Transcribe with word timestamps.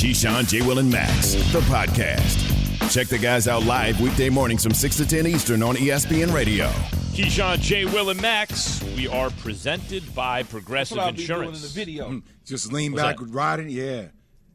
Keyshawn, 0.00 0.48
J. 0.48 0.62
Will, 0.62 0.78
and 0.78 0.90
Max, 0.90 1.34
the 1.52 1.60
podcast. 1.60 2.90
Check 2.92 3.08
the 3.08 3.18
guys 3.18 3.46
out 3.46 3.64
live 3.64 4.00
weekday 4.00 4.30
mornings 4.30 4.62
from 4.62 4.72
6 4.72 4.96
to 4.96 5.06
10 5.06 5.26
Eastern 5.26 5.62
on 5.62 5.76
ESPN 5.76 6.32
Radio. 6.32 6.68
Keyshawn, 7.12 7.60
J. 7.60 7.84
Will, 7.84 8.08
and 8.08 8.20
Max. 8.22 8.82
We 8.96 9.08
are 9.08 9.28
presented 9.30 10.14
by 10.14 10.42
Progressive 10.44 10.96
That's 10.96 11.06
what 11.06 11.06
I'll 11.06 11.12
be 11.12 11.26
doing 11.26 11.40
in 11.42 11.48
Insurance. 11.48 11.62
the 11.74 11.78
video. 11.84 12.22
Just 12.46 12.72
lean 12.72 12.92
What's 12.92 13.02
back, 13.04 13.18
that? 13.18 13.26
riding. 13.26 13.68
Yeah, 13.68 14.06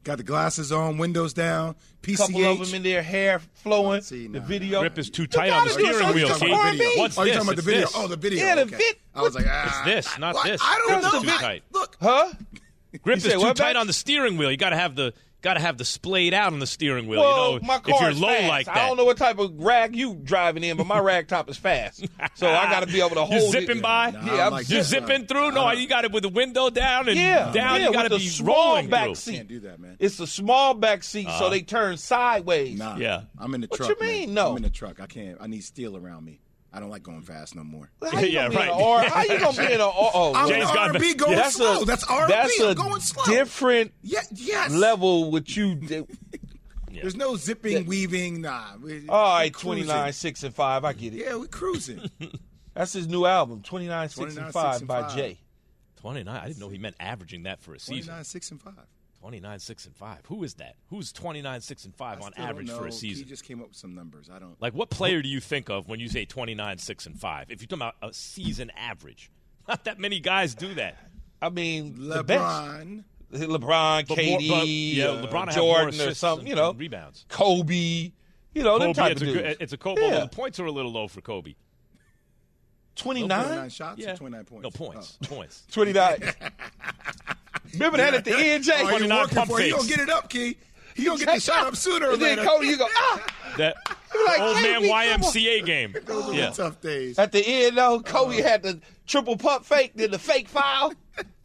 got 0.03 0.17
the 0.17 0.23
glasses 0.23 0.71
on, 0.71 0.97
windows 0.97 1.33
down. 1.33 1.75
PCH. 2.01 2.17
couple 2.17 2.45
of 2.45 2.59
them 2.65 2.73
in 2.73 2.81
there, 2.83 3.03
hair 3.03 3.39
flowing. 3.53 4.01
See, 4.01 4.25
the 4.27 4.39
video. 4.39 4.79
Grip 4.79 4.97
is 4.97 5.11
too 5.11 5.27
tight 5.27 5.51
on 5.51 5.67
the 5.67 5.73
gotta 5.73 5.79
do 5.79 5.85
steering 5.85 5.99
something 5.99 6.15
wheel, 6.15 6.27
to 6.27 6.33
Talking 6.33 6.47
about 6.49 6.57
support 6.57 6.71
the 6.71 6.77
video. 6.79 6.89
me. 6.95 7.01
What's 7.01 7.17
oh, 7.19 7.21
you're 7.23 7.27
this? 7.27 7.35
talking 7.35 7.47
about 7.49 7.55
the 7.55 7.61
video? 7.61 7.81
this. 7.81 7.93
Oh, 7.95 8.07
the 8.07 8.15
video. 8.17 8.45
Yeah, 8.45 8.55
the 8.55 8.61
okay. 8.61 8.75
vid- 8.77 8.95
I 9.13 9.21
was 9.21 9.35
like, 9.35 9.45
ah, 9.47 9.83
It's 9.85 10.07
this, 10.07 10.19
not 10.19 10.33
what? 10.35 10.45
this. 10.47 10.61
I 10.63 10.75
don't 10.87 10.99
Grip's 11.01 11.13
know. 11.13 11.21
too 11.21 11.29
I- 11.29 11.37
tight. 11.41 11.63
Look, 11.71 11.97
Huh? 12.01 12.33
Grip 13.03 13.17
You 13.17 13.17
is 13.17 13.23
say 13.23 13.33
too 13.33 13.53
tight 13.53 13.73
Max? 13.73 13.77
on 13.79 13.87
the 13.87 13.93
steering 13.93 14.37
wheel. 14.37 14.49
You 14.49 14.55
got 14.57 14.69
to 14.69 14.77
have 14.77 14.95
the 14.95 15.13
got 15.45 15.53
to 15.53 15.61
have 15.61 15.77
the 15.77 15.85
splayed 15.85 16.33
out 16.33 16.51
on 16.51 16.59
the 16.59 16.67
steering 16.67 17.07
wheel. 17.07 17.21
Well, 17.21 17.53
you 17.53 17.59
know, 17.61 17.65
my 17.67 17.75
if 17.77 17.83
car 17.83 18.01
you're 18.01 18.09
is 18.09 18.19
low 18.19 18.27
fast. 18.27 18.47
like 18.49 18.65
that. 18.65 18.75
I 18.75 18.87
don't 18.87 18.97
know 18.97 19.05
what 19.05 19.15
type 19.17 19.39
of 19.39 19.53
rag 19.57 19.95
you 19.95 20.15
driving 20.15 20.63
in, 20.65 20.75
but 20.75 20.85
my 20.87 20.99
rag 21.11 21.27
top 21.29 21.49
is 21.49 21.55
fast, 21.57 22.05
so 22.33 22.47
I 22.49 22.69
got 22.69 22.81
to 22.81 22.87
be 22.87 22.99
able 22.99 23.11
to 23.11 23.15
hold 23.25 23.31
You're 23.31 23.41
it. 23.43 23.51
zipping 23.51 23.81
by. 23.81 24.11
Nah, 24.11 24.25
Yeah, 24.25 24.31
I'm 24.33 24.39
I'm 24.47 24.51
like 24.51 24.69
You're 24.69 24.79
this. 24.79 24.89
zipping 24.89 25.27
through. 25.27 25.51
No, 25.53 25.71
you 25.71 25.87
got 25.87 26.03
it 26.03 26.11
with 26.11 26.23
the 26.23 26.29
window 26.29 26.69
down 26.69 27.07
and 27.07 27.17
Yeah, 27.17 27.51
down. 27.53 27.79
yeah, 27.79 27.87
you 27.87 27.93
got 27.93 28.03
with 28.03 28.11
to 28.13 28.17
the 28.17 28.23
be 28.23 28.27
small 28.29 28.55
rolling 28.73 28.89
back 28.89 29.05
through. 29.05 29.15
seat. 29.15 29.35
can't 29.37 29.47
do 29.47 29.59
that, 29.61 29.79
man. 29.79 29.95
It's 29.99 30.19
a 30.19 30.27
small 30.27 30.73
back 30.73 31.03
seat, 31.03 31.23
so 31.25 31.29
uh-huh. 31.29 31.49
they 31.49 31.61
turn 31.61 31.97
sideways. 31.97 32.77
Nah. 32.77 32.97
Yeah. 32.97 33.21
I'm 33.37 33.53
in 33.53 33.61
the 33.61 33.67
What 33.67 33.77
truck. 33.77 33.89
you 33.89 34.07
mean, 34.07 34.27
man. 34.29 34.33
no? 34.35 34.51
I'm 34.51 34.57
in 34.57 34.63
the 34.63 34.69
truck. 34.69 34.99
I 34.99 35.05
can't. 35.05 35.37
I 35.39 35.47
need 35.47 35.63
steel 35.63 35.95
around 35.95 36.25
me. 36.25 36.39
I 36.75 36.79
don't 36.81 36.89
like 36.89 37.03
going 37.03 37.21
fast 37.21 37.55
no 37.55 37.63
more. 37.63 37.89
Yeah, 38.01 38.09
gonna 38.11 38.21
be 38.21 38.35
in 38.37 38.51
right. 38.51 38.67
an 38.69 38.81
R? 38.83 39.03
How 39.05 39.21
you 39.23 39.39
gonna 39.39 39.57
be 39.57 39.65
in 39.65 39.71
an 39.79 39.81
R? 39.81 39.87
Uh, 39.89 40.09
oh, 40.13 40.33
I'm 40.35 40.49
Jay's 40.49 40.57
in 40.67 40.75
got 40.75 40.87
R&B 40.89 41.13
the- 41.13 41.17
going 41.17 41.35
that's 41.37 41.55
slow. 41.55 41.81
a 41.81 41.85
that's 41.85 42.03
R&B. 42.03 42.33
that's 42.33 42.59
I'm 42.61 42.67
a 42.69 42.75
going 42.75 43.01
slow. 43.01 43.23
different 43.33 43.93
Yeah, 44.01 44.19
yes. 44.33 44.71
level 44.71 45.31
with 45.31 45.55
you. 45.55 45.75
There's 46.91 47.15
no 47.15 47.35
zipping, 47.37 47.85
weaving. 47.85 48.41
Nah. 48.41 48.75
We, 48.81 49.07
All 49.09 49.35
right, 49.37 49.53
29, 49.53 50.13
6, 50.13 50.43
and 50.43 50.53
5. 50.55 50.85
I 50.85 50.93
get 50.93 51.13
it. 51.13 51.17
Yeah, 51.25 51.35
we're 51.35 51.47
cruising. 51.47 52.09
That's 52.73 52.93
his 52.93 53.07
new 53.07 53.25
album, 53.25 53.61
29, 53.63 54.09
6, 54.09 54.15
29, 54.15 54.43
and 54.45 54.53
6, 54.53 54.63
5 54.63 54.79
and 54.79 54.87
by 54.87 55.01
5. 55.03 55.15
Jay. 55.15 55.39
29. 56.01 56.35
I 56.35 56.47
didn't 56.47 56.59
know 56.59 56.69
he 56.69 56.77
meant 56.77 56.95
averaging 56.99 57.43
that 57.43 57.61
for 57.61 57.73
a 57.73 57.79
season. 57.79 58.05
29, 58.07 58.23
6, 58.23 58.51
and 58.51 58.61
5. 58.61 58.73
29, 59.25 59.57
6, 59.57 59.85
and 59.87 59.95
5. 59.95 60.17
Who 60.27 60.43
is 60.43 60.53
that? 60.55 60.75
Who's 60.91 61.11
29, 61.11 61.59
6, 61.59 61.85
and 61.85 61.95
5 61.95 62.21
on 62.21 62.27
I 62.27 62.29
still 62.33 62.45
average 62.45 62.69
for 62.69 62.85
a 62.85 62.91
season? 62.91 63.23
He 63.23 63.27
just 63.27 63.43
came 63.43 63.59
up 63.59 63.69
with 63.69 63.75
some 63.75 63.95
numbers. 63.95 64.29
I 64.31 64.37
don't. 64.37 64.55
Like, 64.61 64.73
what 64.75 64.91
player 64.91 65.23
do 65.23 65.27
you 65.27 65.39
think 65.39 65.67
of 65.67 65.87
when 65.89 65.99
you 65.99 66.07
say 66.09 66.25
29, 66.25 66.77
6, 66.77 67.05
and 67.07 67.19
5? 67.19 67.49
If 67.49 67.59
you're 67.59 67.65
talking 67.67 67.81
about 67.81 67.95
a 68.07 68.13
season 68.13 68.71
average, 68.77 69.31
not 69.67 69.83
that 69.85 69.97
many 69.99 70.19
guys 70.19 70.53
do 70.53 70.75
that. 70.75 70.97
I 71.41 71.49
mean, 71.49 71.95
the 72.07 72.23
best. 72.23 72.39
LeBron. 72.39 73.03
LeBron, 73.33 74.07
But 74.07 74.17
more- 74.23 74.59
but, 74.59 74.67
yeah, 74.67 75.05
uh, 75.05 75.25
LeBron 75.25 75.31
will 75.31 75.31
have 75.31 75.31
more 75.31 75.51
Jordan, 75.53 76.01
or 76.01 76.13
something, 76.13 76.45
you 76.47 76.53
know, 76.55 76.73
rebounds. 76.73 77.25
Kobe, 77.27 78.11
you 78.53 78.61
know, 78.63 78.77
them 78.77 78.89
Kobe, 78.89 78.93
type 78.93 79.11
it's 79.13 79.21
of 79.23 79.27
a, 79.29 79.31
dudes. 79.33 79.57
it's 79.59 79.73
a 79.73 79.77
Kobe. 79.77 80.01
Yeah. 80.01 80.05
Although 80.07 80.19
the 80.21 80.27
points 80.35 80.59
are 80.59 80.65
a 80.67 80.71
little 80.71 80.91
low 80.91 81.07
for 81.07 81.21
Kobe. 81.21 81.55
29? 82.95 83.27
29 83.43 83.69
shots 83.71 83.99
Yeah. 83.99 84.13
or 84.13 84.17
29 84.17 84.45
points? 84.45 84.63
No 84.63 84.69
points. 84.69 85.17
Points. 85.23 85.63
29. 85.71 86.19
Remember 87.75 87.97
that 87.97 88.13
at 88.13 88.25
the 88.25 88.35
end, 88.35 88.63
Jay? 88.63 88.73
Oh, 88.77 88.81
you're 88.89 89.07
29 89.07 89.19
working 89.21 89.45
for 89.45 89.59
it. 89.61 89.67
You 89.67 89.73
fakes. 89.73 89.85
gonna 89.85 89.95
get 89.97 89.99
it 89.99 90.09
up, 90.09 90.29
Key. 90.29 90.57
He 90.95 91.05
gonna 91.05 91.19
get 91.19 91.33
the 91.35 91.39
shot 91.41 91.67
up 91.67 91.75
sooner 91.75 92.07
or 92.07 92.13
and 92.13 92.21
then 92.21 92.37
later. 92.37 92.49
Kobe, 92.49 92.65
you 92.67 92.77
go, 92.77 92.87
ah! 92.95 93.25
That 93.57 93.75
like, 94.27 94.39
old 94.39 94.55
man 94.61 94.81
KB, 94.81 94.87
come 94.87 94.91
on. 95.23 95.33
YMCA 95.33 95.65
game. 95.65 95.95
Those 96.05 96.29
are 96.29 96.33
Yeah. 96.33 96.49
tough 96.51 96.79
days. 96.81 97.19
At 97.19 97.31
the 97.33 97.45
end, 97.45 97.77
though, 97.77 97.99
Kobe 98.01 98.41
had 98.41 98.63
the 98.63 98.81
triple 99.05 99.37
pump 99.37 99.65
fake, 99.65 99.91
then 99.95 100.11
the 100.11 100.19
fake 100.19 100.47
foul. 100.47 100.93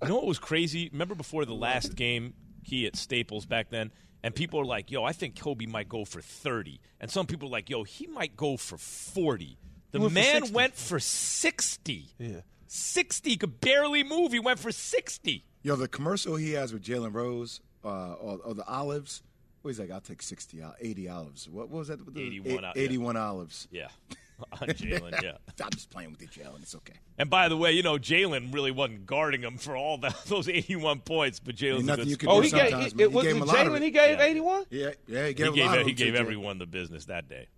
You 0.02 0.08
know 0.08 0.14
what 0.16 0.26
was 0.26 0.38
crazy? 0.38 0.88
Remember 0.92 1.14
before 1.14 1.44
the 1.44 1.54
last 1.54 1.94
game, 1.96 2.34
he 2.62 2.86
at 2.86 2.94
Staples 2.96 3.44
back 3.46 3.70
then, 3.70 3.90
and 4.22 4.34
people 4.34 4.60
are 4.60 4.64
like, 4.64 4.90
"Yo, 4.90 5.02
I 5.04 5.12
think 5.12 5.38
Kobe 5.40 5.66
might 5.66 5.88
go 5.88 6.04
for 6.04 6.20
30," 6.20 6.80
and 7.00 7.10
some 7.10 7.26
people 7.26 7.48
are 7.48 7.52
like, 7.52 7.68
"Yo, 7.70 7.82
he 7.84 8.06
might 8.06 8.36
go 8.36 8.56
for 8.56 8.76
40." 8.78 9.58
The 9.92 10.00
went 10.00 10.12
man 10.12 10.34
60. 10.42 10.54
went 10.54 10.76
for 10.76 11.00
60. 11.00 12.06
Yeah. 12.18 12.40
60 12.68 13.36
could 13.36 13.60
barely 13.60 14.04
move. 14.04 14.30
He 14.32 14.38
went 14.38 14.60
for 14.60 14.70
60. 14.70 15.44
Yo, 15.62 15.76
the 15.76 15.88
commercial 15.88 16.36
he 16.36 16.52
has 16.52 16.72
with 16.72 16.82
Jalen 16.82 17.14
Rose, 17.14 17.60
uh, 17.84 18.14
or, 18.14 18.38
or 18.44 18.54
the 18.54 18.66
olives. 18.66 19.22
What 19.62 19.68
he's 19.72 19.78
like, 19.80 19.90
I'll 19.90 20.00
take 20.00 20.22
60, 20.22 20.62
ol- 20.62 20.74
80 20.80 21.08
olives. 21.10 21.48
What, 21.48 21.68
what 21.68 21.80
was 21.80 21.88
that? 21.88 22.00
81 22.00 22.46
Eight- 22.50 22.56
ol- 22.56 22.62
yeah. 22.62 22.72
81 22.82 23.16
olives. 23.18 23.68
Yeah, 23.70 23.88
on 24.52 24.68
Jalen. 24.68 25.22
Yeah. 25.22 25.32
I'm 25.62 25.70
just 25.70 25.90
playing 25.90 26.12
with 26.12 26.22
you, 26.22 26.28
Jalen. 26.28 26.62
It's 26.62 26.74
okay. 26.76 26.94
And 27.18 27.28
by 27.28 27.48
the 27.50 27.58
way, 27.58 27.72
you 27.72 27.82
know 27.82 27.98
Jalen 27.98 28.54
really 28.54 28.70
wasn't 28.70 29.04
guarding 29.04 29.42
him 29.42 29.58
for 29.58 29.76
all 29.76 29.98
that, 29.98 30.16
those 30.26 30.48
81 30.48 31.00
points, 31.00 31.40
but 31.40 31.56
Jalen's 31.56 31.82
a 31.82 31.86
nothing 31.86 32.04
good 32.04 32.10
you 32.10 32.16
can. 32.16 32.28
Oh, 32.30 32.36
do 32.40 32.46
he 32.46 32.50
gave, 32.50 32.70
sometimes, 32.70 32.92
it, 32.92 32.96
man. 32.96 33.06
it 33.06 33.10
He 33.10 33.14
was 33.16 33.24
gave 33.24 33.32
it 33.32 33.36
him 33.36 33.42
a 33.42 33.44
lot 33.44 33.66
of 33.66 33.72
Jalen 33.74 33.82
he 33.82 33.90
gave 33.90 34.18
Yeah. 34.18 34.24
81? 34.24 34.64
Yeah, 34.70 34.90
yeah, 35.06 35.20
he 35.22 35.28
He 35.28 35.34
gave, 35.34 35.48
a 35.48 35.52
gave, 35.52 35.86
he 35.86 35.92
gave 35.92 36.14
everyone 36.14 36.58
the 36.58 36.66
business 36.66 37.04
that 37.06 37.28
day. 37.28 37.48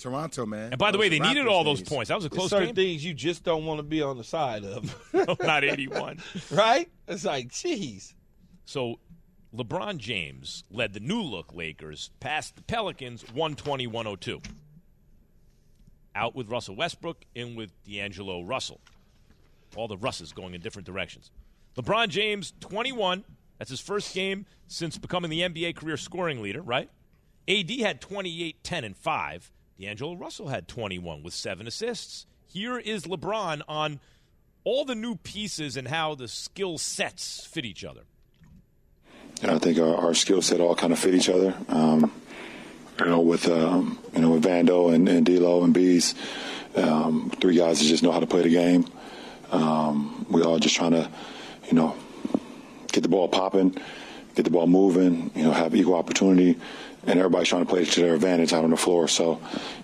Toronto, 0.00 0.46
man. 0.46 0.72
And 0.72 0.78
by 0.78 0.90
the 0.90 0.98
way, 0.98 1.08
Those 1.08 1.18
they 1.20 1.28
needed 1.28 1.46
all 1.46 1.62
those 1.64 1.80
days. 1.80 1.88
points. 1.88 2.08
That 2.08 2.16
was 2.16 2.24
a 2.24 2.28
There's 2.28 2.38
close 2.38 2.50
certain 2.50 2.68
game. 2.68 2.74
things 2.74 3.04
you 3.04 3.14
just 3.14 3.44
don't 3.44 3.64
want 3.66 3.78
to 3.78 3.82
be 3.82 4.02
on 4.02 4.16
the 4.18 4.24
side 4.24 4.64
of, 4.64 4.94
Not 5.40 5.64
81. 5.64 6.18
right? 6.50 6.90
It's 7.06 7.24
like, 7.24 7.48
jeez. 7.48 8.14
So 8.64 8.98
LeBron 9.54 9.98
James 9.98 10.64
led 10.70 10.92
the 10.92 11.00
new 11.00 11.22
look 11.22 11.54
Lakers 11.54 12.10
past 12.20 12.56
the 12.56 12.62
Pelicans 12.62 13.22
120 13.32 13.86
102. 13.86 14.40
Out 16.14 16.34
with 16.34 16.48
Russell 16.50 16.74
Westbrook, 16.76 17.24
in 17.34 17.54
with 17.54 17.70
D'Angelo 17.84 18.42
Russell. 18.42 18.80
All 19.76 19.86
the 19.86 19.96
Russes 19.96 20.32
going 20.32 20.54
in 20.54 20.60
different 20.60 20.86
directions. 20.86 21.30
LeBron 21.76 22.08
James, 22.08 22.52
21. 22.60 23.24
That's 23.58 23.70
his 23.70 23.80
first 23.80 24.12
game 24.14 24.46
since 24.66 24.98
becoming 24.98 25.30
the 25.30 25.42
NBA 25.42 25.76
career 25.76 25.96
scoring 25.96 26.42
leader, 26.42 26.62
right? 26.62 26.90
AD 27.48 27.70
had 27.80 28.00
28, 28.00 28.62
10, 28.64 28.84
and 28.84 28.96
5. 28.96 29.52
D'Angelo 29.80 30.14
Russell 30.14 30.48
had 30.48 30.68
21 30.68 31.22
with 31.22 31.32
seven 31.32 31.66
assists. 31.66 32.26
Here 32.46 32.78
is 32.78 33.04
LeBron 33.04 33.62
on 33.66 33.98
all 34.62 34.84
the 34.84 34.94
new 34.94 35.16
pieces 35.16 35.76
and 35.76 35.88
how 35.88 36.14
the 36.14 36.28
skill 36.28 36.76
sets 36.76 37.46
fit 37.46 37.64
each 37.64 37.82
other. 37.82 38.02
I 39.42 39.58
think 39.58 39.78
our, 39.78 39.96
our 39.96 40.14
skill 40.14 40.42
set 40.42 40.60
all 40.60 40.74
kind 40.74 40.92
of 40.92 40.98
fit 40.98 41.14
each 41.14 41.30
other. 41.30 41.54
Um, 41.68 42.12
you 42.98 43.06
know, 43.06 43.20
with 43.20 43.48
um, 43.48 43.98
you 44.12 44.20
know 44.20 44.32
with 44.32 44.44
Vando 44.44 44.92
and, 44.92 45.08
and 45.08 45.24
D'Lo 45.24 45.64
and 45.64 45.72
Bees, 45.72 46.14
um, 46.76 47.32
three 47.40 47.56
guys 47.56 47.80
that 47.80 47.86
just 47.86 48.02
know 48.02 48.12
how 48.12 48.20
to 48.20 48.26
play 48.26 48.42
the 48.42 48.50
game. 48.50 48.84
Um, 49.50 50.26
we 50.28 50.42
all 50.42 50.58
just 50.58 50.76
trying 50.76 50.92
to, 50.92 51.10
you 51.68 51.72
know, 51.72 51.96
get 52.92 53.02
the 53.02 53.08
ball 53.08 53.28
popping, 53.28 53.78
get 54.34 54.44
the 54.44 54.50
ball 54.50 54.66
moving. 54.66 55.30
You 55.34 55.44
know, 55.44 55.52
have 55.52 55.74
equal 55.74 55.94
opportunity, 55.94 56.60
and 57.06 57.18
everybody's 57.18 57.48
trying 57.48 57.64
to 57.64 57.68
play 57.68 57.84
to 57.84 58.00
their 58.00 58.14
advantage 58.14 58.52
out 58.52 58.64
on 58.64 58.70
the 58.70 58.76
floor. 58.76 59.08
So, 59.08 59.40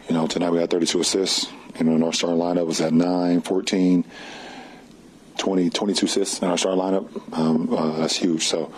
you 0.08 0.14
know, 0.14 0.26
tonight 0.26 0.50
we 0.50 0.58
had 0.58 0.70
32 0.70 1.00
assists. 1.00 1.50
You 1.78 1.84
know, 1.84 1.94
and 1.94 2.04
our 2.04 2.12
starting 2.12 2.38
lineup 2.40 2.66
was 2.66 2.80
at 2.80 2.92
9, 2.92 3.42
14. 3.42 4.04
20, 5.38 5.68
22 5.70 6.06
assists 6.06 6.40
in 6.40 6.48
our 6.48 6.56
starting 6.56 6.80
lineup. 6.80 7.38
Um, 7.38 7.72
uh, 7.74 7.98
that's 7.98 8.16
huge. 8.16 8.46
So, 8.46 8.72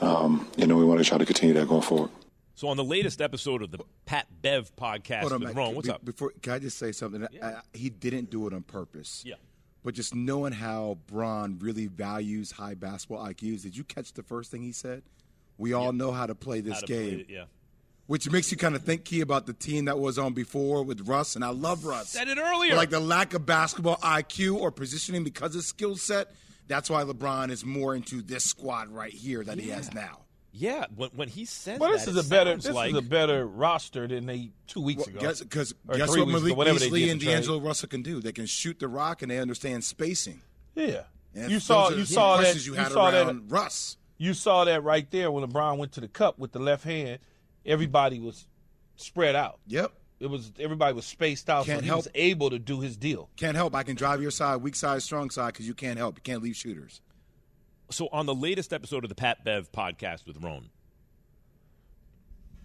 um, 0.00 0.48
you 0.56 0.66
know, 0.66 0.76
we 0.76 0.84
want 0.84 0.98
to 0.98 1.04
try 1.04 1.18
to 1.18 1.24
continue 1.24 1.54
that 1.54 1.68
going 1.68 1.82
forward. 1.82 2.10
So 2.56 2.68
on 2.68 2.76
the 2.76 2.84
latest 2.84 3.20
episode 3.20 3.62
of 3.62 3.70
the 3.70 3.78
Pat 4.06 4.26
Bev 4.42 4.74
podcast 4.76 5.20
Hold 5.20 5.32
on, 5.32 5.40
with 5.40 5.54
Mac. 5.54 5.74
What's 5.74 5.88
Be- 5.88 5.94
up? 5.94 6.04
Before, 6.04 6.32
can 6.42 6.52
I 6.52 6.58
just 6.58 6.78
say 6.78 6.92
something? 6.92 7.26
I, 7.42 7.60
he 7.72 7.90
didn't 7.90 8.28
do 8.30 8.46
it 8.46 8.52
on 8.52 8.62
purpose. 8.62 9.22
Yeah. 9.24 9.36
But 9.82 9.94
just 9.94 10.14
knowing 10.14 10.52
how 10.52 10.98
Bron 11.06 11.58
really 11.58 11.86
values 11.86 12.50
high 12.52 12.74
basketball 12.74 13.24
IQs, 13.26 13.62
did 13.62 13.76
you 13.76 13.84
catch 13.84 14.12
the 14.12 14.22
first 14.22 14.50
thing 14.50 14.62
he 14.62 14.72
said? 14.72 15.02
We 15.56 15.72
all 15.72 15.92
know 15.92 16.12
how 16.12 16.26
to 16.26 16.34
play 16.34 16.60
this 16.60 16.74
How 16.74 16.80
to 16.80 16.86
play 16.86 17.10
game, 17.10 17.20
it, 17.20 17.26
yeah. 17.30 17.44
Which 18.10 18.28
makes 18.28 18.50
you 18.50 18.56
kind 18.56 18.74
of 18.74 18.82
think, 18.82 19.04
Key, 19.04 19.20
about 19.20 19.46
the 19.46 19.52
team 19.52 19.84
that 19.84 19.96
was 19.96 20.18
on 20.18 20.32
before 20.32 20.82
with 20.82 21.06
Russ, 21.06 21.36
and 21.36 21.44
I 21.44 21.50
love 21.50 21.84
Russ. 21.84 22.08
Said 22.08 22.26
it 22.26 22.38
earlier. 22.38 22.70
But, 22.72 22.76
like 22.78 22.90
the 22.90 22.98
lack 22.98 23.34
of 23.34 23.46
basketball 23.46 23.98
IQ 23.98 24.56
or 24.56 24.72
positioning 24.72 25.22
because 25.22 25.54
of 25.54 25.62
skill 25.62 25.94
set. 25.94 26.32
That's 26.66 26.90
why 26.90 27.04
LeBron 27.04 27.52
is 27.52 27.64
more 27.64 27.94
into 27.94 28.20
this 28.20 28.42
squad 28.42 28.88
right 28.88 29.12
here 29.12 29.44
that 29.44 29.60
he 29.60 29.68
has 29.68 29.94
now. 29.94 30.22
Yeah, 30.50 30.86
when, 30.96 31.10
when 31.10 31.28
he 31.28 31.44
said 31.44 31.78
Well, 31.78 31.92
this 31.92 32.08
is 32.08 32.16
it 32.16 32.26
a 32.26 32.28
better 32.28 32.56
this 32.56 32.74
like 32.74 32.90
is 32.90 32.98
a 32.98 33.02
better 33.02 33.46
roster 33.46 34.08
than 34.08 34.26
they 34.26 34.50
two 34.66 34.82
weeks 34.82 35.06
ago. 35.06 35.20
Guess 35.20 35.42
because 35.42 35.72
Or 35.86 35.96
guess 35.96 36.08
what 36.08 36.26
weeks 36.26 36.42
ago, 36.42 36.56
Malik 36.56 36.80
Beasley 36.80 37.10
and 37.10 37.20
to 37.20 37.26
trade. 37.26 37.34
D'Angelo 37.34 37.60
Russell 37.60 37.90
can 37.90 38.02
do? 38.02 38.20
They 38.20 38.32
can 38.32 38.46
shoot 38.46 38.80
the 38.80 38.88
rock 38.88 39.22
and 39.22 39.30
they 39.30 39.38
understand 39.38 39.84
spacing. 39.84 40.40
Yeah, 40.74 41.02
And 41.32 41.48
you 41.48 41.60
saw 41.60 41.90
are 41.90 41.92
you 41.92 42.04
saw 42.04 42.38
that 42.38 42.42
questions 42.42 42.66
you, 42.66 42.72
you 42.72 42.78
had 42.80 42.90
saw 42.90 43.12
that 43.12 43.26
around 43.26 43.52
Russ. 43.52 43.98
you 44.18 44.34
saw 44.34 44.64
that 44.64 44.82
right 44.82 45.08
there 45.12 45.30
when 45.30 45.48
LeBron 45.48 45.78
went 45.78 45.92
to 45.92 46.00
the 46.00 46.08
cup 46.08 46.40
with 46.40 46.50
the 46.50 46.58
left 46.58 46.82
hand. 46.82 47.20
Everybody 47.66 48.20
was 48.20 48.46
spread 48.96 49.36
out. 49.36 49.58
Yep. 49.66 49.92
It 50.20 50.26
was 50.28 50.52
everybody 50.58 50.94
was 50.94 51.06
spaced 51.06 51.48
out, 51.48 51.64
Can't 51.66 51.78
so 51.78 51.82
he 51.82 51.86
help. 51.88 51.98
was 52.00 52.08
able 52.14 52.50
to 52.50 52.58
do 52.58 52.80
his 52.80 52.96
deal. 52.96 53.30
Can't 53.36 53.56
help. 53.56 53.74
I 53.74 53.82
can 53.82 53.96
drive 53.96 54.20
your 54.20 54.30
side, 54.30 54.56
weak 54.56 54.74
side, 54.74 55.02
strong 55.02 55.30
side, 55.30 55.54
because 55.54 55.66
you 55.66 55.72
can't 55.74 55.96
help. 55.98 56.16
You 56.16 56.22
can't 56.22 56.42
leave 56.42 56.56
shooters. 56.56 57.00
so 57.90 58.08
on 58.12 58.26
the 58.26 58.34
latest 58.34 58.72
episode 58.72 59.02
of 59.04 59.08
the 59.08 59.14
Pat 59.14 59.44
Bev 59.44 59.72
podcast 59.72 60.26
with 60.26 60.36
Rone, 60.42 60.68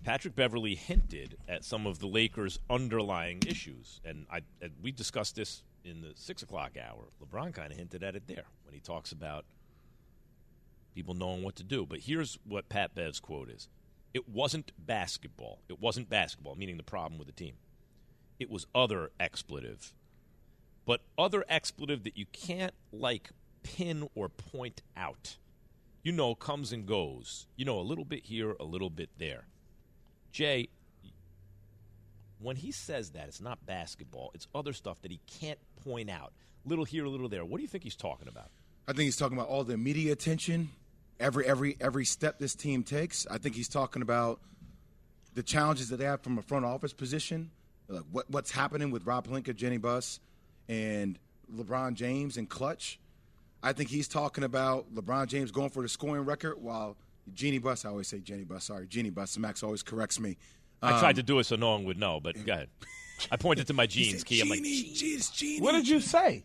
Patrick 0.04 0.36
Beverley 0.36 0.76
hinted 0.76 1.38
at 1.48 1.64
some 1.64 1.88
of 1.88 2.00
the 2.00 2.08
Lakers' 2.08 2.60
underlying 2.70 3.42
issues, 3.48 4.02
and 4.04 4.26
I 4.30 4.42
and 4.62 4.72
we 4.82 4.92
discussed 4.92 5.36
this 5.38 5.64
in 5.86 6.02
the 6.02 6.12
six 6.16 6.44
o'clock 6.44 6.74
hour. 6.78 7.06
LeBron 7.24 7.54
kind 7.54 7.72
of 7.72 7.78
hinted 7.78 8.04
at 8.04 8.16
it 8.18 8.28
there 8.28 8.46
when 8.66 8.74
he 8.74 8.80
talks 8.82 9.12
about 9.14 9.46
people 10.94 11.14
knowing 11.14 11.42
what 11.42 11.56
to 11.56 11.64
do. 11.64 11.86
But 11.86 12.00
here's 12.02 12.38
what 12.46 12.68
Pat 12.70 12.94
Bev's 12.94 13.20
quote 13.20 13.50
is: 13.50 13.68
It 14.16 14.30
wasn't 14.30 14.72
basketball. 14.80 15.60
It 15.68 15.82
wasn't 15.82 16.10
basketball, 16.10 16.56
meaning 16.56 16.78
the 16.78 16.84
problem 16.84 17.20
with 17.20 17.28
the 17.28 17.34
team. 17.34 17.56
It 18.40 18.50
was 18.50 18.66
other 18.74 19.12
expletive. 19.20 19.94
But 20.86 21.02
other 21.18 21.44
expletive 21.50 22.06
that 22.06 22.18
you 22.18 22.26
can't, 22.32 22.74
like, 22.94 23.32
pin 23.62 24.08
or 24.16 24.30
point 24.30 24.82
out. 24.96 25.36
You 26.02 26.14
know, 26.14 26.34
comes 26.34 26.72
and 26.72 26.86
goes. 26.86 27.48
You 27.58 27.66
know, 27.66 27.78
a 27.78 27.82
little 27.82 28.06
bit 28.06 28.28
here, 28.28 28.56
a 28.58 28.64
little 28.64 28.90
bit 28.90 29.10
there. 29.18 29.48
Jay, 30.32 30.70
when 32.40 32.56
he 32.56 32.72
says 32.72 33.10
that, 33.10 33.28
it's 33.28 33.42
not 33.42 33.66
basketball, 33.66 34.32
it's 34.34 34.48
other 34.56 34.72
stuff 34.72 35.02
that 35.02 35.12
he 35.12 35.20
can't 35.28 35.60
point 35.84 36.10
out. 36.10 36.32
Little 36.66 36.86
here, 36.86 37.06
little 37.06 37.28
there. 37.28 37.44
What 37.44 37.58
do 37.58 37.64
you 37.64 37.68
think 37.68 37.84
he's 37.84 37.98
talking 37.98 38.30
about? 38.30 38.50
I 38.88 38.94
think 38.94 39.08
he's 39.08 39.18
talking 39.18 39.38
about 39.38 39.50
all 39.50 39.66
the 39.66 39.76
media 39.76 40.14
attention, 40.14 40.70
every 41.20 41.46
every 41.46 41.78
every 41.80 42.06
step 42.06 42.40
this 42.40 42.56
team 42.56 42.84
takes. 42.84 43.26
I 43.30 43.38
think 43.38 43.56
he's 43.56 43.70
talking 43.70 44.02
about 44.02 44.40
the 45.34 45.44
challenges 45.44 45.90
that 45.90 45.98
they 45.98 46.06
have 46.06 46.22
from 46.22 46.38
a 46.38 46.42
front 46.42 46.66
office 46.66 46.94
position, 46.94 47.52
like 47.88 48.04
what, 48.12 48.30
what's 48.30 48.52
happening 48.52 48.92
with 48.92 49.06
Rob 49.06 49.28
Pelinka, 49.28 49.56
Jenny 49.56 49.78
Buss, 49.78 50.20
and 50.70 51.20
LeBron 51.54 51.94
James 51.94 52.38
and 52.38 52.50
Klutch. 52.50 53.00
I 53.62 53.74
think 53.74 53.90
he's 53.90 54.08
talking 54.08 54.44
about 54.44 54.94
LeBron 54.94 55.28
James 55.28 55.52
going 55.52 55.70
for 55.70 55.82
the 55.82 55.90
scoring 55.90 56.24
record 56.24 56.62
while 56.62 56.96
Jeanie 57.34 57.58
Buss, 57.58 57.86
I 57.86 57.90
always 57.90 58.08
say 58.08 58.20
Jenny 58.20 58.44
Buss, 58.44 58.66
sorry, 58.66 58.88
Jeanie 58.88 59.10
Buss, 59.10 59.38
Max 59.38 59.64
always 59.64 59.84
corrects 59.84 60.20
me. 60.20 60.38
I 60.82 61.00
tried 61.00 61.16
to 61.16 61.22
um, 61.22 61.26
do 61.26 61.40
it 61.40 61.46
so 61.46 61.56
no 61.56 61.72
one 61.72 61.84
would 61.86 61.98
know, 61.98 62.20
but 62.20 62.44
go 62.46 62.54
ahead. 62.54 62.70
I 63.32 63.38
pointed 63.38 63.68
to 63.68 63.74
my 63.74 63.86
jeans, 63.88 64.24
Key. 64.24 64.42
I'm 64.42 64.50
like, 64.50 64.62
Jeannie, 64.62 64.94
Jeez, 64.94 65.34
Jeannie. 65.34 65.62
What 65.62 65.72
did 65.72 65.88
you 65.88 66.00
say? 66.00 66.44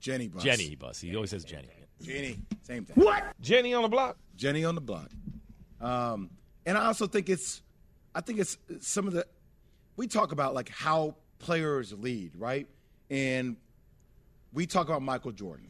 Jenny 0.00 0.28
Buss. 0.28 0.42
Jenny 0.42 0.74
Bus. 0.74 1.00
He 1.00 1.14
always 1.14 1.30
says 1.30 1.44
Jenny. 1.44 1.68
Jenny, 2.02 2.38
same 2.62 2.84
thing. 2.84 3.02
What? 3.02 3.24
Jenny 3.40 3.74
on 3.74 3.82
the 3.82 3.88
block? 3.88 4.16
Jenny 4.36 4.64
on 4.64 4.74
the 4.74 4.80
block. 4.80 5.10
Um, 5.80 6.30
and 6.66 6.78
I 6.78 6.86
also 6.86 7.06
think 7.06 7.28
it's, 7.28 7.62
I 8.14 8.20
think 8.20 8.38
it's 8.38 8.58
some 8.80 9.06
of 9.06 9.12
the, 9.12 9.26
we 9.96 10.06
talk 10.06 10.32
about 10.32 10.54
like 10.54 10.68
how 10.68 11.16
players 11.38 11.92
lead, 11.92 12.32
right? 12.36 12.66
And 13.10 13.56
we 14.52 14.66
talk 14.66 14.86
about 14.86 15.02
Michael 15.02 15.32
Jordan. 15.32 15.68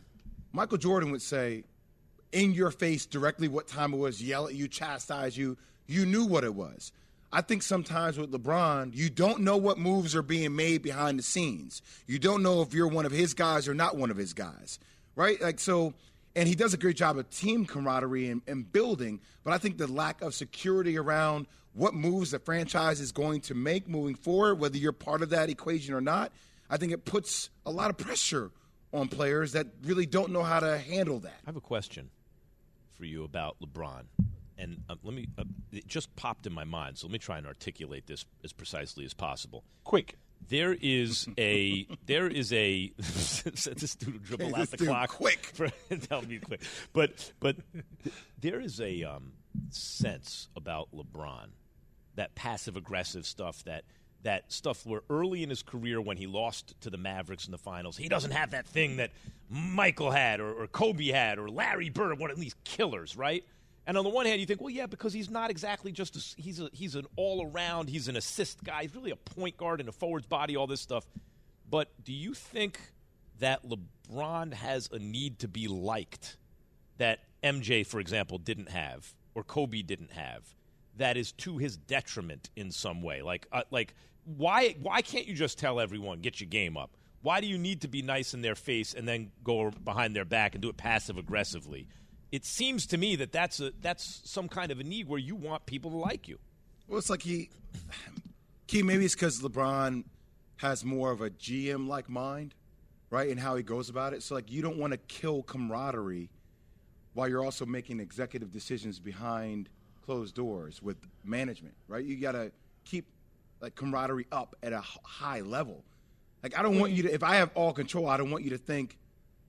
Michael 0.53 0.79
Jordan 0.79 1.11
would 1.11 1.23
say, 1.23 1.65
in 2.33 2.53
your 2.53 2.71
face 2.71 3.07
directly 3.07 3.49
what 3.49 3.67
time 3.67 3.95
it 3.95 3.97
was, 3.97 4.23
yell 4.23 4.49
at 4.49 4.55
you, 4.55 4.69
chastise 4.69 5.37
you. 5.37 5.57
You 5.87 6.05
knew 6.05 6.25
what 6.27 6.45
it 6.45 6.55
was. 6.55 6.93
I 7.33 7.43
think 7.43 7.63
sometimes 7.63 8.19
with 8.19 8.33
LeBron, 8.33 8.95
you 8.95 9.11
don't 9.11 9.41
know 9.41 9.57
what 9.57 9.79
moves 9.79 10.15
are 10.15 10.23
being 10.23 10.57
made 10.57 10.83
behind 10.83 11.19
the 11.19 11.23
scenes. 11.23 11.83
You 12.07 12.19
don't 12.19 12.43
know 12.43 12.63
if 12.63 12.73
you're 12.73 12.89
one 12.89 13.07
of 13.07 13.13
his 13.13 13.35
guys 13.35 13.69
or 13.69 13.75
not 13.75 13.97
one 13.97 14.11
of 14.11 14.17
his 14.17 14.33
guys, 14.33 14.79
right? 15.15 15.41
Like, 15.41 15.61
so, 15.61 15.95
and 16.38 16.46
he 16.46 16.55
does 16.55 16.73
a 16.73 16.76
great 16.76 16.96
job 16.96 17.19
of 17.19 17.29
team 17.31 17.67
camaraderie 17.67 18.29
and, 18.29 18.43
and 18.46 18.73
building, 18.73 19.20
but 19.43 19.52
I 19.52 19.58
think 19.58 19.76
the 19.76 19.88
lack 19.88 20.23
of 20.23 20.35
security 20.35 20.96
around 20.96 21.49
what 21.73 21.94
moves 21.94 22.31
the 22.31 22.38
franchise 22.38 23.00
is 23.00 23.11
going 23.11 23.40
to 23.43 23.55
make 23.55 23.88
moving 23.88 24.14
forward, 24.14 24.61
whether 24.61 24.79
you're 24.79 24.93
part 24.93 25.23
of 25.23 25.31
that 25.31 25.50
equation 25.50 25.94
or 25.94 26.00
not, 26.00 26.31
I 26.70 26.76
think 26.76 26.93
it 26.93 27.05
puts 27.05 27.50
a 27.67 27.73
lot 27.73 27.90
of 27.90 27.99
pressure 27.99 28.52
on 28.93 29.08
players 29.08 29.52
that 29.52 29.67
really 29.82 30.06
don't 30.06 30.31
know 30.31 30.44
how 30.44 30.61
to 30.61 30.79
handle 30.79 31.19
that. 31.20 31.40
I 31.44 31.46
have 31.46 31.56
a 31.56 31.61
question 31.61 32.08
for 32.93 33.05
you 33.05 33.25
about 33.25 33.56
LeBron. 33.61 34.05
And 34.56 34.82
uh, 34.88 34.94
let 35.02 35.14
me, 35.14 35.26
uh, 35.37 35.44
it 35.73 35.88
just 35.88 36.14
popped 36.14 36.46
in 36.46 36.52
my 36.52 36.64
mind, 36.64 36.99
so 36.99 37.08
let 37.08 37.12
me 37.12 37.19
try 37.19 37.38
and 37.38 37.49
articulate 37.49 38.06
this 38.06 38.25
as 38.44 38.52
precisely 38.52 39.05
as 39.05 39.12
possible. 39.12 39.64
Quick. 39.82 40.14
There 40.46 40.75
is 40.81 41.29
a, 41.37 41.87
there 42.06 42.29
is 42.29 42.52
a, 42.52 42.93
this 42.96 43.96
dude 43.99 44.14
will 44.14 44.20
dribble 44.20 44.56
out 44.56 44.70
the 44.70 44.79
clock. 44.79 45.11
quick. 45.11 45.52
Tell 46.08 46.23
me 46.23 46.38
quick. 46.38 46.62
But, 46.93 47.32
but 47.40 47.56
there 48.40 48.61
is 48.61 48.81
a 48.81 49.05
um, 49.05 49.32
sense 49.70 50.49
about 50.56 50.88
LeBron, 50.94 51.49
that 52.14 52.35
passive 52.35 52.76
aggressive 52.76 53.26
stuff 53.26 53.62
that, 53.64 53.85
that 54.23 54.50
stuff 54.52 54.85
where 54.87 55.02
early 55.11 55.43
in 55.43 55.50
his 55.50 55.62
career 55.62 56.00
when 56.00 56.17
he 56.17 56.26
lost 56.26 56.75
to 56.81 56.91
the 56.91 56.99
Mavericks 56.99 57.46
in 57.46 57.52
the 57.52 57.58
finals, 57.58 57.96
he 57.96 58.08
doesn't 58.08 58.32
have 58.32 58.50
that 58.50 58.67
thing 58.67 58.96
that 58.96 59.11
Michael 59.49 60.11
had 60.11 60.41
or, 60.41 60.52
or 60.52 60.67
Kobe 60.67 61.08
had 61.08 61.38
or 61.38 61.49
Larry 61.49 61.88
Bird, 61.91 62.19
one 62.19 62.31
of 62.31 62.38
these 62.38 62.55
killers, 62.64 63.17
right? 63.17 63.44
And 63.88 63.96
on 63.96 64.05
the 64.05 64.11
one 64.11 64.26
hand, 64.26 64.38
you 64.38 64.44
think, 64.44 64.61
well, 64.61 64.69
yeah, 64.69 64.85
because 64.85 65.14
he's 65.14 65.31
not 65.31 65.49
exactly 65.50 65.93
just 65.93 66.14
a, 66.14 66.40
he's 66.40 66.61
a, 66.61 66.69
he's 66.75 66.94
an 66.94 67.06
all 67.17 67.50
around, 67.50 67.88
he's 67.88 68.06
an 68.06 68.17
assist 68.17 68.62
guy, 68.62 68.82
he's 68.82 68.94
really 68.94 69.12
a 69.12 69.17
point 69.17 69.56
guard 69.56 69.81
and 69.81 69.88
a 69.88 69.93
forward's 69.93 70.26
body, 70.26 70.56
all 70.56 70.67
this 70.67 70.82
stuff. 70.82 71.06
But 71.70 71.88
do 72.05 72.12
you 72.12 72.35
think 72.35 72.79
that 73.38 73.62
LeBron 73.67 74.52
has 74.52 74.90
a 74.93 74.99
need 74.99 75.38
to 75.38 75.49
be 75.49 75.69
liked 75.69 76.37
that 76.99 77.20
MJ, 77.43 77.87
for 77.87 77.99
example, 77.99 78.37
didn't 78.37 78.69
have 78.69 79.14
or 79.35 79.43
Kobe 79.43 79.81
didn't 79.81 80.12
have? 80.12 80.55
That 80.99 81.17
is 81.17 81.32
to 81.32 81.56
his 81.56 81.79
detriment 81.79 82.50
in 82.56 82.70
some 82.70 83.02
way. 83.02 83.23
Like, 83.23 83.46
uh, 83.52 83.62
like 83.70 83.94
why 84.37 84.76
why 84.82 85.00
can't 85.00 85.26
you 85.26 85.32
just 85.32 85.58
tell 85.58 85.81
everyone 85.81 86.20
get 86.20 86.41
your 86.41 86.49
game 86.49 86.76
up? 86.76 86.91
Why 87.23 87.41
do 87.41 87.46
you 87.46 87.56
need 87.56 87.81
to 87.81 87.88
be 87.88 88.02
nice 88.02 88.34
in 88.34 88.43
their 88.43 88.55
face 88.55 88.93
and 88.93 89.08
then 89.08 89.31
go 89.43 89.70
behind 89.70 90.14
their 90.14 90.26
back 90.26 90.55
and 90.55 90.61
do 90.61 90.69
it 90.69 90.76
passive 90.76 91.17
aggressively? 91.17 91.88
It 92.31 92.45
seems 92.45 92.87
to 92.87 92.99
me 92.99 93.17
that 93.17 93.33
that's 93.33 93.61
a 93.61 93.73
that's 93.81 94.21
some 94.25 94.49
kind 94.49 94.71
of 94.71 94.81
a 94.81 94.85
need 94.85 95.09
where 95.09 95.19
you 95.19 95.35
want 95.35 95.65
people 95.67 95.91
to 95.93 95.97
like 95.97 96.29
you. 96.29 96.39
Well, 96.87 96.99
it's 96.99 97.11
like 97.11 97.23
he, 97.23 97.51
Key. 98.69 98.83
Maybe 98.83 99.05
it's 99.07 99.15
because 99.15 99.41
LeBron 99.41 100.05
has 100.57 100.85
more 100.85 101.11
of 101.11 101.23
a 101.23 101.31
GM 101.31 101.89
like 101.89 102.09
mind, 102.09 102.55
right, 103.11 103.31
and 103.31 103.41
how 103.41 103.57
he 103.57 103.63
goes 103.63 103.89
about 103.89 104.13
it. 104.13 104.23
So 104.23 104.35
like, 104.35 104.53
you 104.53 104.61
don't 104.61 104.77
want 104.77 104.93
to 104.93 104.99
kill 104.99 105.43
camaraderie 105.43 106.29
while 107.15 107.29
you're 107.29 107.43
also 107.43 107.65
making 107.65 107.99
executive 107.99 108.53
decisions 108.53 109.01
behind 109.01 109.71
closed 110.05 110.35
doors 110.35 110.83
with 110.83 110.99
management, 111.25 111.75
right? 111.89 112.05
You 112.05 112.17
got 112.17 112.33
to 112.33 112.53
keep 112.85 113.07
like 113.61 113.75
camaraderie 113.75 114.27
up 114.31 114.55
at 114.63 114.73
a 114.73 114.81
high 114.81 115.41
level. 115.41 115.83
Like, 116.43 116.57
I 116.57 116.63
don't 116.63 116.79
want 116.79 116.93
you 116.93 117.05
to. 117.05 117.13
If 117.13 117.23
I 117.23 117.37
have 117.37 117.51
all 117.55 117.73
control, 117.73 118.07
I 118.07 118.17
don't 118.17 118.31
want 118.31 118.45
you 118.45 118.51
to 118.51 118.59
think. 118.59 118.99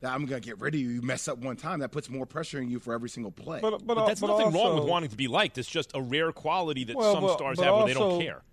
That 0.01 0.13
I'm 0.13 0.25
gonna 0.25 0.39
get 0.39 0.59
rid 0.61 0.75
of 0.75 0.79
you. 0.79 0.89
You 0.89 1.01
mess 1.01 1.27
up 1.27 1.39
one 1.39 1.57
time, 1.57 1.79
that 1.79 1.91
puts 1.91 2.09
more 2.09 2.25
pressure 2.25 2.59
on 2.59 2.69
you 2.69 2.79
for 2.79 2.93
every 2.93 3.09
single 3.09 3.31
play. 3.31 3.59
But, 3.61 3.71
but, 3.71 3.87
But 3.87 3.97
uh, 3.97 4.07
that's 4.07 4.21
nothing 4.21 4.51
wrong 4.53 4.79
with 4.79 4.87
wanting 4.87 5.09
to 5.09 5.17
be 5.17 5.27
liked. 5.27 5.57
It's 5.57 5.69
just 5.69 5.91
a 5.93 6.01
rare 6.01 6.31
quality 6.31 6.85
that 6.85 6.95
Well, 6.95 7.13
some 7.13 7.23
but- 7.23 7.33
stars 7.37 7.57
but 7.57 7.65
have 7.65 7.75
where 7.75 7.87
they 7.87 7.93
don't 7.93 8.21
care. 8.21 8.43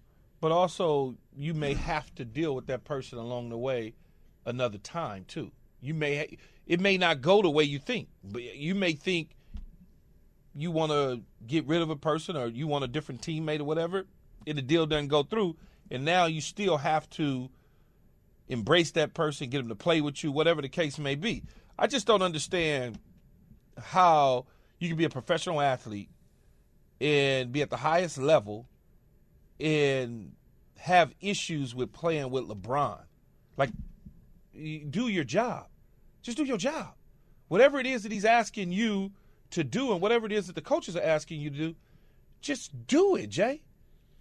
But 0.40 0.52
also, 0.52 1.14
you 1.37 1.54
may 1.54 1.75
have 1.75 2.14
to 2.16 2.25
deal 2.25 2.54
with 2.54 2.66
that 2.66 2.84
person 2.84 3.19
along 3.19 3.48
the 3.48 3.56
way 3.58 3.94
another 4.44 4.78
time 4.78 5.25
too. 5.26 5.50
You 5.81 5.94
may 5.94 6.16
ha- 6.16 6.37
it 6.66 6.81
may 6.81 6.98
not 6.98 7.20
go 7.22 7.43
the 7.43 7.50
way 7.50 7.64
you 7.64 7.78
think, 7.78 8.08
but 8.25 8.42
you 8.42 8.75
may 8.75 8.92
think 8.92 9.31
you 10.54 10.70
want 10.70 10.90
to 10.90 11.22
get 11.46 11.66
rid 11.66 11.81
of 11.81 11.90
a 11.90 11.96
person 11.96 12.37
or 12.37 12.49
you 12.49 12.66
want 12.66 12.84
a 12.84 12.88
different 12.88 13.20
teammate 13.22 13.60
or 13.60 13.64
whatever. 13.64 14.04
And 14.46 14.58
the 14.58 14.62
deal 14.62 14.87
doesn't 14.87 15.08
go 15.08 15.23
through, 15.23 15.56
and 15.90 16.04
now 16.04 16.26
you 16.26 16.40
still 16.40 16.76
have 16.76 17.09
to 17.11 17.49
embrace 18.48 18.92
that 18.92 19.14
person, 19.14 19.50
get 19.50 19.58
them 19.58 19.68
to 19.68 19.74
play 19.74 20.00
with 20.00 20.22
you, 20.22 20.32
whatever 20.32 20.62
the 20.62 20.68
case 20.68 20.98
may 20.98 21.14
be. 21.14 21.42
I 21.78 21.86
just 21.86 22.06
don't 22.06 22.22
understand 22.22 22.98
how 23.80 24.46
you 24.78 24.88
can 24.88 24.96
be 24.96 25.04
a 25.04 25.10
professional 25.10 25.60
athlete 25.60 26.08
and 27.00 27.52
be 27.52 27.62
at 27.62 27.70
the 27.70 27.76
highest 27.76 28.18
level 28.18 28.66
and 29.60 30.32
have 30.78 31.12
issues 31.20 31.74
with 31.74 31.92
playing 31.92 32.30
with 32.30 32.44
LeBron. 32.44 33.00
Like, 33.56 33.70
do 34.54 35.08
your 35.08 35.24
job. 35.24 35.66
Just 36.22 36.38
do 36.38 36.44
your 36.44 36.58
job. 36.58 36.94
Whatever 37.48 37.78
it 37.78 37.86
is 37.86 38.02
that 38.02 38.12
he's 38.12 38.24
asking 38.24 38.72
you 38.72 39.12
to 39.50 39.62
do 39.62 39.92
and 39.92 40.00
whatever 40.00 40.26
it 40.26 40.32
is 40.32 40.46
that 40.46 40.54
the 40.54 40.62
coaches 40.62 40.96
are 40.96 41.02
asking 41.02 41.40
you 41.40 41.50
to 41.50 41.56
do, 41.56 41.74
just 42.40 42.86
do 42.86 43.16
it, 43.16 43.28
Jay. 43.28 43.62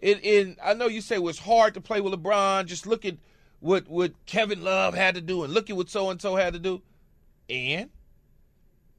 And, 0.01 0.23
and 0.23 0.57
I 0.63 0.73
know 0.73 0.87
you 0.87 1.01
say 1.01 1.17
well, 1.17 1.29
it's 1.29 1.39
hard 1.39 1.73
to 1.75 1.81
play 1.81 2.01
with 2.01 2.13
LeBron. 2.13 2.65
Just 2.65 2.85
look 2.85 3.05
at 3.05 3.15
what, 3.59 3.87
what 3.87 4.13
Kevin 4.25 4.63
Love 4.63 4.93
had 4.93 5.15
to 5.15 5.21
do 5.21 5.43
and 5.43 5.53
look 5.53 5.69
at 5.69 5.75
what 5.75 5.89
so 5.89 6.09
and 6.09 6.21
so 6.21 6.35
had 6.35 6.53
to 6.53 6.59
do. 6.59 6.81
And? 7.49 7.89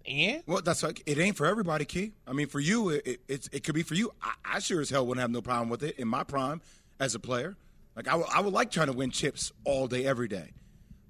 And? 0.09 0.43
Well, 0.47 0.63
that's 0.63 0.83
like 0.83 1.03
it 1.07 1.19
ain't 1.19 1.37
for 1.37 1.47
everybody, 1.47 1.85
Key. 1.85 2.13
I 2.27 2.33
mean, 2.33 2.47
for 2.47 2.61
you, 2.61 2.91
it, 2.91 3.07
it, 3.07 3.21
it's, 3.29 3.49
it 3.53 3.65
could 3.65 3.75
be 3.75 3.83
for 3.83 3.95
you. 3.95 4.13
I, 4.23 4.33
I 4.45 4.59
sure 4.61 4.81
as 4.81 4.89
hell 4.91 5.05
wouldn't 5.07 5.21
have 5.23 5.31
no 5.31 5.43
problem 5.43 5.69
with 5.69 5.83
it 5.83 5.99
in 5.99 6.07
my 6.07 6.23
prime 6.23 6.61
as 7.01 7.15
a 7.15 7.19
player. 7.19 7.57
Like 7.97 8.07
I 8.09 8.15
would- 8.15 8.29
I 8.33 8.41
would 8.41 8.53
like 8.53 8.71
trying 8.71 8.87
to 8.89 8.93
win 8.93 9.11
chips 9.11 9.53
all 9.65 9.89
day, 9.89 10.05
every 10.07 10.29
day. 10.29 10.53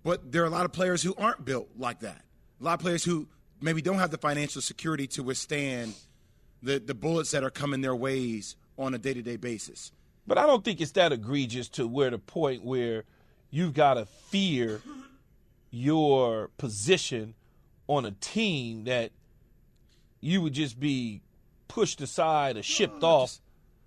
But 0.02 0.32
there 0.32 0.42
are 0.42 0.46
a 0.46 0.50
lot 0.50 0.64
of 0.64 0.72
players 0.72 1.02
who 1.02 1.14
aren't 1.18 1.44
built 1.44 1.68
like 1.76 2.00
that. 2.00 2.22
A 2.60 2.64
lot 2.64 2.74
of 2.74 2.80
players 2.80 3.04
who 3.04 3.26
maybe 3.60 3.82
don't 3.82 3.98
have 3.98 4.10
the 4.10 4.18
financial 4.18 4.62
security 4.62 5.06
to 5.08 5.22
withstand 5.22 5.94
the, 6.62 6.78
the 6.78 6.94
bullets 6.94 7.32
that 7.32 7.42
are 7.44 7.50
coming 7.50 7.80
their 7.80 7.94
ways 7.96 8.56
on 8.78 8.94
a 8.94 8.98
day 8.98 9.12
to 9.14 9.20
day 9.22 9.36
basis. 9.36 9.92
But 10.26 10.38
I 10.38 10.46
don't 10.46 10.64
think 10.64 10.80
it's 10.80 10.92
that 10.92 11.12
egregious 11.12 11.68
to 11.70 11.86
where 11.86 12.10
the 12.10 12.18
point 12.18 12.64
where 12.64 13.04
you've 13.56 13.72
got 13.72 13.94
to 13.94 14.04
fear 14.04 14.82
your 15.70 16.48
position 16.58 17.34
on 17.88 18.04
a 18.04 18.10
team 18.10 18.84
that 18.84 19.10
you 20.20 20.42
would 20.42 20.52
just 20.52 20.78
be 20.78 21.22
pushed 21.66 22.02
aside 22.02 22.56
or 22.58 22.62
shipped 22.62 23.02
off. 23.02 23.40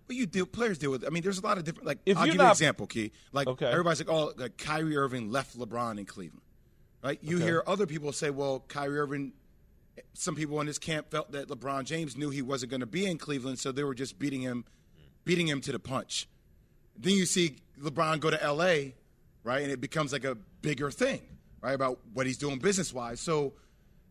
But 0.08 0.16
you 0.16 0.26
deal 0.26 0.48
players 0.48 0.80
deal 0.80 0.90
with. 0.90 1.06
I 1.06 1.10
mean, 1.10 1.22
there's 1.22 1.38
a 1.38 1.44
lot 1.44 1.60
of 1.60 1.66
different. 1.66 1.86
Like 1.86 2.00
If 2.04 2.18
I'll 2.18 2.26
give 2.26 2.36
you 2.36 2.42
an 2.42 2.50
example, 2.50 2.88
Key. 2.88 3.12
Like 3.32 3.48
Okay. 3.48 3.68
everybody's 3.68 4.00
like, 4.00 4.10
oh, 4.10 4.34
like 4.38 4.58
Kyrie 4.58 4.98
Irving 4.98 5.32
left 5.32 5.56
LeBron 5.58 6.00
in 6.00 6.06
Cleveland, 6.06 6.42
right? 7.04 7.20
You 7.22 7.36
Okay. 7.38 7.46
hear 7.46 7.64
other 7.68 7.86
people 7.86 8.12
say, 8.12 8.32
well, 8.32 8.64
Kyrie 8.68 8.98
Irving. 9.00 9.34
Some 10.14 10.34
people 10.36 10.60
in 10.62 10.66
this 10.66 10.80
camp 10.80 11.12
felt 11.12 11.32
that 11.34 11.48
LeBron 11.50 11.84
James 11.84 12.18
knew 12.18 12.30
he 12.32 12.42
wasn't 12.42 12.72
going 12.72 12.80
to 12.80 12.88
be 12.88 13.06
in 13.06 13.18
Cleveland, 13.20 13.60
so 13.60 13.72
they 13.72 13.84
were 13.84 13.94
just 13.94 14.18
beating 14.18 14.42
him, 14.42 14.64
beating 15.26 15.48
him 15.48 15.62
to 15.62 15.72
the 15.74 15.80
punch. 15.80 16.28
Then 16.98 17.14
you 17.14 17.26
see 17.26 17.58
LeBron 17.80 18.20
go 18.22 18.32
to 18.32 18.38
LA, 18.54 18.94
right? 19.50 19.64
And 19.64 19.72
it 19.72 19.82
becomes 19.82 20.14
like 20.14 20.26
a 20.26 20.36
bigger 20.62 20.92
thing, 20.92 21.22
right? 21.60 21.74
About 21.74 22.00
what 22.14 22.28
he's 22.28 22.38
doing 22.38 22.60
business 22.60 22.94
wise. 22.94 23.20
So 23.20 23.54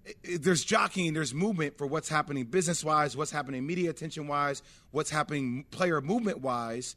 it, 0.05 0.17
it, 0.25 0.43
there's 0.43 0.65
jockeying, 0.65 1.15
there's 1.15 1.33
movement 1.33 1.79
for 1.79 1.87
what's 1.87 2.09
happening 2.09 2.45
business 2.47 2.83
wise, 2.83 3.17
what's 3.17 3.31
happening 3.31 3.65
media 3.65 3.89
attention 3.91 4.27
wise, 4.27 4.63
what's 4.91 5.11
happening 5.11 5.65
player 5.71 6.01
movement 6.01 6.41
wise. 6.41 6.97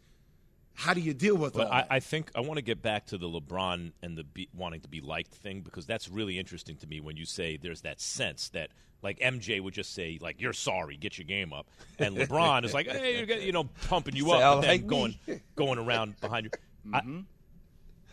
How 0.73 0.95
do 0.95 1.01
you 1.01 1.13
deal 1.13 1.35
with 1.35 1.53
But 1.53 1.67
all 1.67 1.73
I, 1.73 1.81
that? 1.81 1.87
I 1.91 1.99
think 1.99 2.31
I 2.33 2.39
want 2.39 2.55
to 2.55 2.63
get 2.63 2.81
back 2.81 3.05
to 3.07 3.17
the 3.19 3.27
LeBron 3.27 3.91
and 4.01 4.17
the 4.17 4.23
be, 4.23 4.49
wanting 4.55 4.81
to 4.81 4.87
be 4.87 5.01
liked 5.01 5.35
thing 5.35 5.61
because 5.61 5.85
that's 5.85 6.09
really 6.09 6.39
interesting 6.39 6.77
to 6.77 6.87
me 6.87 6.99
when 6.99 7.17
you 7.17 7.25
say 7.25 7.57
there's 7.61 7.81
that 7.81 8.01
sense 8.01 8.49
that 8.49 8.69
like 9.03 9.19
MJ 9.19 9.61
would 9.61 9.73
just 9.75 9.93
say 9.93 10.17
like 10.19 10.41
you're 10.41 10.53
sorry, 10.53 10.97
get 10.97 11.17
your 11.19 11.25
game 11.25 11.53
up, 11.53 11.67
and 11.99 12.15
LeBron 12.17 12.63
is 12.63 12.73
like 12.73 12.87
hey, 12.87 13.17
you're 13.17 13.25
get- 13.27 13.41
you 13.43 13.51
know 13.51 13.65
pumping 13.89 14.15
you 14.15 14.25
Say, 14.29 14.31
up, 14.31 14.41
"I 14.41 14.53
and 14.53 14.63
then 14.63 14.69
like 14.69 14.81
me." 14.81 14.87
going 14.87 15.41
going 15.55 15.77
around 15.77 16.19
behind 16.21 16.45
you. 16.45 16.51
I, 16.93 17.01
mm-hmm. 17.01 17.19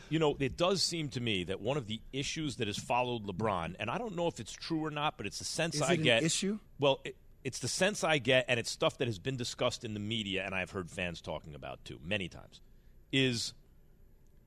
You 0.08 0.18
know, 0.18 0.36
it 0.38 0.56
does 0.56 0.82
seem 0.82 1.08
to 1.10 1.20
me 1.20 1.44
that 1.44 1.60
one 1.60 1.76
of 1.76 1.86
the 1.86 2.00
issues 2.12 2.56
that 2.56 2.66
has 2.66 2.78
followed 2.78 3.26
LeBron, 3.26 3.76
and 3.78 3.90
I 3.90 3.98
don't 3.98 4.16
know 4.16 4.26
if 4.26 4.40
it's 4.40 4.52
true 4.52 4.84
or 4.84 4.90
not, 4.90 5.16
but 5.16 5.26
it's 5.26 5.38
the 5.38 5.44
sense 5.44 5.76
Is 5.76 5.82
I 5.82 5.96
get. 5.96 6.22
issue? 6.22 6.58
Well, 6.78 7.00
it, 7.04 7.16
it's 7.44 7.58
the 7.58 7.68
sense 7.68 8.04
I 8.04 8.18
get, 8.18 8.44
and 8.48 8.58
it's 8.58 8.70
stuff 8.70 8.98
that 8.98 9.08
has 9.08 9.18
been 9.18 9.36
discussed 9.36 9.84
in 9.84 9.94
the 9.94 10.00
media, 10.00 10.44
and 10.44 10.54
I've 10.54 10.70
heard 10.70 10.90
fans 10.90 11.20
talking 11.20 11.54
about 11.54 11.84
too 11.84 11.98
many 12.04 12.28
times. 12.28 12.60
Is 13.12 13.54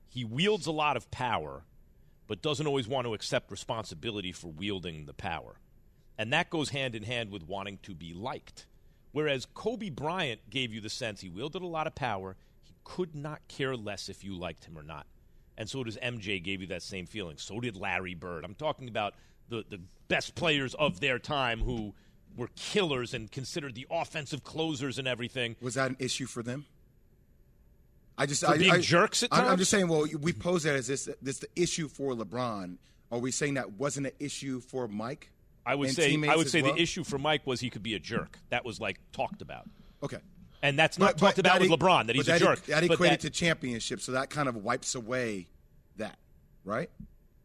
he 0.08 0.24
wields 0.24 0.66
a 0.66 0.72
lot 0.72 0.96
of 0.96 1.10
power, 1.10 1.64
but 2.26 2.42
doesn't 2.42 2.66
always 2.66 2.86
want 2.86 3.06
to 3.06 3.14
accept 3.14 3.50
responsibility 3.50 4.30
for 4.30 4.48
wielding 4.48 5.06
the 5.06 5.14
power. 5.14 5.56
And 6.18 6.32
that 6.32 6.50
goes 6.50 6.68
hand 6.68 6.94
in 6.94 7.02
hand 7.02 7.30
with 7.30 7.48
wanting 7.48 7.78
to 7.82 7.94
be 7.94 8.12
liked. 8.12 8.66
Whereas 9.12 9.46
Kobe 9.54 9.88
Bryant 9.88 10.50
gave 10.50 10.72
you 10.72 10.80
the 10.80 10.90
sense 10.90 11.20
he 11.20 11.28
wielded 11.28 11.62
a 11.62 11.66
lot 11.66 11.86
of 11.86 11.94
power, 11.94 12.36
he 12.60 12.74
could 12.84 13.14
not 13.14 13.46
care 13.48 13.76
less 13.76 14.08
if 14.08 14.22
you 14.22 14.34
liked 14.34 14.64
him 14.64 14.78
or 14.78 14.82
not. 14.82 15.06
And 15.58 15.68
so 15.68 15.84
does 15.84 15.96
MJ 15.98 16.42
gave 16.42 16.60
you 16.60 16.66
that 16.68 16.82
same 16.82 17.06
feeling. 17.06 17.36
So 17.36 17.60
did 17.60 17.76
Larry 17.76 18.14
Bird. 18.14 18.44
I'm 18.44 18.54
talking 18.54 18.88
about 18.88 19.14
the, 19.48 19.64
the 19.68 19.80
best 20.08 20.34
players 20.34 20.74
of 20.74 21.00
their 21.00 21.18
time 21.18 21.60
who 21.60 21.94
were 22.36 22.48
killers 22.56 23.12
and 23.14 23.30
considered 23.30 23.74
the 23.74 23.86
offensive 23.90 24.42
closers 24.44 24.98
and 24.98 25.06
everything. 25.06 25.56
Was 25.60 25.74
that 25.74 25.90
an 25.90 25.96
issue 25.98 26.26
for 26.26 26.42
them? 26.42 26.64
I 28.16 28.26
just 28.26 28.44
For 28.44 28.52
I, 28.52 28.58
being 28.58 28.72
I- 28.72 28.78
jerks 28.78 29.22
at 29.22 29.30
I'm, 29.32 29.46
I'm 29.46 29.58
just 29.58 29.70
saying. 29.70 29.88
Well, 29.88 30.06
we 30.20 30.32
pose 30.32 30.64
that 30.64 30.76
as 30.76 30.86
this 30.86 31.08
this 31.20 31.38
the 31.38 31.48
issue 31.56 31.88
for 31.88 32.12
LeBron. 32.14 32.76
Are 33.10 33.18
we 33.18 33.30
saying 33.30 33.54
that 33.54 33.72
wasn't 33.72 34.06
an 34.06 34.12
issue 34.18 34.60
for 34.60 34.88
Mike? 34.88 35.30
I 35.64 35.74
would 35.74 35.90
say 35.90 36.18
I 36.26 36.36
would 36.36 36.48
say 36.48 36.62
well? 36.62 36.74
the 36.74 36.80
issue 36.80 37.04
for 37.04 37.18
Mike 37.18 37.46
was 37.46 37.60
he 37.60 37.70
could 37.70 37.82
be 37.82 37.94
a 37.94 37.98
jerk. 37.98 38.38
That 38.50 38.64
was 38.64 38.80
like 38.80 38.98
talked 39.12 39.42
about. 39.42 39.68
Okay. 40.02 40.18
And 40.62 40.78
that's 40.78 40.98
not 40.98 41.12
But- 41.14 41.18
but 41.20 41.26
talked 41.26 41.38
about 41.40 41.60
with 41.60 41.70
e- 41.70 41.76
LeBron 41.76 42.06
that 42.06 42.16
he's 42.16 42.26
but 42.26 42.36
a 42.36 42.38
jerk. 42.38 42.66
That 42.66 42.86
But 42.86 42.94
equated 42.94 43.20
that- 43.20 43.22
to 43.22 43.30
championship, 43.30 44.00
so 44.00 44.12
that 44.12 44.30
kind 44.30 44.48
of 44.48 44.56
wipes 44.56 44.94
away 44.94 45.48
that, 45.96 46.18
right? 46.64 46.88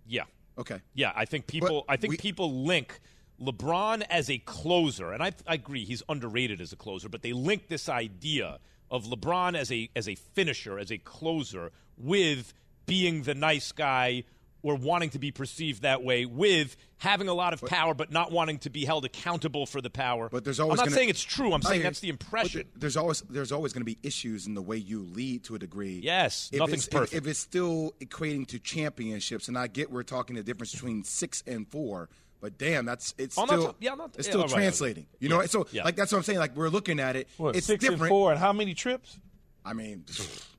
yeah. 0.08 0.24
Okay. 0.60 0.82
Yeah, 0.96 1.12
I 1.16 1.26
think 1.26 1.46
people. 1.48 1.86
But 1.88 1.94
I 1.94 1.98
think 1.98 2.12
we- 2.12 2.18
people 2.18 2.64
link 2.64 3.00
LeBron 3.40 4.04
as 4.10 4.28
a 4.30 4.40
closer, 4.40 5.12
and 5.12 5.22
I, 5.22 5.32
I 5.46 5.54
agree 5.56 5.86
he's 5.86 6.02
underrated 6.10 6.60
as 6.62 6.74
a 6.74 6.76
closer. 6.76 7.10
But 7.10 7.22
they 7.22 7.34
link 7.34 7.68
this 7.68 7.88
idea 7.90 8.60
of 8.90 9.06
LeBron 9.06 9.56
as 9.56 9.72
a 9.72 9.90
as 9.96 10.08
a 10.10 10.16
finisher, 10.16 10.80
as 10.80 10.92
a 10.92 10.98
closer, 10.98 11.72
with 11.98 12.54
being 12.88 13.24
the 13.24 13.36
nice 13.36 13.72
guy 13.72 14.24
or 14.68 14.76
wanting 14.76 15.10
to 15.12 15.20
be 15.20 15.32
perceived 15.32 15.82
that 15.84 16.04
way, 16.04 16.26
with 16.26 16.76
having 16.98 17.28
a 17.28 17.34
lot 17.34 17.54
of 17.54 17.62
power 17.62 17.94
but 17.94 18.12
not 18.12 18.32
wanting 18.32 18.58
to 18.60 18.70
be 18.70 18.84
held 18.86 19.06
accountable 19.06 19.66
for 19.66 19.82
the 19.82 19.90
power. 19.90 20.30
But 20.30 20.44
there's 20.44 20.60
always 20.60 20.74
I'm 20.74 20.78
not 20.78 20.86
gonna- 20.88 20.96
saying 20.98 21.10
it's 21.10 21.24
true. 21.24 21.54
I'm 21.54 21.62
I 21.66 21.70
saying 21.70 21.84
that's 21.84 22.00
the 22.00 22.08
you. 22.08 22.14
But 22.14 22.26
impression. 22.26 22.68
there's 22.76 22.98
always 22.98 23.22
there's 23.30 23.52
always 23.52 23.72
going 23.74 23.82
to 23.82 23.86
be 23.86 23.98
issues 24.04 24.46
in 24.48 24.54
the 24.56 24.62
way 24.62 24.78
you 24.78 25.02
lead 25.04 25.44
to 25.46 25.56
a 25.56 25.60
degree. 25.60 26.00
Yes, 26.04 26.50
If 26.52 26.60
nothing's 26.60 26.88
it's- 26.88 26.88
if- 26.88 26.92
perfect. 27.12 27.14
If, 27.14 27.28
it's 27.28 27.40
still 27.40 27.94
equating 28.02 28.46
to 28.48 28.60
championships, 28.60 29.48
and 29.48 29.58
I 29.58 29.68
get 29.68 29.92
we're 29.92 30.04
talking 30.04 30.36
the 30.36 30.44
difference 30.44 30.74
between 30.74 31.04
six 31.04 31.44
and 31.48 31.68
four, 31.68 32.10
but 32.42 32.58
damn, 32.58 32.86
that's 32.86 33.14
it's 33.18 33.38
I'm 33.38 33.48
still 33.48 33.68
ta- 33.68 33.76
yeah, 33.80 33.92
I'm 33.94 33.98
not- 34.00 34.16
it's 34.18 34.28
yeah, 34.28 34.32
still 34.32 34.42
all 34.42 34.48
right, 34.48 34.56
translating. 34.56 35.06
You 35.20 35.30
know, 35.30 35.42
Yeah, 35.42 35.48
so 35.48 35.68
yeah. 35.72 35.84
like 35.84 35.96
that's 35.96 36.12
what 36.12 36.18
I'm 36.18 36.24
saying. 36.24 36.40
Like 36.40 36.56
we're 36.56 36.70
looking 36.70 37.00
at 37.00 37.16
it, 37.16 37.28
What, 37.38 37.56
it's 37.56 37.68
six 37.68 37.82
different. 37.82 38.02
and 38.02 38.10
four, 38.10 38.32
and 38.32 38.40
how 38.40 38.52
many 38.54 38.74
trips? 38.74 39.18
I 39.64 39.74
mean, 39.74 40.04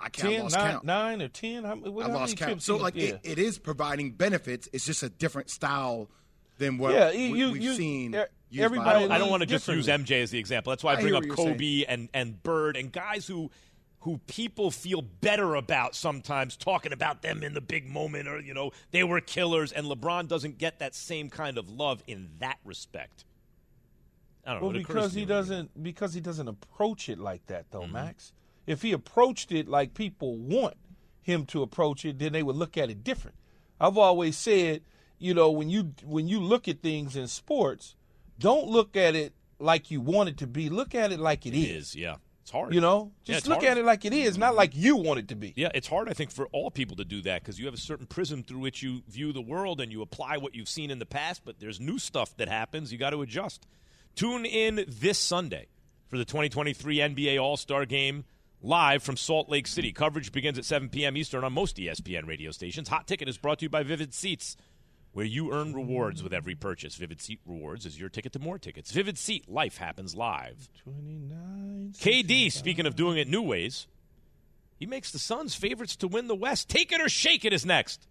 I 0.00 0.08
can't 0.10 0.32
Ten, 0.34 0.42
lost 0.42 0.56
nine, 0.56 0.70
count. 0.72 0.84
nine 0.84 1.22
or 1.22 1.28
ten? 1.28 1.64
How, 1.64 1.74
what, 1.76 2.06
I 2.06 2.08
lost 2.12 2.36
count. 2.36 2.62
So 2.62 2.76
like 2.76 2.94
yeah. 2.96 3.04
it, 3.04 3.20
it 3.24 3.38
is 3.38 3.58
providing 3.58 4.12
benefits. 4.12 4.68
It's 4.72 4.84
just 4.84 5.02
a 5.02 5.08
different 5.08 5.48
style 5.50 6.08
than 6.58 6.78
what 6.78 6.94
Yeah, 6.94 7.10
we, 7.12 7.18
you- 7.38 7.52
we've 7.52 7.62
you- 7.62 7.74
seen. 7.74 8.14
everybody 8.58 9.04
I 9.04 9.08
don't, 9.08 9.20
don't 9.20 9.30
want 9.30 9.40
to 9.42 9.46
just 9.46 9.66
use. 9.68 9.86
MJ 9.86 10.22
as 10.22 10.30
the 10.30 10.38
example. 10.38 10.70
That's 10.70 10.84
why 10.84 10.94
I 10.94 10.98
I 10.98 11.00
bring 11.02 11.14
up 11.14 11.20
what 11.20 11.26
you're 11.26 11.36
Kobe 11.36 11.84
and, 11.86 12.08
and 12.14 12.42
Bird 12.42 12.76
and 12.76 12.92
guys 12.92 13.26
who 13.26 13.50
who 14.00 14.18
people 14.28 14.70
feel 14.70 15.02
better 15.02 15.54
about 15.56 15.96
sometimes 15.96 16.56
talking 16.56 16.92
about 16.92 17.22
them 17.22 17.42
in 17.42 17.54
the 17.54 17.60
big 17.60 17.88
moment 17.88 18.28
or 18.28 18.38
you 18.40 18.54
know 18.54 18.70
they 18.92 19.02
were 19.02 19.20
killers 19.20 19.72
and 19.72 19.86
LeBron 19.86 20.28
doesn't 20.28 20.58
get 20.58 20.78
that 20.78 20.94
same 20.94 21.28
kind 21.28 21.58
of 21.58 21.68
love 21.68 22.02
in 22.06 22.28
that 22.38 22.58
respect. 22.64 23.24
I 24.46 24.52
don't 24.52 24.60
know. 24.60 24.66
Well, 24.68 24.76
it 24.76 24.78
because 24.86 25.12
he 25.12 25.20
me 25.20 25.22
when 25.22 25.28
you- 25.28 25.34
doesn't 25.34 25.82
because 25.82 26.14
he 26.14 26.20
doesn't 26.20 26.46
approach 26.48 27.08
it 27.08 27.18
like 27.18 27.44
that 27.46 27.70
Mm-hmm. 27.70 27.78
though, 27.80 27.86
Max. 27.88 28.32
If 28.66 28.82
he 28.82 28.92
approached 28.92 29.52
it 29.52 29.68
like 29.68 29.94
people 29.94 30.36
want 30.36 30.74
him 31.22 31.46
to 31.46 31.62
approach 31.62 32.04
it, 32.04 32.18
then 32.18 32.32
they 32.32 32.42
would 32.42 32.56
look 32.56 32.76
at 32.76 32.90
it 32.90 33.04
different. 33.04 33.36
I've 33.80 33.98
always 33.98 34.36
said, 34.36 34.82
you 35.18 35.34
know, 35.34 35.50
when 35.50 35.68
you 35.68 35.92
when 36.04 36.28
you 36.28 36.40
look 36.40 36.68
at 36.68 36.82
things 36.82 37.16
in 37.16 37.28
sports, 37.28 37.94
don't 38.38 38.66
look 38.66 38.96
at 38.96 39.14
it 39.14 39.32
like 39.58 39.90
you 39.90 40.00
want 40.00 40.28
it 40.28 40.38
to 40.38 40.46
be. 40.46 40.68
Look 40.68 40.94
at 40.94 41.12
it 41.12 41.20
like 41.20 41.46
It 41.46 41.54
is, 41.54 41.94
yeah. 41.94 42.16
It's 42.42 42.52
hard. 42.52 42.72
You 42.72 42.80
know, 42.80 43.10
just 43.24 43.38
it's 43.40 43.48
look 43.48 43.58
hard. 43.62 43.72
at 43.72 43.78
it 43.78 43.84
like 43.84 44.04
it 44.04 44.12
is, 44.12 44.38
not 44.38 44.54
like 44.54 44.70
you 44.72 44.94
want 44.94 45.18
it 45.18 45.26
to 45.28 45.34
be. 45.34 45.52
Yeah, 45.56 45.70
it's 45.74 45.88
hard, 45.88 46.08
I 46.08 46.12
think, 46.12 46.30
for 46.30 46.46
all 46.52 46.70
people 46.70 46.94
to 46.96 47.04
do 47.04 47.20
that 47.22 47.42
because 47.42 47.58
you 47.58 47.64
have 47.64 47.74
a 47.74 47.78
certain 47.78 48.06
prism 48.06 48.44
through 48.44 48.60
which 48.60 48.84
you 48.84 49.02
view 49.08 49.32
the 49.32 49.42
world 49.42 49.80
and 49.80 49.90
you 49.90 50.00
apply 50.00 50.36
what 50.36 50.54
you've 50.54 50.68
seen 50.68 50.92
in 50.92 51.00
the 51.00 51.06
past, 51.06 51.42
but 51.44 51.58
there's 51.58 51.80
new 51.80 51.98
stuff 51.98 52.36
that 52.36 52.48
happens. 52.48 52.92
You 52.92 52.98
got 52.98 53.10
to 53.10 53.22
adjust. 53.22 53.66
Tune 54.14 54.46
in 54.46 54.84
this 54.86 55.18
Sunday 55.18 55.66
for 56.06 56.18
the 56.18 56.24
2023 56.24 56.98
NBA 56.98 57.42
All 57.42 57.56
Star 57.56 57.84
Game 57.84 58.24
live 58.62 59.02
from 59.02 59.16
Salt 59.16 59.48
Lake 59.48 59.66
City. 59.66 59.92
Coverage 59.92 60.32
begins 60.32 60.58
at 60.58 60.64
7 60.64 60.88
p.m. 60.88 61.16
Eastern 61.16 61.44
on 61.44 61.52
most 61.52 61.76
ESPN 61.76 62.26
radio 62.26 62.50
stations. 62.50 62.88
Hot 62.88 63.06
Ticket 63.06 63.28
is 63.28 63.38
brought 63.38 63.58
to 63.60 63.64
you 63.64 63.68
by 63.68 63.82
Vivid 63.82 64.14
Seats, 64.14 64.56
where 65.12 65.24
you 65.24 65.52
earn 65.52 65.74
rewards 65.74 66.22
with 66.22 66.32
every 66.32 66.54
purchase. 66.54 66.96
Vivid 66.96 67.20
Seat 67.20 67.40
Rewards 67.46 67.86
is 67.86 67.98
your 67.98 68.08
ticket 68.08 68.32
to 68.32 68.38
more 68.38 68.58
tickets. 68.58 68.90
Vivid 68.90 69.18
Seat, 69.18 69.48
life 69.48 69.78
happens 69.78 70.14
live. 70.14 70.68
29 70.82 71.92
KD, 71.98 72.50
speaking 72.50 72.86
of 72.86 72.96
doing 72.96 73.18
it 73.18 73.28
new 73.28 73.42
ways, 73.42 73.86
he 74.78 74.86
makes 74.86 75.10
the 75.10 75.18
Suns 75.18 75.54
favorites 75.54 75.96
to 75.96 76.08
win 76.08 76.26
the 76.26 76.34
West. 76.34 76.68
Take 76.68 76.92
it 76.92 77.00
or 77.00 77.08
shake 77.08 77.44
it 77.44 77.52
is 77.52 77.64
next. 77.64 78.06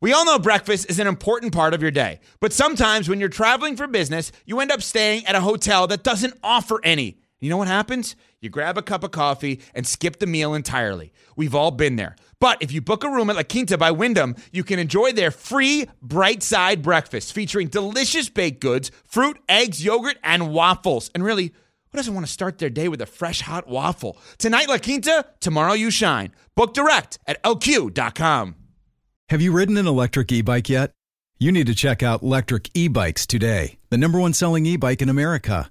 We 0.00 0.14
all 0.14 0.24
know 0.24 0.38
breakfast 0.38 0.88
is 0.88 0.98
an 0.98 1.06
important 1.06 1.52
part 1.52 1.74
of 1.74 1.82
your 1.82 1.90
day, 1.90 2.20
but 2.40 2.54
sometimes 2.54 3.06
when 3.06 3.20
you're 3.20 3.28
traveling 3.28 3.76
for 3.76 3.86
business, 3.86 4.32
you 4.46 4.60
end 4.60 4.72
up 4.72 4.80
staying 4.80 5.26
at 5.26 5.34
a 5.34 5.42
hotel 5.42 5.86
that 5.88 6.02
doesn't 6.02 6.38
offer 6.42 6.80
any. 6.82 7.18
You 7.40 7.48
know 7.48 7.56
what 7.56 7.68
happens? 7.68 8.16
You 8.40 8.50
grab 8.50 8.76
a 8.76 8.82
cup 8.82 9.02
of 9.02 9.12
coffee 9.12 9.60
and 9.74 9.86
skip 9.86 10.18
the 10.18 10.26
meal 10.26 10.52
entirely. 10.52 11.12
We've 11.36 11.54
all 11.54 11.70
been 11.70 11.96
there. 11.96 12.16
But 12.38 12.62
if 12.62 12.70
you 12.70 12.82
book 12.82 13.02
a 13.02 13.08
room 13.08 13.30
at 13.30 13.36
La 13.36 13.42
Quinta 13.42 13.78
by 13.78 13.90
Wyndham, 13.90 14.36
you 14.52 14.62
can 14.62 14.78
enjoy 14.78 15.12
their 15.12 15.30
free 15.30 15.86
bright 16.02 16.42
side 16.42 16.82
breakfast 16.82 17.32
featuring 17.32 17.68
delicious 17.68 18.28
baked 18.28 18.60
goods, 18.60 18.90
fruit, 19.06 19.38
eggs, 19.48 19.82
yogurt, 19.82 20.18
and 20.22 20.52
waffles. 20.52 21.10
And 21.14 21.24
really, 21.24 21.46
who 21.46 21.96
doesn't 21.96 22.12
want 22.14 22.26
to 22.26 22.32
start 22.32 22.58
their 22.58 22.70
day 22.70 22.88
with 22.88 23.00
a 23.00 23.06
fresh 23.06 23.40
hot 23.40 23.66
waffle? 23.66 24.18
Tonight, 24.38 24.68
La 24.68 24.78
Quinta, 24.78 25.24
tomorrow, 25.40 25.72
you 25.72 25.90
shine. 25.90 26.32
Book 26.54 26.74
direct 26.74 27.18
at 27.26 27.42
lq.com. 27.42 28.54
Have 29.30 29.40
you 29.40 29.52
ridden 29.52 29.76
an 29.76 29.86
electric 29.86 30.30
e 30.32 30.42
bike 30.42 30.68
yet? 30.68 30.92
You 31.38 31.52
need 31.52 31.68
to 31.68 31.74
check 31.74 32.02
out 32.02 32.22
Lectric 32.22 32.68
E 32.74 32.88
Bikes 32.88 33.26
today, 33.26 33.78
the 33.88 33.96
number 33.96 34.18
one 34.18 34.34
selling 34.34 34.66
e 34.66 34.76
bike 34.76 35.00
in 35.00 35.08
America. 35.08 35.70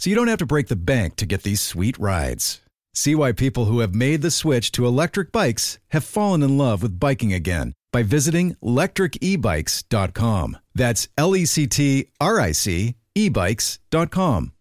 so 0.00 0.08
you 0.08 0.16
don't 0.16 0.28
have 0.28 0.38
to 0.38 0.46
break 0.46 0.68
the 0.68 0.76
bank 0.76 1.16
to 1.16 1.26
get 1.26 1.42
these 1.42 1.60
sweet 1.60 1.98
rides. 1.98 2.62
See 2.94 3.14
why 3.14 3.32
people 3.32 3.66
who 3.66 3.80
have 3.80 3.94
made 3.94 4.22
the 4.22 4.30
switch 4.30 4.72
to 4.72 4.86
electric 4.86 5.30
bikes 5.30 5.78
have 5.90 6.04
fallen 6.04 6.42
in 6.42 6.56
love 6.56 6.82
with 6.82 6.98
biking 6.98 7.34
again 7.34 7.74
by 7.92 8.02
visiting 8.02 8.56
lectricebikes.com. 8.64 10.56
That's 10.74 11.08
L 11.18 11.36
E 11.36 11.44
C 11.44 11.66
T 11.66 12.08
R 12.18 12.40
I 12.40 12.52
C 12.52 12.94
ebikes.com. 13.14 14.52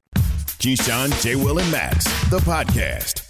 Keyshawn, 0.60 1.24
J. 1.24 1.36
Will, 1.36 1.58
and 1.58 1.72
Max, 1.72 2.04
the 2.30 2.40
podcast. 2.40 3.26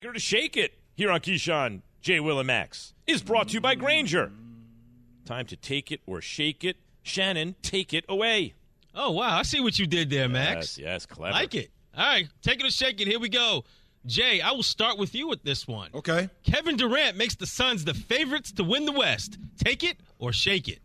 Here 0.00 0.12
to 0.12 0.20
shake 0.20 0.56
it 0.56 0.74
here 0.94 1.10
on 1.10 1.18
Keyshawn, 1.18 1.82
J. 2.00 2.20
Will, 2.20 2.38
and 2.38 2.46
Max 2.46 2.94
is 3.08 3.22
brought 3.22 3.48
to 3.48 3.54
you 3.54 3.60
by 3.60 3.74
Grainger. 3.74 4.30
Time 5.24 5.46
to 5.46 5.56
take 5.56 5.90
it 5.90 6.00
or 6.06 6.20
shake 6.20 6.62
it 6.62 6.76
Shannon, 7.02 7.54
take 7.62 7.92
it 7.94 8.04
away. 8.08 8.54
Oh 8.94 9.10
wow, 9.12 9.38
I 9.38 9.42
see 9.42 9.60
what 9.60 9.78
you 9.78 9.86
did 9.86 10.10
there, 10.10 10.28
Max. 10.28 10.78
Yes, 10.78 10.78
yes, 10.78 11.06
clever. 11.06 11.32
Like 11.32 11.54
it. 11.54 11.70
All 11.96 12.04
right, 12.04 12.28
take 12.42 12.60
it 12.60 12.66
or 12.66 12.70
shake 12.70 13.00
it. 13.00 13.08
Here 13.08 13.18
we 13.20 13.28
go. 13.28 13.64
Jay, 14.06 14.40
I 14.40 14.50
will 14.52 14.62
start 14.64 14.98
with 14.98 15.14
you 15.14 15.28
with 15.28 15.42
this 15.44 15.68
one. 15.68 15.90
Okay. 15.94 16.28
Kevin 16.42 16.76
Durant 16.76 17.16
makes 17.16 17.36
the 17.36 17.46
Suns 17.46 17.84
the 17.84 17.94
favorites 17.94 18.50
to 18.52 18.64
win 18.64 18.84
the 18.84 18.92
West. 18.92 19.38
Take 19.62 19.84
it 19.84 19.96
or 20.18 20.32
shake 20.32 20.68
it. 20.68 20.80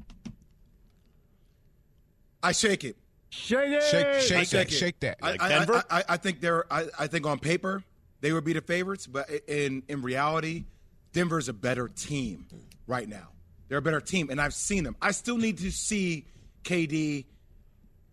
I 2.44 2.52
shake 2.52 2.84
it. 2.84 2.96
Shake, 3.30 3.70
it. 3.70 4.24
shake, 4.24 4.50
that. 4.50 4.72
Shake 4.72 5.00
that. 5.02 5.18
I, 5.22 5.32
Like 5.32 5.42
I- 5.42 5.50
Denver? 5.50 5.84
I, 5.90 6.00
I, 6.00 6.04
I 6.10 6.18
think 6.18 6.42
they're. 6.42 6.72
I, 6.72 6.86
I 6.98 7.08
think 7.08 7.26
on 7.26 7.40
paper 7.40 7.84
they 8.22 8.32
would 8.32 8.44
be 8.44 8.54
the 8.54 8.62
favorites, 8.62 9.08
but 9.08 9.30
in 9.48 9.84
in 9.88 10.02
reality, 10.02 10.66
Denver's 11.14 11.50
a 11.50 11.54
better 11.54 11.88
team 11.88 12.46
right 12.86 13.08
now. 13.08 13.30
They're 13.68 13.80
a 13.80 13.82
better 13.82 14.02
team, 14.02 14.30
and 14.30 14.40
I've 14.40 14.54
seen 14.54 14.84
them. 14.84 14.96
I 15.02 15.12
still 15.12 15.38
need 15.38 15.58
to 15.60 15.72
see 15.72 16.26
KD, 16.64 17.26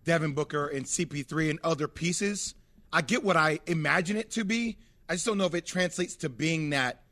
Devin 0.04 0.32
Booker, 0.32 0.66
and 0.66 0.84
CP3 0.84 1.50
and 1.50 1.58
other 1.62 1.88
pieces. 1.88 2.54
I 2.92 3.02
get 3.02 3.24
what 3.24 3.36
I 3.36 3.60
imagine 3.66 4.16
it 4.16 4.30
to 4.32 4.44
be. 4.44 4.78
I 5.08 5.14
just 5.14 5.26
don't 5.26 5.38
know 5.38 5.46
if 5.46 5.54
it 5.54 5.66
translates 5.66 6.16
to 6.16 6.28
being 6.28 6.70
that 6.70 7.02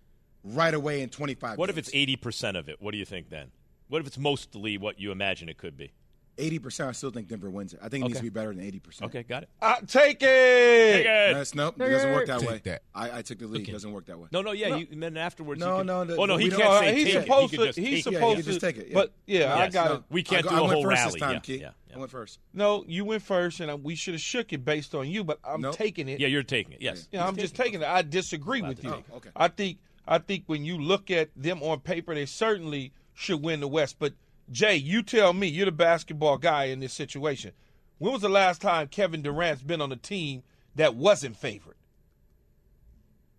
right 0.45 0.75
away 0.75 1.03
in 1.03 1.09
25. 1.09 1.59
What 1.59 1.71
if 1.71 1.79
it's 1.79 1.91
eighty 1.93 2.17
percent 2.17 2.57
of 2.57 2.69
it? 2.69 2.81
What 2.81 2.93
do 2.93 2.99
you 2.99 3.05
think 3.05 3.29
then? 3.31 3.51
What 3.89 4.01
if 4.01 4.07
it's 4.07 4.19
mostly 4.19 4.79
what 4.79 4.99
you 4.99 5.13
imagine 5.13 5.49
it 5.49 5.59
could 5.59 5.77
be? 5.77 5.93
80%? 6.39 6.89
I 6.89 6.93
still 6.93 7.11
think 7.11 7.29
Denver 7.29 7.51
wins 7.51 7.75
it. 7.75 7.81
I 7.83 7.89
think 7.89 8.05
it 8.05 8.09
needs 8.09 8.19
to 8.19 8.23
be 8.25 8.31
better 8.31 8.55
than 8.55 8.65
80%. 8.65 9.03
Okay, 9.03 9.23
got 9.23 9.43
it. 9.45 9.49
I, 9.61 9.81
take 9.87 10.23
it. 10.23 10.93
Take 10.93 11.07
it. 11.07 11.35
That's, 11.35 11.55
nope, 11.55 11.81
it 11.81 11.89
doesn't 11.91 12.13
work 12.13 12.27
that 12.27 12.41
Take 12.41 12.49
way. 12.49 12.61
that. 12.65 12.83
I, 12.95 13.19
I 13.19 13.23
took 13.23 13.39
the 13.39 13.47
lead. 13.47 13.69
It 13.69 13.73
doesn't 13.73 13.93
work 13.93 14.07
that 14.07 14.19
way. 14.19 14.29
No, 14.33 14.43
no, 14.43 14.53
yeah. 14.53 14.77
You, 14.77 14.87
and 14.91 15.03
then 15.03 15.17
afterwards, 15.17 15.61
No, 15.61 15.73
he 15.75 15.79
can, 15.81 15.87
no, 15.87 16.05
the- 16.05 16.17
Oh 16.17 16.25
no, 16.25 16.37
he 16.37 16.45
we 16.45 16.51
can't 16.51 16.63
don't- 16.63 16.73
Uh, 16.77 16.81
say 16.81 16.95
he's 16.95 17.05
take 17.07 17.15
it. 17.17 17.23
supposed 17.23 17.51
he 17.51 17.57
to. 17.57 17.63
could 17.63 17.67
just 17.75 17.79
He's 17.79 18.05
take 18.05 18.05
Yeah, 18.05 18.11
you 18.13 18.17
supposed 18.19 18.37
can 18.37 18.45
to. 18.45 18.51
just 18.51 18.61
take 18.61 18.77
it, 18.79 18.87
yeah. 18.89 18.95
But 18.95 19.13
yeah, 19.27 19.55
I 19.55 19.59
Yes. 19.65 19.73
got 19.75 19.89
No, 19.89 19.95
it. 19.97 20.03
We 20.11 20.23
can't 20.23 20.47
I, 20.47 20.49
do 20.49 20.55
I 20.55 20.59
a 20.59 20.63
went 20.63 20.73
whole 20.75 20.83
first 20.85 20.97
rally. 20.99 21.13
This 21.13 21.21
time, 21.21 21.33
Yeah, 21.35 21.39
Keith. 21.41 21.61
yeah, 21.61 21.71
yeah. 21.89 21.97
I 21.97 21.99
went 21.99 22.11
first. 22.11 22.39
No, 22.55 22.85
you 22.89 23.05
went 23.05 23.23
first, 23.23 23.61
and 23.61 23.85
we 23.85 23.95
should 23.95 24.15
have 24.15 24.21
shook 24.21 24.53
it 24.53 24.65
based 24.65 24.95
on 24.95 25.09
you. 25.09 25.25
But 25.25 25.39
I'm 25.45 25.61
Nope. 25.61 25.77
taking 25.77 26.09
it. 26.09 26.19
Yeah, 26.21 26.29
you're 26.29 26.43
taking 26.43 26.73
it. 26.73 26.81
Yes. 26.83 27.09
Yeah, 27.13 27.27
I'm 27.27 27.37
just 27.37 27.55
taking 27.55 27.83
it. 27.83 27.87
I 27.87 28.03
disagree 28.03 28.63
with 28.63 28.83
you. 28.83 28.91
Oh, 29.13 29.17
okay. 29.17 29.31
I 29.37 29.49
think 29.49 29.79
I 30.09 30.19
think 30.19 30.45
when 30.47 30.65
you 30.65 30.79
look 30.79 31.11
at 31.11 31.31
them 31.37 31.63
on 31.63 31.81
paper, 31.81 32.15
they 32.15 32.27
certainly 32.27 32.93
should 33.15 33.43
win 33.43 33.61
the 33.61 33.69
West. 33.69 33.97
But 33.99 34.15
Jay, 34.51 34.77
you 34.77 35.03
tell 35.03 35.33
me, 35.33 35.47
you're 35.47 35.67
the 35.67 35.73
basketball 35.73 36.39
guy 36.39 36.65
in 36.65 36.81
this 36.81 36.93
situation. 36.93 37.53
When 37.99 38.13
was 38.13 38.23
the 38.23 38.29
last 38.29 38.61
time 38.61 38.89
Kevin 38.89 39.23
Durant's 39.23 39.63
been 39.63 39.81
on 39.81 39.93
a 39.93 39.97
team 39.97 40.43
that 40.75 40.95
wasn't 40.95 41.37
favored? 41.37 41.77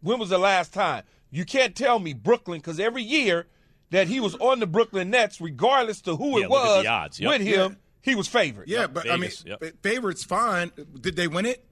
When 0.01 0.19
was 0.19 0.29
the 0.29 0.38
last 0.38 0.74
time? 0.74 1.03
You 1.31 1.45
can't 1.45 1.75
tell 1.75 2.00
me 2.00 2.13
Brooklyn 2.13 2.60
because 2.60 2.79
every 2.79 3.03
year 3.03 3.48
that 3.89 4.07
he 4.07 4.19
was 4.19 4.36
on 4.36 4.60
the 4.60 4.67
Brooklyn 4.67 5.10
Nets, 5.10 5.39
regardless 5.39 6.01
to 6.01 6.15
who 6.15 6.39
Yeah, 6.39 6.45
it 6.45 6.50
was 6.50 6.83
the 6.83 6.89
odds. 6.89 7.19
Yep. 7.19 7.29
with 7.31 7.41
him, 7.41 7.77
he 8.01 8.15
was 8.15 8.27
favored. 8.27 8.67
Yeah, 8.67 8.88
but 8.88 9.10
I 9.10 9.17
mean, 9.17 9.31
yep. 9.45 9.63
favorites 9.81 10.24
fine. 10.24 10.72
Did 11.00 11.15
they 11.15 11.27
win 11.27 11.45
it? 11.45 11.65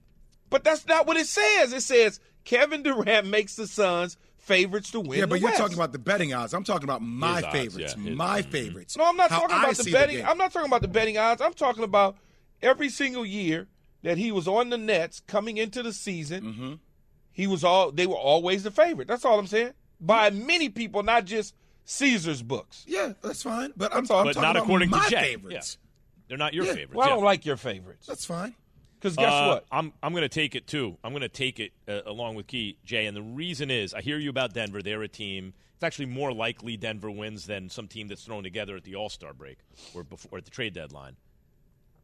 But 0.50 0.63
that's 0.63 0.85
not 0.85 1.07
what 1.07 1.17
it 1.17 1.27
says. 1.27 1.73
It 1.73 1.81
says 1.81 2.19
Kevin 2.43 2.83
Durant 2.83 3.27
makes 3.27 3.55
the 3.55 3.67
Suns 3.67 4.17
favorites 4.41 4.91
to 4.91 5.00
win. 5.00 5.12
yeah, 5.19 5.21
the 5.21 5.27
but 5.27 5.39
you're 5.39 5.50
West. 5.50 5.60
talking 5.62 5.77
about 5.77 5.91
the 5.93 6.00
betting 6.00 6.33
odds. 6.33 6.53
I'm 6.53 6.63
talking 6.63 6.83
about 6.83 7.01
my 7.01 7.38
odds, 7.41 7.48
favorites. 7.48 7.95
yeah, 7.98 8.03
his- 8.03 8.17
my 8.17 8.41
favorites. 8.41 8.98
No, 8.98 9.05
I'm 9.05 9.15
not 9.17 9.29
How 9.31 9.39
talking 9.39 9.55
I 9.55 9.63
about 9.63 9.77
the 9.77 9.91
betting. 9.91 10.17
game. 10.17 10.25
I'm 10.27 10.38
not 10.38 10.51
talking 10.51 10.67
about 10.69 10.81
the 10.81 10.88
betting 10.88 11.17
odds. 11.17 11.41
I'm 11.41 11.53
talking 11.53 11.83
about 11.83 12.17
every 12.62 12.89
single 12.89 13.25
year 13.25 13.67
that 14.03 14.17
he 14.17 14.31
was 14.31 14.48
on 14.48 14.69
the 14.69 14.77
Nets 14.77 15.21
coming 15.27 15.57
into 15.57 15.81
the 15.83 15.93
season. 15.93 16.43
Mm-hmm. 16.43 16.74
He 17.31 17.48
was 17.48 17.63
all. 17.63 17.91
They 17.91 18.07
were 18.07 18.15
always 18.15 18.63
the 18.63 18.71
favorite. 18.71 19.07
That's 19.07 19.24
all 19.25 19.39
I'm 19.39 19.48
saying. 19.48 19.72
By 20.00 20.31
many 20.31 20.70
people, 20.70 21.03
not 21.03 21.25
just 21.25 21.53
Caesar's 21.85 22.42
books. 22.42 22.83
Yeah, 22.87 23.13
that's 23.22 23.44
fine. 23.44 23.72
But 23.77 23.94
I'm, 23.94 24.01
That's 24.01 24.11
all. 24.11 24.20
I'm 24.22 24.25
talking 24.27 24.42
not 24.42 24.51
about 24.57 24.63
according 24.63 24.89
to 24.89 24.98
my 24.98 25.07
Jay. 25.09 25.22
favorites. 25.35 25.77
They're 26.27 26.37
not 26.37 26.53
your 26.53 26.66
Yeah. 26.66 26.72
favorites. 26.74 26.94
Well, 26.96 27.05
I 27.07 27.09
don't 27.09 27.24
like 27.24 27.46
your 27.46 27.57
favorites. 27.57 28.07
That's 28.07 28.25
fine. 28.25 28.55
Because 29.01 29.16
guess 29.16 29.31
Uh, 29.33 29.48
what? 29.48 29.66
I'm 29.72 29.94
I'm 30.03 30.11
going 30.14 30.22
to 30.24 30.29
take 30.29 30.53
it 30.55 30.68
too. 30.68 30.98
I'm 31.03 31.11
going 31.11 31.22
to 31.22 31.29
take 31.29 31.59
it 31.59 31.72
uh, 31.87 32.01
along 32.05 32.35
with 32.35 32.48
Key 32.48 32.77
Jay, 32.85 33.05
and 33.07 33.18
the 33.18 33.22
reason 33.22 33.72
is 33.72 33.94
I 33.94 34.01
hear 34.01 34.18
you 34.20 34.29
about 34.29 34.53
Denver. 34.53 34.81
They're 34.81 35.01
a 35.01 35.07
team. 35.07 35.53
It's 35.75 35.83
actually 35.83 36.05
more 36.07 36.31
likely 36.31 36.77
Denver 36.77 37.09
wins 37.09 37.48
than 37.48 37.70
some 37.70 37.87
team 37.87 38.07
that's 38.07 38.24
thrown 38.24 38.44
together 38.44 38.75
at 38.75 38.83
the 38.83 38.96
All 38.96 39.09
Star 39.09 39.33
break 39.33 39.57
or 39.96 40.03
before 40.03 40.37
at 40.37 40.46
the 40.46 40.51
trade 40.51 40.74
deadline. 40.74 41.16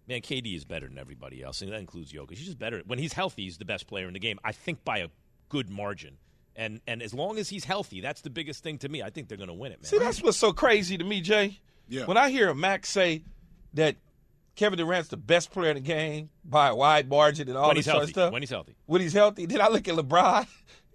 Man, 0.08 0.22
KD 0.22 0.56
is 0.56 0.64
better 0.66 0.88
than 0.88 0.98
everybody 0.98 1.44
else, 1.44 1.62
and 1.62 1.72
that 1.72 1.80
includes 1.80 2.12
Jokic. 2.14 2.32
He's 2.38 2.46
just 2.46 2.58
better 2.58 2.82
when 2.88 2.98
he's 2.98 3.14
healthy. 3.14 3.44
He's 3.44 3.58
the 3.58 3.66
best 3.66 3.88
player 3.88 4.08
in 4.08 4.14
the 4.14 4.20
game. 4.20 4.40
I 4.44 4.52
think 4.54 4.84
by 4.84 5.00
a 5.00 5.10
good 5.50 5.70
margin. 5.70 6.18
And 6.56 6.82
and 6.88 7.04
as 7.04 7.14
long 7.14 7.38
as 7.38 7.50
he's 7.50 7.66
healthy, 7.66 8.02
that's 8.02 8.22
the 8.22 8.32
biggest 8.32 8.64
thing 8.64 8.80
to 8.80 8.90
me. 8.90 9.04
I 9.04 9.12
think 9.12 9.28
they're 9.28 9.38
going 9.38 9.50
to 9.50 9.54
win 9.54 9.74
it, 9.74 9.80
man. 9.82 9.90
See, 9.90 10.00
that's 10.00 10.24
what's 10.24 10.38
so 10.38 10.54
crazy 10.54 10.98
to 10.98 11.04
me, 11.04 11.22
Jay. 11.22 11.60
Yeah. 11.88 12.06
When 12.06 12.18
I 12.18 12.30
hear 12.32 12.52
Max 12.56 12.90
say 12.90 13.24
that 13.76 13.96
Kevin 14.58 14.78
Durant's 14.78 15.08
the 15.10 15.16
best 15.18 15.52
player 15.52 15.70
in 15.70 15.76
the 15.76 15.82
game 15.82 16.30
by 16.44 16.68
a 16.68 16.76
wide 16.76 17.08
margin 17.08 17.48
and 17.48 17.58
all 17.58 17.68
when 17.68 17.78
this 17.78 17.86
he's 17.86 17.92
sort 17.94 18.04
of 18.04 18.10
stuff. 18.10 18.34
When 18.34 18.42
he's 18.42 18.50
healthy. 18.50 18.76
when 18.88 19.00
he's 19.02 19.14
healthy. 19.14 19.46
Then 19.46 19.62
I 19.62 19.70
look 19.70 19.88
at 19.88 19.96
LeBron, 19.96 20.46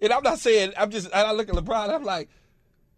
and 0.01 0.13
I'm 0.13 0.21
not 0.23 0.37
saying 0.39 0.73
I'm 0.77 0.91
just. 0.91 1.11
I 1.13 1.31
look 1.31 1.49
at 1.49 1.55
LeBron, 1.55 1.85
and 1.85 1.91
I'm 1.93 2.03
like, 2.03 2.29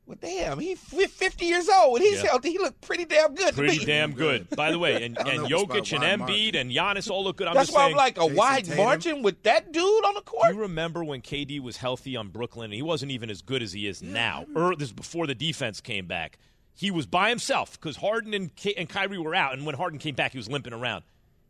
well, 0.08 0.18
damn, 0.22 0.60
he's 0.60 0.80
50 0.80 1.46
years 1.46 1.68
old. 1.70 1.94
When 1.94 2.02
he's 2.04 2.22
Yeah. 2.22 2.30
healthy, 2.32 2.52
he 2.52 2.58
looked 2.60 2.80
pretty 2.82 3.06
damn 3.06 3.34
good 3.34 3.56
Pretty 3.56 3.74
to 3.76 3.80
me. 3.80 3.86
damn 3.86 4.12
good. 4.14 4.48
By 4.52 4.72
the 4.72 4.78
way, 4.78 5.04
and, 5.06 5.18
I 5.18 5.24
don't 5.24 5.34
and 5.40 5.50
know 5.50 5.62
if 5.62 5.64
it's 5.64 5.68
by 5.70 5.76
Jokic 5.80 5.94
and 5.94 6.02
wide 6.22 6.30
Embiid 6.30 6.54
margin. 6.54 6.56
and 6.58 6.72
Giannis 6.72 7.10
all 7.10 7.24
look 7.24 7.38
good. 7.38 7.48
I'm 7.48 7.54
That's 7.56 7.68
just 7.70 7.76
why 7.76 7.86
saying, 7.86 7.94
I'm 7.94 7.98
like 7.98 8.18
a 8.18 8.22
Jason 8.22 8.36
wide 8.36 8.66
Tatum. 8.66 8.78
margin 8.84 9.22
with 9.24 9.42
that 9.44 9.72
dude 9.72 9.84
on 9.84 10.14
the 10.14 10.20
Do 10.22 10.26
court. 10.26 10.54
you 10.54 10.60
remember 10.62 11.04
when 11.04 11.22
KD 11.22 11.60
was 11.60 11.78
healthy 11.78 12.16
on 12.16 12.28
Brooklyn? 12.30 12.66
And 12.66 12.74
he 12.76 12.84
wasn't 12.84 13.12
even 13.14 13.30
as 13.32 13.42
good 13.42 13.64
as 13.64 13.74
he 13.74 13.88
is 13.88 14.04
now. 14.04 14.46
Or 14.56 14.74
er, 14.74 14.76
this 14.76 14.90
is 14.90 14.94
before 14.94 15.26
the 15.28 15.36
defense 15.36 15.82
came 15.82 16.06
back. 16.06 16.38
He 16.76 16.92
was 16.92 17.06
by 17.06 17.30
himself 17.30 17.80
because 17.80 17.98
Harden 17.98 18.34
and, 18.34 18.56
K- 18.56 18.74
and 18.78 18.90
Kyrie 18.90 19.18
were 19.18 19.34
out, 19.34 19.54
and 19.54 19.66
when 19.66 19.76
Harden 19.76 19.98
came 19.98 20.16
back, 20.16 20.34
he 20.34 20.38
was 20.38 20.50
limping 20.50 20.74
around. 20.74 21.04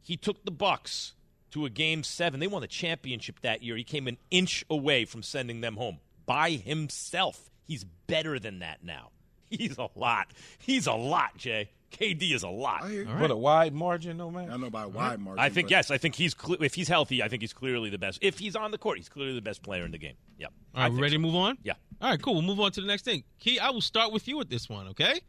He 0.03 0.15
took 0.17 0.45
the 0.45 0.51
Bucks 0.51 1.13
to 1.51 1.65
a 1.65 1.69
game 1.69 2.03
seven. 2.03 2.39
They 2.39 2.47
won 2.47 2.61
the 2.61 2.67
championship 2.67 3.39
that 3.41 3.63
year. 3.63 3.75
He 3.75 3.83
came 3.83 4.07
an 4.07 4.17
inch 4.29 4.63
away 4.69 5.05
from 5.05 5.23
sending 5.23 5.61
them 5.61 5.77
home 5.77 5.99
by 6.25 6.51
himself. 6.51 7.49
He's 7.63 7.83
better 7.83 8.37
than 8.37 8.59
that 8.59 8.83
now. 8.83 9.09
He's 9.49 9.77
a 9.77 9.89
lot. 9.95 10.27
He's 10.59 10.85
a 10.85 10.93
lot, 10.93 11.37
Jay. 11.37 11.69
KD 11.91 12.33
is 12.33 12.43
a 12.43 12.49
lot. 12.49 12.83
I 12.83 12.89
hear. 12.89 13.05
But 13.05 13.31
a 13.31 13.35
wide 13.35 13.73
margin, 13.73 14.17
no 14.17 14.29
man. 14.29 14.51
I 14.51 14.57
know 14.57 14.69
by 14.69 14.83
a 14.83 14.87
wide 14.87 15.19
margin. 15.19 15.39
I 15.39 15.49
think 15.49 15.67
but 15.67 15.71
yes. 15.71 15.91
I 15.91 15.97
think 15.97 16.15
he's 16.15 16.33
cle 16.33 16.57
if 16.61 16.73
he's 16.73 16.87
healthy. 16.87 17.23
I 17.23 17.29
think 17.29 17.41
he's 17.41 17.53
clearly 17.53 17.89
the 17.89 17.97
best. 17.97 18.19
If 18.21 18.39
he's 18.39 18.55
on 18.55 18.71
the 18.71 18.77
court, 18.77 18.97
he's 18.97 19.09
clearly 19.09 19.35
the 19.35 19.41
best 19.41 19.63
player 19.63 19.85
in 19.85 19.91
the 19.91 19.97
game. 19.97 20.15
Yep. 20.37 20.51
All 20.75 20.83
right, 20.83 20.91
we 20.91 20.99
ready 20.99 21.11
so. 21.11 21.17
to 21.17 21.19
move 21.19 21.35
on? 21.35 21.57
Yeah. 21.63 21.73
All 22.01 22.09
right, 22.09 22.21
cool. 22.21 22.33
We'll 22.33 22.43
move 22.43 22.59
on 22.59 22.71
to 22.73 22.81
the 22.81 22.87
next 22.87 23.05
thing. 23.05 23.23
Key, 23.39 23.59
I 23.59 23.69
will 23.69 23.81
start 23.81 24.11
with 24.11 24.27
you 24.27 24.37
with 24.37 24.49
this 24.49 24.67
one, 24.67 24.89
okay? 24.89 25.21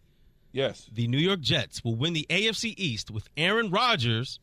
Yes. 0.52 0.88
The 0.92 1.06
New 1.06 1.18
York 1.18 1.40
Jets 1.40 1.84
will 1.84 1.94
win 1.94 2.12
the 2.12 2.26
AFC 2.28 2.74
East 2.76 3.10
with 3.10 3.28
Aaron 3.36 3.70
Rodgers 3.70 4.40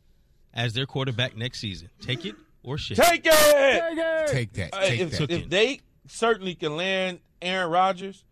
as 0.54 0.74
their 0.74 0.86
quarterback 0.86 1.36
next 1.36 1.60
season. 1.60 1.90
Take 2.02 2.26
it 2.26 2.36
or 2.64 2.78
shit. 2.78 2.98
Take 2.98 3.24
it. 3.26 4.28
Take 4.28 4.54
that. 4.54 4.74
Uh, 4.74 4.82
Take 4.82 5.00
if, 5.00 5.18
that. 5.18 5.32
if 5.32 5.50
they 5.50 5.82
certainly 6.08 6.56
can 6.56 6.78
land 6.78 7.20
Aaron 7.42 7.70
Rodgers, 7.70 8.24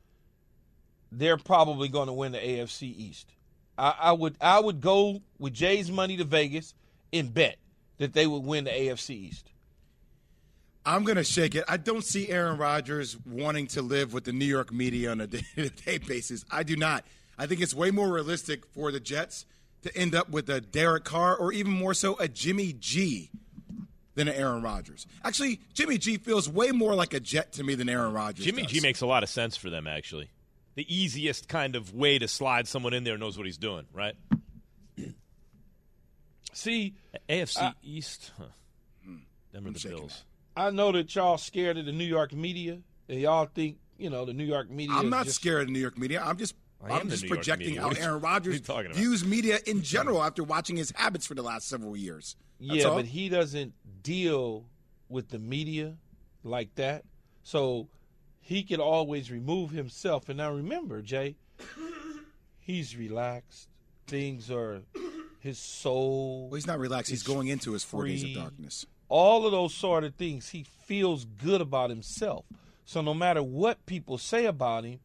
they're 1.11 1.37
probably 1.37 1.89
going 1.89 2.07
to 2.07 2.13
win 2.13 2.31
the 2.31 2.37
AFC 2.37 2.83
East. 2.83 3.33
I, 3.81 3.95
I 3.99 4.11
would 4.11 4.35
I 4.39 4.59
would 4.59 4.79
go 4.79 5.21
with 5.39 5.53
Jay's 5.53 5.89
money 5.89 6.15
to 6.17 6.23
Vegas 6.23 6.75
and 7.11 7.33
bet 7.33 7.57
that 7.97 8.13
they 8.13 8.27
would 8.27 8.43
win 8.43 8.65
the 8.65 8.69
AFC 8.69 9.09
East. 9.09 9.51
I'm 10.85 11.03
going 11.03 11.17
to 11.17 11.23
shake 11.23 11.53
it. 11.53 11.63
I 11.67 11.77
don't 11.77 12.03
see 12.03 12.29
Aaron 12.29 12.57
Rodgers 12.57 13.17
wanting 13.25 13.67
to 13.67 13.83
live 13.83 14.13
with 14.13 14.23
the 14.23 14.33
New 14.33 14.45
York 14.45 14.71
media 14.71 15.11
on 15.11 15.21
a 15.21 15.27
day-to-day 15.27 15.99
basis. 15.99 16.43
I 16.49 16.63
do 16.63 16.75
not. 16.75 17.05
I 17.37 17.45
think 17.45 17.61
it's 17.61 17.73
way 17.73 17.91
more 17.91 18.11
realistic 18.11 18.65
for 18.67 18.91
the 18.91 18.99
Jets 18.99 19.45
to 19.83 19.95
end 19.95 20.15
up 20.15 20.29
with 20.29 20.49
a 20.49 20.61
Derek 20.61 21.03
Carr 21.03 21.35
or 21.35 21.51
even 21.53 21.71
more 21.71 21.93
so 21.93 22.15
a 22.17 22.27
Jimmy 22.27 22.73
G 22.73 23.29
than 24.15 24.27
an 24.27 24.35
Aaron 24.35 24.61
Rodgers. 24.61 25.05
Actually, 25.23 25.59
Jimmy 25.73 25.97
G 25.97 26.17
feels 26.17 26.49
way 26.49 26.71
more 26.71 26.95
like 26.95 27.13
a 27.13 27.19
Jet 27.19 27.53
to 27.53 27.63
me 27.63 27.75
than 27.75 27.89
Aaron 27.89 28.13
Rodgers. 28.13 28.45
Jimmy 28.45 28.63
does. 28.63 28.71
G 28.71 28.79
makes 28.79 29.01
a 29.01 29.07
lot 29.07 29.23
of 29.23 29.29
sense 29.29 29.55
for 29.57 29.69
them. 29.69 29.87
Actually, 29.87 30.29
the 30.75 30.85
easiest 30.95 31.47
kind 31.47 31.75
of 31.75 31.93
way 31.93 32.17
to 32.19 32.27
slide 32.27 32.67
someone 32.67 32.93
in 32.93 33.03
there 33.03 33.17
knows 33.17 33.37
what 33.37 33.45
he's 33.45 33.57
doing, 33.57 33.85
right? 33.93 34.15
See, 36.53 36.93
AFC 37.29 37.73
East. 37.83 38.31
Huh. 38.37 38.45
Them 39.51 39.67
are 39.67 39.71
the 39.71 39.79
shaking 39.79 39.97
Bills. 39.99 40.23
I 40.55 40.69
know 40.71 40.91
that 40.91 41.13
y'all 41.15 41.37
scared 41.37 41.77
of 41.77 41.85
the 41.85 41.91
New 41.91 42.05
York 42.05 42.33
media, 42.33 42.79
and 43.07 43.19
y'all 43.19 43.45
think 43.53 43.77
you 43.97 44.09
know 44.09 44.25
the 44.25 44.33
New 44.33 44.43
York 44.45 44.69
media. 44.69 44.95
I'm 44.95 45.09
not 45.09 45.25
just, 45.25 45.37
scared 45.37 45.61
of 45.61 45.67
the 45.67 45.73
New 45.73 45.79
York 45.79 45.97
media. 45.97 46.21
I'm 46.23 46.37
just 46.37 46.55
I 46.83 46.95
am 46.95 47.01
I'm 47.01 47.09
just 47.09 47.27
projecting 47.27 47.67
media. 47.67 47.81
how 47.81 47.87
What 47.87 47.97
are 47.97 47.99
you- 47.99 48.05
Aaron 48.05 48.21
what 48.21 48.29
are 48.29 48.33
Rodgers 48.33 48.53
you 48.55 48.59
talking 48.61 48.85
about? 48.87 48.97
views 48.97 49.23
media 49.25 49.59
in 49.65 49.81
general 49.81 50.21
after 50.23 50.43
watching 50.43 50.75
his 50.77 50.91
habits 50.95 51.25
for 51.25 51.35
the 51.35 51.41
last 51.43 51.67
several 51.67 51.95
years. 51.95 52.35
That's 52.59 52.73
Yeah, 52.81 52.83
all. 52.85 52.95
but 52.95 53.05
he 53.05 53.29
doesn't 53.29 53.73
deal 54.03 54.65
with 55.09 55.29
the 55.29 55.39
media 55.39 55.95
like 56.43 56.75
that. 56.75 57.03
So 57.43 57.87
he 58.51 58.63
can 58.63 58.81
always 58.81 59.31
remove 59.31 59.71
himself. 59.71 60.27
And 60.29 60.37
now 60.37 60.51
remember, 60.51 61.01
Jay, 61.01 61.35
he's 62.59 62.97
relaxed. 62.97 63.69
Things 64.07 64.49
are 64.51 64.81
his 65.39 65.57
soul. 65.57 66.47
Well, 66.49 66.55
he's 66.55 66.67
not 66.67 66.79
relaxed. 66.79 67.09
He's 67.09 67.23
going 67.23 67.47
into 67.47 67.71
his 67.71 67.83
four 67.83 68.05
days 68.05 68.23
of 68.23 68.33
darkness. 68.33 68.85
all 69.09 69.45
of 69.45 69.51
those 69.51 69.73
sort 69.73 70.03
of 70.03 70.15
things. 70.15 70.49
He 70.49 70.63
feels 70.85 71.25
good 71.25 71.61
about 71.61 71.89
himself. 71.89 72.45
So 72.85 73.01
no 73.01 73.13
matter 73.13 73.41
what 73.41 73.85
people 73.85 74.17
say 74.17 74.45
about 74.45 74.83
him, 74.83 74.99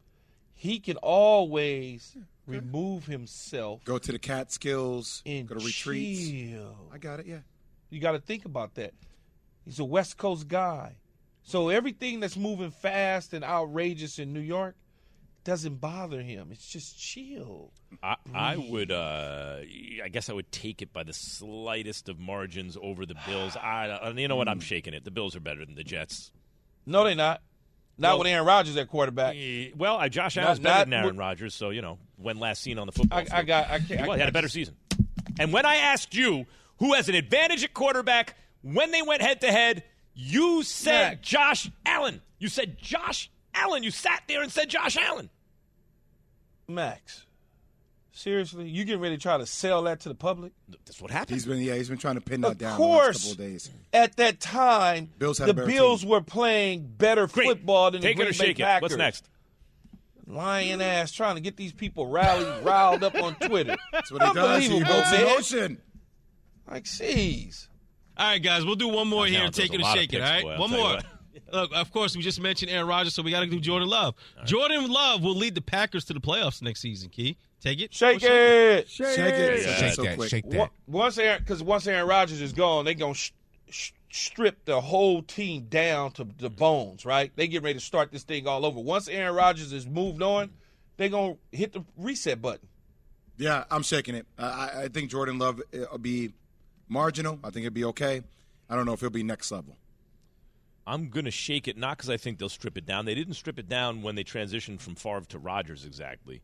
he 0.53 0.79
can 0.79 0.97
always 0.97 2.17
remove 2.45 3.05
himself 3.05 3.83
Go 3.85 3.97
to 3.97 4.11
the 4.11 4.19
Catskills. 4.19 5.21
and 5.25 5.47
go 5.47 5.55
to 5.55 5.65
retreats. 5.65 6.29
chill. 6.29 6.75
I 6.93 6.97
got 6.97 7.19
it. 7.21 7.27
Yeah. 7.27 7.39
You 7.89 8.01
got 8.01 8.11
to 8.13 8.19
think 8.19 8.43
about 8.45 8.75
that. 8.75 8.93
He's 9.63 9.79
a 9.79 9.85
West 9.85 10.17
Coast 10.17 10.47
guy. 10.49 10.97
So 11.47 11.69
everything 11.69 12.19
that's 12.19 12.35
moving 12.35 12.71
fast 12.71 13.33
and 13.33 13.41
outrageous 13.41 14.19
in 14.19 14.33
New 14.33 14.41
York 14.41 14.75
doesn't 15.45 15.79
bother 15.79 16.21
him. 16.21 16.49
It's 16.51 16.67
just 16.67 16.99
chill. 16.99 17.71
I, 18.03 18.17
I 18.35 18.57
would, 18.57 18.91
uh, 18.91 19.59
I 20.03 20.09
guess 20.09 20.29
I 20.29 20.33
would 20.33 20.51
take 20.51 20.81
it 20.81 20.91
by 20.91 21.03
the 21.03 21.13
slightest 21.13 22.09
of 22.09 22.19
margins 22.19 22.77
over 22.81 23.05
the 23.05 23.15
Bills. 23.25 23.55
I, 23.63 24.09
you 24.17 24.27
know 24.27 24.35
what? 24.35 24.49
I'm 24.49 24.59
shaking 24.59 24.93
it. 24.93 25.05
The 25.05 25.09
Bills 25.11 25.37
are 25.37 25.39
better 25.39 25.65
than 25.65 25.75
the 25.75 25.85
Jets. 25.85 26.33
No, 26.85 27.05
they're 27.05 27.15
not. 27.15 27.41
Not 27.97 28.09
Well- 28.09 28.17
with 28.19 28.27
Aaron 28.27 28.45
Rodgers 28.45 28.75
at 28.75 28.89
quarterback. 28.89 29.37
Well, 29.77 29.99
uh, 29.99 30.09
Josh 30.09 30.35
Not- 30.35 30.43
Allen's 30.45 30.59
better 30.59 30.79
not 30.79 30.89
than 30.89 30.93
Aaron 31.01 31.17
Rodgers, 31.17 31.55
so 31.55 31.69
you 31.69 31.81
know 31.81 31.97
when 32.17 32.39
last 32.39 32.61
seen 32.61 32.77
on 32.77 32.87
the 32.87 32.91
football 32.91 33.19
I, 33.19 33.23
field. 33.23 33.33
I 33.33 33.43
got. 33.43 33.69
I 33.69 33.79
can't. 33.79 34.01
Well, 34.01 34.11
I 34.11 34.15
he 34.15 34.19
had 34.19 34.29
a 34.29 34.33
better 34.33 34.49
season. 34.49 34.75
And 35.39 35.53
when 35.53 35.65
I 35.65 35.77
asked 35.77 36.13
you 36.13 36.45
who 36.79 36.93
has 36.93 37.07
an 37.07 37.15
advantage 37.15 37.63
at 37.63 37.73
quarterback 37.73 38.35
when 38.63 38.91
they 38.91 39.01
went 39.01 39.21
head 39.21 39.39
to 39.41 39.47
head, 39.47 39.85
you 40.19 40.63
said 40.63 41.09
Mac. 41.11 41.21
Josh 41.21 41.69
Allen. 41.85 42.21
You 42.39 42.49
said 42.49 42.77
Josh 42.79 43.29
Allen. 43.53 43.83
You 43.83 43.91
sat 43.91 44.23
there 44.27 44.41
and 44.41 44.51
said 44.51 44.67
Josh 44.69 44.97
Allen. 44.97 45.29
Max. 46.67 47.23
Seriously, 48.11 48.67
you 48.67 48.83
getting 48.83 48.99
ready 48.99 49.15
to 49.15 49.21
try 49.21 49.37
to 49.37 49.45
sell 49.45 49.83
that 49.83 49.99
to 50.01 50.09
the 50.09 50.15
public? 50.15 50.51
That's 50.85 50.99
what 50.99 51.11
happened. 51.11 51.35
He's 51.35 51.45
been 51.45 51.59
yeah. 51.59 51.75
He's 51.75 51.87
been 51.87 51.99
trying 51.99 52.15
to 52.15 52.21
pin 52.21 52.41
that 52.41 52.53
Of 52.53 52.57
down 52.57 52.75
course. 52.77 53.21
the 53.23 53.27
last 53.27 53.37
couple 53.37 53.45
of 53.45 53.51
days. 53.51 53.69
At 53.93 54.15
that 54.17 54.39
time, 54.39 55.11
Bills 55.19 55.37
the 55.37 55.53
Bills 55.53 56.01
team. 56.01 56.09
were 56.09 56.21
playing 56.21 56.87
better 56.97 57.27
Great. 57.27 57.47
football 57.47 57.91
than 57.91 58.01
Take 58.01 58.17
the 58.17 58.23
it 58.23 58.25
Green 58.25 58.27
or 58.29 58.31
Bay 58.31 58.37
shake 58.47 58.59
it. 58.59 58.81
What's 58.81 58.95
next? 58.95 59.29
Lying 60.25 60.81
ass 60.81 61.11
trying 61.11 61.35
to 61.35 61.41
get 61.41 61.55
these 61.57 61.71
people 61.73 62.07
rallied, 62.07 62.65
riled 62.65 63.03
up 63.03 63.15
on 63.15 63.35
Twitter. 63.35 63.77
That's 63.93 64.11
what 64.11 64.21
he 64.23 64.33
does. 64.33 64.63
He 64.63 64.65
Unbelievable, 64.73 64.93
builds 64.93 65.11
man. 65.11 65.21
emotion. 65.21 65.77
Like, 66.69 66.83
jeez. 66.85 67.67
All 68.17 68.25
right, 68.27 68.41
guys, 68.41 68.65
we'll 68.65 68.75
do 68.75 68.87
one 68.87 69.07
more 69.07 69.25
here 69.25 69.43
and 69.43 69.53
take 69.53 69.73
it 69.73 69.77
a 69.79 69.79
or 69.79 69.83
lot 69.83 69.95
of 69.97 70.01
shake 70.01 70.13
it. 70.13 70.21
All 70.21 70.29
right, 70.29 70.43
boy, 70.43 70.57
one 70.57 70.71
more. 70.71 70.97
Look, 71.53 71.71
of 71.73 71.91
course, 71.93 72.15
we 72.17 72.21
just 72.23 72.41
mentioned 72.41 72.71
Aaron 72.71 72.87
Rodgers, 72.87 73.13
so 73.13 73.21
we 73.23 73.31
got 73.31 73.39
to 73.39 73.45
do 73.45 73.59
Jordan 73.59 73.87
Love. 73.87 74.15
Jordan 74.45 74.87
Love 74.91 75.23
will 75.23 75.35
lead 75.35 75.55
the 75.55 75.61
Packers 75.61 76.03
to 76.05 76.13
the 76.13 76.19
playoffs 76.19 76.61
next 76.61 76.81
season. 76.81 77.09
Key, 77.09 77.37
take 77.61 77.79
it. 77.79 77.93
Shake 77.93 78.21
We'll 78.21 78.31
it. 78.31 78.89
Shake 78.89 79.17
it. 79.19 79.61
Yeah. 79.65 79.73
Shake 79.75 79.93
so 79.93 80.01
that. 80.03 80.17
quick. 80.17 80.29
Shake 80.29 80.49
that. 80.49 80.71
Once 80.87 81.17
Aaron, 81.17 81.39
because 81.39 81.63
once 81.63 81.87
Aaron 81.87 82.07
Rodgers 82.07 82.41
is 82.41 82.51
gone, 82.51 82.83
they 82.83 82.95
gonna 82.95 83.13
sh- 83.13 83.31
sh- 83.69 83.91
strip 84.11 84.65
the 84.65 84.81
whole 84.81 85.21
team 85.21 85.67
down 85.69 86.11
to 86.13 86.27
the 86.37 86.49
bones. 86.49 87.05
Right? 87.05 87.31
They 87.35 87.47
get 87.47 87.63
ready 87.63 87.79
to 87.79 87.85
start 87.85 88.11
this 88.11 88.23
thing 88.23 88.45
all 88.45 88.65
over. 88.65 88.79
Once 88.81 89.07
Aaron 89.07 89.35
Rodgers 89.35 89.71
is 89.71 89.87
moved 89.87 90.21
on, 90.21 90.49
they 90.97 91.07
gonna 91.07 91.35
hit 91.53 91.71
the 91.71 91.85
reset 91.97 92.41
button. 92.41 92.67
Yeah, 93.37 93.63
I'm 93.71 93.83
shaking 93.83 94.15
it. 94.15 94.25
I, 94.37 94.43
I- 94.45 94.81
I 94.83 94.87
think 94.89 95.11
Jordan 95.11 95.37
Love 95.39 95.61
uh, 95.73 95.85
will 95.91 95.97
be 95.99 96.33
marginal. 96.87 97.39
I 97.43 97.49
think 97.49 97.63
it'd 97.63 97.73
be 97.73 97.85
okay. 97.85 98.21
I 98.69 98.75
don't 98.75 98.85
know 98.85 98.93
if 98.93 98.99
he'll 98.99 99.09
be 99.09 99.23
next 99.23 99.51
level. 99.51 99.77
I'm 100.85 101.09
going 101.09 101.25
to 101.25 101.31
shake 101.31 101.67
it, 101.67 101.77
not 101.77 101.97
because 101.97 102.09
I 102.09 102.17
think 102.17 102.39
they'll 102.39 102.47
strip 102.47 102.77
it 102.77 102.85
down. 102.85 103.05
They 103.05 103.15
didn't 103.15 103.33
strip 103.33 103.59
it 103.59 103.67
down 103.67 104.01
when 104.01 104.15
they 104.15 104.23
transitioned 104.23 104.79
from 104.79 104.95
Favre 104.95 105.25
to 105.29 105.39
Rodgers 105.39 105.83
exactly. 105.83 106.41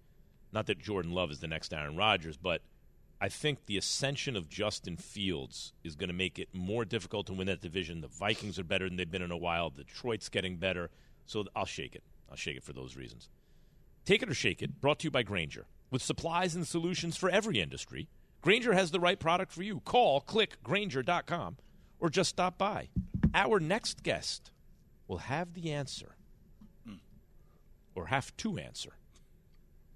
Not 0.52 0.68
that 0.68 0.80
Jordan 0.80 1.14
Love 1.14 1.32
is 1.32 1.40
the 1.40 1.48
next 1.48 1.74
Aaron 1.74 1.96
Rodgers, 1.96 2.36
but 2.36 2.62
I 3.22 3.30
think 3.30 3.66
the 3.66 3.78
ascension 3.78 4.36
of 4.36 4.50
Justin 4.50 4.98
Fields 4.98 5.72
is 5.82 5.96
going 5.96 6.10
to 6.10 6.14
make 6.14 6.40
it 6.40 6.50
more 6.52 6.84
difficult 6.84 7.28
to 7.28 7.34
win 7.34 7.48
that 7.48 7.62
division. 7.62 8.02
The 8.02 8.08
Vikings 8.08 8.60
are 8.60 8.66
better 8.66 8.88
than 8.88 8.98
they've 8.98 9.10
been 9.10 9.22
in 9.22 9.32
a 9.32 9.38
while. 9.38 9.70
Detroit's 9.70 10.28
getting 10.28 10.58
better. 10.58 10.90
So 11.26 11.46
I'll 11.56 11.66
shake 11.66 11.96
it. 11.96 12.04
I'll 12.30 12.36
shake 12.36 12.58
it 12.58 12.64
for 12.64 12.74
those 12.74 12.98
reasons. 12.98 13.30
Take 14.04 14.22
it 14.22 14.30
or 14.30 14.34
shake 14.34 14.62
it, 14.62 14.82
brought 14.82 15.00
to 15.00 15.06
you 15.06 15.12
by 15.12 15.24
Grainger. 15.24 15.68
With 15.90 16.02
supplies 16.02 16.54
and 16.54 16.68
solutions 16.68 17.16
for 17.16 17.30
every 17.30 17.62
industry, 17.62 18.10
Grainger 18.44 18.74
has 18.74 18.92
the 18.92 19.00
right 19.00 19.18
product 19.18 19.54
for 19.54 19.64
you. 19.64 19.80
Call, 19.80 20.20
click 20.20 20.62
Grainger.com, 20.64 21.56
or 22.00 22.10
just 22.10 22.30
stop 22.30 22.58
by. 22.58 22.90
Our 23.34 23.60
next 23.62 24.04
guest 24.04 24.52
will 25.08 25.20
have 25.20 25.54
the 25.54 25.72
answer, 25.72 26.18
hmm. 26.86 26.96
or 27.96 28.08
have 28.08 28.36
to 28.38 28.58
answer, 28.58 28.98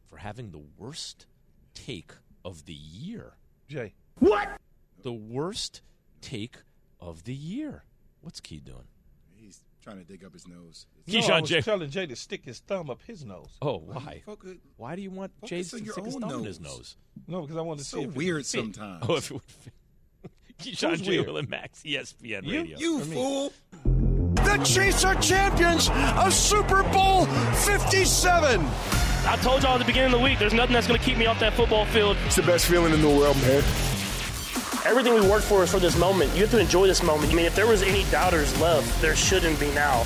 for 0.05 0.17
having 0.17 0.51
the 0.51 0.63
worst 0.77 1.25
take 1.73 2.13
of 2.45 2.65
the 2.65 2.73
year. 2.73 3.33
Jay, 3.67 3.93
What? 4.19 4.47
The 5.03 5.13
worst 5.13 5.81
take 6.21 6.55
of 7.01 7.25
the 7.25 7.35
year. 7.35 7.83
What's 8.21 8.39
Key 8.39 8.61
doing? 8.61 8.87
He's 9.87 9.93
trying 9.93 10.05
to 10.05 10.11
dig 10.11 10.25
up 10.25 10.33
his 10.33 10.47
nose. 10.47 10.85
no, 11.07 11.17
I 11.17 11.21
Keyshawn 11.21 11.41
was 11.41 11.49
J. 11.49 11.61
telling 11.61 11.89
Jay 11.89 12.05
to 12.07 12.15
stick 12.15 12.43
his 12.45 12.59
thumb 12.59 12.89
up 12.89 12.99
his 13.07 13.23
nose. 13.25 13.47
Oh, 13.61 13.77
why? 13.77 14.21
Focus- 14.25 14.57
Why 14.75 14.95
do 14.95 15.01
you 15.01 15.11
want 15.11 15.31
Focus 15.39 15.49
Jay 15.49 15.57
to 15.57 15.63
stick 15.63 15.85
his 16.05 16.15
own 16.15 16.21
thumb 16.21 16.39
in 16.39 16.45
his 16.45 16.59
nose. 16.59 16.77
nose? 16.77 16.95
No, 17.27 17.41
because 17.41 17.57
I 17.57 17.61
want 17.61 17.79
to 17.79 17.85
So 17.85 17.97
see 17.97 18.03
if 18.03 18.15
weird 18.15 18.45
fit. 18.45 18.59
sometimes. 18.75 19.05
Oh, 19.07 19.15
if 19.15 19.31
it 19.31 19.33
would 19.33 19.43
fit. 19.43 19.73
Keyshawn 20.59 21.01
J. 21.01 21.09
weird? 21.09 21.27
Will 21.27 21.37
and 21.37 21.49
Max, 21.49 21.83
ESPN 21.83 22.43
You? 22.43 22.59
Radio. 22.61 22.77
You 22.79 22.99
fool! 23.01 23.53
The 23.83 24.57
Chiefs 24.63 25.03
are 25.05 25.15
champions 25.15 25.89
of 25.89 26.33
Super 26.33 26.83
Bowl 26.83 27.25
57. 27.25 28.61
I 29.25 29.35
told 29.41 29.63
y'all 29.63 29.73
at 29.73 29.79
the 29.79 29.85
beginning 29.85 30.13
of 30.13 30.19
the 30.19 30.23
week, 30.23 30.39
there's 30.39 30.53
nothing 30.53 30.73
that's 30.73 30.87
going 30.87 30.99
to 30.99 31.05
keep 31.05 31.17
me 31.17 31.25
off 31.25 31.39
that 31.39 31.53
football 31.53 31.85
field. 31.87 32.15
It's 32.25 32.35
the 32.37 32.43
best 32.43 32.65
feeling 32.65 32.93
in 32.93 33.01
the 33.01 33.09
world, 33.09 33.35
man. 33.41 33.63
Everything 34.87 35.13
we 35.13 35.21
worked 35.29 35.43
for 35.43 35.63
is 35.63 35.71
for 35.71 35.79
this 35.79 35.97
moment. 35.97 36.33
You 36.33 36.43
have 36.43 36.51
to 36.51 36.59
enjoy 36.59 36.87
this 36.87 37.03
moment. 37.03 37.33
I 37.33 37.35
mean, 37.35 37.45
if 37.45 37.53
there 37.53 37.67
was 37.67 37.83
any 37.83 38.05
doubters 38.05 38.57
left, 38.61 39.01
there 39.01 39.17
shouldn't 39.17 39.59
be 39.59 39.69
now. 39.73 40.05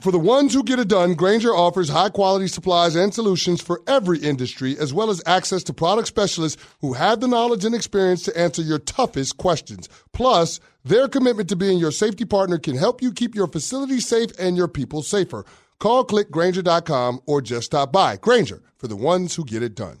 For 0.00 0.12
the 0.12 0.20
ones 0.20 0.54
who 0.54 0.62
get 0.62 0.78
it 0.78 0.86
done, 0.86 1.14
Grainger 1.14 1.50
offers 1.50 1.88
high 1.88 2.10
quality 2.10 2.46
supplies 2.46 2.94
and 2.94 3.12
solutions 3.12 3.60
for 3.60 3.82
every 3.88 4.20
industry, 4.20 4.78
as 4.78 4.94
well 4.94 5.10
as 5.10 5.20
access 5.26 5.64
to 5.64 5.72
product 5.72 6.06
specialists 6.06 6.62
who 6.80 6.92
have 6.92 7.18
the 7.18 7.26
knowledge 7.26 7.64
and 7.64 7.74
experience 7.74 8.22
to 8.22 8.38
answer 8.38 8.62
your 8.62 8.78
toughest 8.78 9.36
questions. 9.36 9.88
Plus, 10.12 10.60
their 10.84 11.08
commitment 11.08 11.48
to 11.48 11.56
being 11.56 11.78
your 11.78 11.90
safety 11.90 12.24
partner 12.24 12.58
can 12.58 12.76
help 12.76 13.02
you 13.02 13.12
keep 13.12 13.34
your 13.34 13.48
facility 13.48 13.98
safe 13.98 14.30
and 14.38 14.56
your 14.56 14.68
people 14.68 15.02
safer. 15.02 15.44
Call 15.80 16.06
clickgranger.com 16.06 17.20
or 17.26 17.42
just 17.42 17.66
stop 17.66 17.90
by. 17.90 18.16
Grainger 18.16 18.62
for 18.76 18.86
the 18.86 18.94
ones 18.94 19.34
who 19.34 19.44
get 19.44 19.64
it 19.64 19.74
done. 19.74 20.00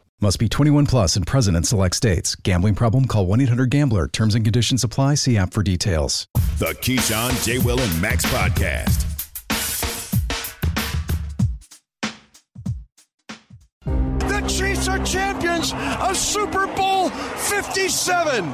Must 0.23 0.37
be 0.37 0.47
21 0.47 0.85
plus 0.85 1.15
and 1.15 1.25
present 1.25 1.57
in 1.57 1.63
select 1.63 1.95
states. 1.95 2.35
Gambling 2.35 2.75
problem? 2.75 3.05
Call 3.05 3.25
1 3.25 3.41
800 3.41 3.71
Gambler. 3.71 4.07
Terms 4.07 4.35
and 4.35 4.45
conditions 4.45 4.83
apply. 4.83 5.15
See 5.15 5.35
app 5.35 5.51
for 5.51 5.63
details. 5.63 6.27
The 6.59 6.75
Keyshawn, 6.79 7.43
J. 7.43 7.57
Will, 7.57 7.79
and 7.79 8.01
Max 8.01 8.23
podcast. 8.27 9.07
The 13.83 14.41
Chiefs 14.47 14.87
are 14.87 15.03
champions 15.03 15.73
of 15.73 16.15
Super 16.15 16.67
Bowl 16.67 17.09
57. 17.09 18.53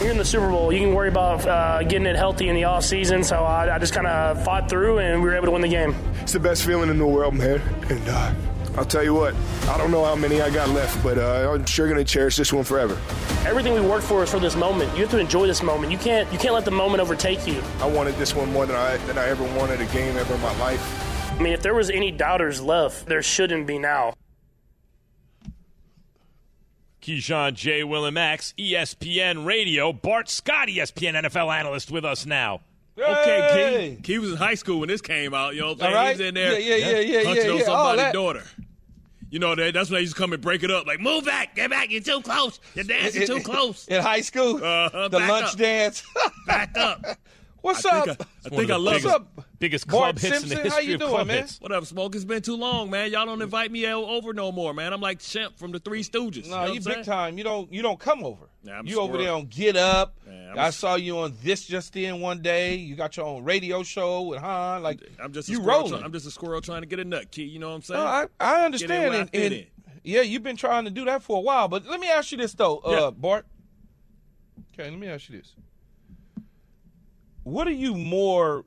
You're 0.00 0.10
in 0.10 0.18
the 0.18 0.26
Super 0.26 0.50
Bowl, 0.50 0.70
you 0.70 0.80
can 0.80 0.94
worry 0.94 1.08
about 1.08 1.46
uh, 1.46 1.82
getting 1.84 2.06
it 2.06 2.16
healthy 2.16 2.50
in 2.50 2.54
the 2.54 2.64
off 2.64 2.84
season. 2.84 3.24
So 3.24 3.44
I, 3.44 3.74
I 3.74 3.78
just 3.78 3.94
kind 3.94 4.06
of 4.06 4.44
fought 4.44 4.68
through, 4.68 4.98
and 4.98 5.22
we 5.22 5.30
were 5.30 5.34
able 5.34 5.46
to 5.46 5.52
win 5.52 5.62
the 5.62 5.68
game. 5.68 5.96
It's 6.20 6.34
the 6.34 6.38
best 6.38 6.66
feeling 6.66 6.90
in 6.90 6.98
the 6.98 7.06
world, 7.06 7.32
man. 7.34 7.62
And 7.88 8.08
uh, 8.08 8.34
I'll 8.76 8.84
tell 8.84 9.02
you 9.02 9.14
what, 9.14 9.34
I 9.68 9.78
don't 9.78 9.90
know 9.90 10.04
how 10.04 10.14
many 10.14 10.40
I 10.40 10.50
got 10.50 10.68
left, 10.70 11.02
but 11.02 11.18
uh, 11.18 11.52
I'm 11.52 11.64
sure 11.64 11.88
gonna 11.88 12.04
cherish 12.04 12.36
this 12.36 12.52
one 12.52 12.64
forever. 12.64 12.98
Everything 13.46 13.74
we 13.74 13.80
worked 13.80 14.04
for 14.04 14.22
is 14.22 14.30
for 14.30 14.38
this 14.38 14.56
moment. 14.56 14.92
You 14.94 15.02
have 15.02 15.10
to 15.12 15.18
enjoy 15.18 15.46
this 15.46 15.62
moment. 15.62 15.90
You 15.92 15.98
can't 15.98 16.30
you 16.32 16.38
can't 16.38 16.54
let 16.54 16.64
the 16.64 16.70
moment 16.70 17.00
overtake 17.00 17.46
you. 17.46 17.62
I 17.80 17.88
wanted 17.88 18.14
this 18.16 18.34
one 18.34 18.52
more 18.52 18.66
than 18.66 18.76
I 18.76 18.96
than 19.06 19.18
I 19.18 19.28
ever 19.28 19.44
wanted 19.56 19.80
a 19.80 19.86
game 19.86 20.16
ever 20.16 20.34
in 20.34 20.40
my 20.40 20.56
life. 20.58 21.32
I 21.38 21.42
mean, 21.42 21.52
if 21.52 21.62
there 21.62 21.74
was 21.74 21.88
any 21.88 22.10
doubters 22.10 22.60
left, 22.60 23.06
there 23.06 23.22
shouldn't 23.22 23.66
be 23.66 23.78
now. 23.78 24.14
Keyshawn 27.00 27.54
J. 27.54 27.84
Will 27.84 28.04
and 28.04 28.14
Max, 28.14 28.52
E 28.58 28.74
ESPN 28.74 29.46
Radio. 29.46 29.92
Bart 29.92 30.28
Scott, 30.28 30.68
ESPN 30.68 31.14
NFL 31.14 31.54
analyst, 31.54 31.90
with 31.90 32.04
us 32.04 32.26
now. 32.26 32.60
Okay, 32.98 33.96
Key. 33.96 34.02
Key 34.02 34.18
was 34.18 34.30
in 34.32 34.36
high 34.36 34.54
school 34.54 34.80
when 34.80 34.88
this 34.88 35.00
came 35.00 35.34
out. 35.34 35.54
You 35.54 35.60
know 35.62 35.72
what 35.74 35.82
I'm 35.82 35.92
saying? 35.92 35.92
He 35.92 35.96
right. 35.96 36.10
was 36.18 36.20
in 36.20 36.34
there. 36.34 36.58
Yeah, 36.60 36.74
yeah, 36.76 36.86
yeah, 36.86 36.98
yeah, 37.18 37.24
punching 37.24 37.44
yeah, 37.44 37.50
on 37.52 37.58
yeah. 37.58 37.64
Somebody's 37.64 38.02
that. 38.04 38.12
daughter. 38.12 38.42
You 39.30 39.38
know 39.38 39.54
that 39.54 39.74
that's 39.74 39.90
when 39.90 39.98
they 39.98 40.00
used 40.02 40.14
to 40.14 40.18
come 40.20 40.32
and 40.32 40.40
break 40.42 40.62
it 40.62 40.70
up. 40.70 40.86
Like, 40.86 41.00
move 41.00 41.26
back, 41.26 41.54
get 41.54 41.68
back, 41.68 41.90
you're 41.90 42.00
too 42.00 42.22
close. 42.22 42.60
You're 42.74 42.84
dancing 42.84 43.26
too 43.26 43.40
close. 43.40 43.86
In 43.86 44.02
high 44.02 44.22
school, 44.22 44.56
Uh-huh, 44.56 45.08
the 45.08 45.18
lunch 45.18 45.52
up. 45.52 45.56
dance. 45.58 46.02
Back 46.46 46.76
up. 46.78 47.04
What's 47.68 47.86
I 47.86 47.98
up? 47.98 48.04
think 48.06 48.20
I, 48.20 48.24
I, 48.46 48.48
think 48.48 48.70
I 48.70 48.76
love 48.76 48.94
biggest, 48.94 49.16
it. 49.16 49.44
biggest 49.58 49.86
Bart 49.88 50.16
club 50.16 50.18
hits 50.18 50.24
in 50.24 50.30
the 50.30 50.38
Simpson, 50.56 50.58
history 50.64 50.70
how 50.70 50.78
you 50.88 50.94
of 50.94 51.00
doing, 51.00 51.10
club 51.12 51.26
man? 51.26 51.36
hits. 51.38 51.60
What 51.60 51.72
up, 51.72 51.84
Smoke? 51.84 52.14
It's 52.14 52.24
been 52.24 52.42
too 52.42 52.56
long, 52.56 52.90
man. 52.90 53.10
Y'all 53.12 53.26
don't 53.26 53.42
invite 53.42 53.70
me 53.70 53.86
over 53.86 54.32
no 54.32 54.50
more, 54.52 54.72
man. 54.74 54.92
I'm 54.92 55.00
like 55.00 55.18
Shemp 55.18 55.56
from 55.58 55.72
the 55.72 55.78
Three 55.78 56.02
Stooges. 56.02 56.48
No, 56.48 56.64
know 56.64 56.72
you 56.72 56.80
big 56.80 56.92
saying? 56.94 57.04
time. 57.04 57.36
You 57.38 57.44
don't 57.44 57.72
you 57.72 57.82
don't 57.82 58.00
come 58.00 58.24
over. 58.24 58.48
Nah, 58.64 58.82
you 58.84 58.98
over 59.00 59.12
squirrel. 59.12 59.24
there 59.24 59.32
on 59.34 59.46
Get 59.46 59.76
Up. 59.76 60.16
Man, 60.26 60.50
I'm 60.52 60.58
I 60.58 60.68
a- 60.68 60.72
saw 60.72 60.94
you 60.96 61.18
on 61.18 61.34
This 61.42 61.64
Just 61.64 61.94
In 61.96 62.20
one 62.20 62.40
day. 62.42 62.74
You 62.76 62.96
got 62.96 63.16
your 63.16 63.26
own 63.26 63.44
radio 63.44 63.82
show 63.82 64.22
with 64.22 64.40
Hahn. 64.40 64.82
Like 64.82 65.00
I'm 65.22 65.32
just 65.32 65.48
a 65.48 65.52
you 65.52 65.58
squirrel 65.58 65.78
rolling. 65.80 65.92
try- 65.94 66.02
I'm 66.02 66.12
just 66.12 66.26
a 66.26 66.30
squirrel 66.30 66.60
trying 66.60 66.80
to 66.82 66.86
get 66.88 66.98
a 66.98 67.04
nut, 67.04 67.30
key. 67.30 67.44
You 67.44 67.58
know 67.58 67.68
what 67.68 67.74
I'm 67.76 67.82
saying? 67.82 68.00
No, 68.00 68.06
I, 68.06 68.26
I 68.40 68.50
Get 68.52 68.58
in 68.58 68.64
understand. 68.64 69.02
where 69.10 69.12
I 69.12 69.20
and, 69.20 69.30
fit 69.30 69.42
and- 69.44 69.54
in. 69.54 69.66
yeah, 70.04 70.20
you've 70.22 70.42
been 70.42 70.56
trying 70.56 70.84
to 70.86 70.90
do 70.90 71.04
that 71.04 71.22
for 71.22 71.36
a 71.36 71.40
while. 71.40 71.68
But 71.68 71.84
let 71.86 72.00
me 72.00 72.08
ask 72.08 72.32
you 72.32 72.38
this 72.38 72.54
though, 72.54 72.78
uh, 72.78 72.90
Yeah. 72.90 73.10
Bart. 73.10 73.46
Okay, 74.74 74.90
let 74.90 74.98
me 74.98 75.08
ask 75.08 75.28
you 75.28 75.38
this. 75.38 75.54
What 77.48 77.66
are 77.66 77.70
you 77.72 77.94
more 77.94 78.66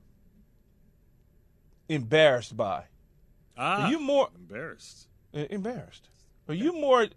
embarrassed 1.87 2.57
by? 2.57 2.85
Ah, 3.55 3.85
are 3.85 3.91
you 3.91 3.99
more 3.99 4.29
embarrassed? 4.35 5.07
embarrassed? 5.33 6.09
Are 6.47 6.53
you 6.55 6.73
more 6.73 7.07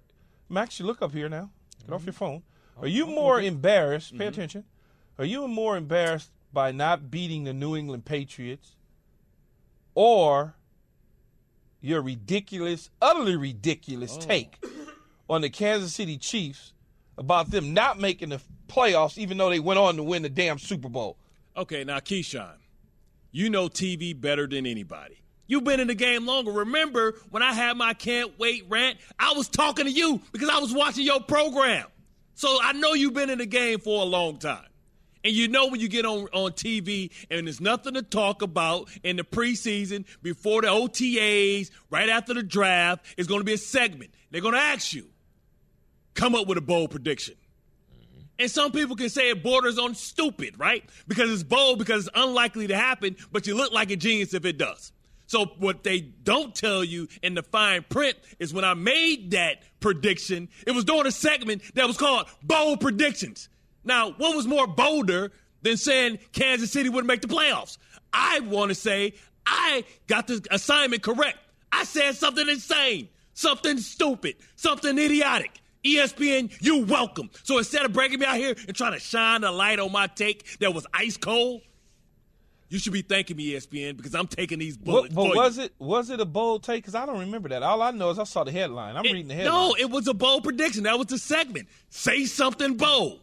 Max, 0.50 0.78
you 0.78 0.84
look 0.84 1.00
up 1.00 1.12
here 1.12 1.28
now. 1.28 1.50
Get 1.78 1.84
Mm-hmm. 1.86 1.94
off 1.94 2.04
your 2.04 2.12
phone. 2.12 2.42
Are 2.80 2.86
you 2.86 3.06
more 3.06 3.40
embarrassed? 3.40 4.16
Pay 4.18 4.26
attention. 4.26 4.64
Are 5.18 5.24
you 5.24 5.48
more 5.48 5.76
embarrassed 5.78 6.30
by 6.52 6.70
not 6.70 7.10
beating 7.10 7.44
the 7.44 7.52
New 7.54 7.74
England 7.76 8.04
Patriots 8.04 8.76
or 9.94 10.54
your 11.80 12.02
ridiculous, 12.02 12.90
utterly 13.00 13.36
ridiculous 13.36 14.16
Oh. 14.16 14.20
take 14.20 14.62
on 15.30 15.40
the 15.40 15.48
Kansas 15.50 15.94
City 15.94 16.18
Chiefs 16.18 16.74
about 17.16 17.50
them 17.50 17.72
not 17.72 17.98
making 17.98 18.28
the 18.30 18.40
playoffs 18.68 19.16
even 19.16 19.38
though 19.38 19.48
they 19.50 19.60
went 19.60 19.78
on 19.78 19.96
to 19.96 20.02
win 20.02 20.22
the 20.22 20.28
damn 20.28 20.58
Super 20.58 20.90
Bowl? 20.90 21.16
Okay, 21.56 21.84
now 21.84 21.98
Keyshawn, 21.98 22.56
you 23.30 23.48
know 23.48 23.68
TV 23.68 24.18
better 24.18 24.46
than 24.46 24.66
anybody. 24.66 25.20
You've 25.46 25.64
been 25.64 25.78
in 25.78 25.88
the 25.88 25.94
game 25.94 26.26
longer. 26.26 26.50
Remember 26.50 27.14
when 27.30 27.42
I 27.42 27.52
had 27.52 27.76
my 27.76 27.94
can't 27.94 28.38
wait 28.38 28.64
rant? 28.68 28.98
I 29.18 29.34
was 29.34 29.48
talking 29.48 29.84
to 29.84 29.90
you 29.90 30.20
because 30.32 30.48
I 30.48 30.58
was 30.58 30.72
watching 30.72 31.04
your 31.04 31.20
program. 31.20 31.86
So 32.34 32.58
I 32.62 32.72
know 32.72 32.94
you've 32.94 33.14
been 33.14 33.30
in 33.30 33.38
the 33.38 33.46
game 33.46 33.78
for 33.78 34.02
a 34.02 34.04
long 34.04 34.38
time. 34.38 34.66
And 35.22 35.32
you 35.32 35.48
know 35.48 35.68
when 35.68 35.80
you 35.80 35.88
get 35.88 36.04
on, 36.04 36.26
on 36.32 36.52
TV 36.52 37.10
and 37.30 37.46
there's 37.46 37.60
nothing 37.60 37.94
to 37.94 38.02
talk 38.02 38.42
about 38.42 38.88
in 39.02 39.16
the 39.16 39.22
preseason, 39.24 40.04
before 40.22 40.62
the 40.62 40.68
OTAs, 40.68 41.70
right 41.88 42.08
after 42.08 42.34
the 42.34 42.42
draft, 42.42 43.04
it's 43.16 43.28
going 43.28 43.40
to 43.40 43.44
be 43.44 43.54
a 43.54 43.58
segment. 43.58 44.12
They're 44.30 44.42
going 44.42 44.54
to 44.54 44.60
ask 44.60 44.92
you, 44.92 45.06
come 46.14 46.34
up 46.34 46.46
with 46.46 46.58
a 46.58 46.62
bold 46.62 46.90
prediction. 46.90 47.36
And 48.38 48.50
some 48.50 48.72
people 48.72 48.96
can 48.96 49.08
say 49.08 49.30
it 49.30 49.42
borders 49.42 49.78
on 49.78 49.94
stupid, 49.94 50.58
right? 50.58 50.84
Because 51.06 51.30
it's 51.30 51.42
bold, 51.42 51.78
because 51.78 52.06
it's 52.06 52.16
unlikely 52.16 52.66
to 52.68 52.76
happen, 52.76 53.16
but 53.30 53.46
you 53.46 53.54
look 53.54 53.72
like 53.72 53.90
a 53.90 53.96
genius 53.96 54.34
if 54.34 54.44
it 54.44 54.58
does. 54.58 54.92
So 55.26 55.46
what 55.58 55.84
they 55.84 56.00
don't 56.00 56.54
tell 56.54 56.84
you 56.84 57.08
in 57.22 57.34
the 57.34 57.42
fine 57.42 57.84
print 57.88 58.16
is 58.38 58.52
when 58.52 58.64
I 58.64 58.74
made 58.74 59.30
that 59.30 59.62
prediction, 59.80 60.48
it 60.66 60.72
was 60.72 60.84
during 60.84 61.06
a 61.06 61.12
segment 61.12 61.62
that 61.74 61.86
was 61.86 61.96
called 61.96 62.26
Bold 62.42 62.80
Predictions. 62.80 63.48
Now, 63.84 64.12
what 64.12 64.36
was 64.36 64.46
more 64.46 64.66
bolder 64.66 65.32
than 65.62 65.76
saying 65.76 66.18
Kansas 66.32 66.72
City 66.72 66.88
wouldn't 66.88 67.06
make 67.06 67.22
the 67.22 67.28
playoffs? 67.28 67.78
I 68.12 68.40
want 68.40 68.70
to 68.70 68.74
say 68.74 69.14
I 69.46 69.84
got 70.06 70.26
the 70.26 70.46
assignment 70.50 71.02
correct. 71.02 71.38
I 71.72 71.84
said 71.84 72.14
something 72.14 72.48
insane, 72.48 73.08
something 73.32 73.78
stupid, 73.78 74.36
something 74.56 74.98
idiotic. 74.98 75.50
ESPN, 75.84 76.50
you're 76.60 76.84
welcome. 76.84 77.30
So 77.42 77.58
instead 77.58 77.84
of 77.84 77.92
breaking 77.92 78.20
me 78.20 78.26
out 78.26 78.36
here 78.36 78.54
and 78.66 78.76
trying 78.76 78.92
to 78.92 78.98
shine 79.00 79.44
a 79.44 79.52
light 79.52 79.78
on 79.78 79.92
my 79.92 80.06
take 80.06 80.58
that 80.58 80.72
was 80.74 80.86
ice 80.94 81.16
cold, 81.16 81.62
you 82.70 82.78
should 82.78 82.92
be 82.92 83.02
thanking 83.02 83.36
me, 83.36 83.52
ESPN, 83.52 83.96
because 83.96 84.14
I'm 84.14 84.26
taking 84.26 84.58
these 84.58 84.76
bullets. 84.76 85.14
What, 85.14 85.28
but 85.28 85.36
was 85.36 85.58
you. 85.58 85.64
it 85.64 85.72
was 85.78 86.10
it 86.10 86.20
a 86.20 86.24
bold 86.24 86.64
take? 86.64 86.82
Because 86.82 86.94
I 86.94 87.06
don't 87.06 87.20
remember 87.20 87.48
that. 87.50 87.62
All 87.62 87.82
I 87.82 87.90
know 87.90 88.10
is 88.10 88.18
I 88.18 88.24
saw 88.24 88.42
the 88.42 88.50
headline. 88.50 88.96
I'm 88.96 89.04
It- 89.04 89.12
reading 89.12 89.28
the 89.28 89.34
headline. 89.34 89.54
No, 89.54 89.74
it 89.78 89.90
was 89.90 90.08
a 90.08 90.14
bold 90.14 90.42
prediction. 90.42 90.84
That 90.84 90.98
was 90.98 91.06
the 91.08 91.18
segment. 91.18 91.68
Say 91.90 92.24
something 92.24 92.76
bold. 92.76 93.20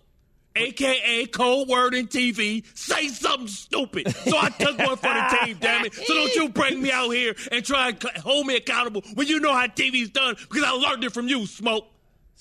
AKA 0.56 1.28
cold 1.28 1.70
word 1.70 1.94
in 1.94 2.08
TV, 2.08 2.66
say 2.78 3.08
something 3.08 3.48
stupid. 3.48 4.14
So 4.14 4.38
I 4.38 4.50
took 4.50 4.78
one 4.78 4.98
for 4.98 5.08
the 5.08 5.38
team, 5.46 5.58
damn 5.62 5.86
it. 5.86 5.94
So 5.94 6.14
don't 6.14 6.36
you 6.36 6.50
bring 6.50 6.82
me 6.82 6.92
out 6.92 7.10
here 7.12 7.34
and 7.54 7.64
try 7.64 7.88
and 7.90 8.04
hold 8.18 8.48
me 8.48 8.58
accountable 8.58 9.02
when 9.14 9.28
you 9.28 9.40
know 9.40 9.54
how 9.54 9.66
TV's 9.68 10.10
done 10.10 10.36
because 10.50 10.64
I 10.64 10.72
learned 10.72 11.06
it 11.06 11.14
from 11.14 11.30
you, 11.30 11.46
Smoke. 11.46 11.88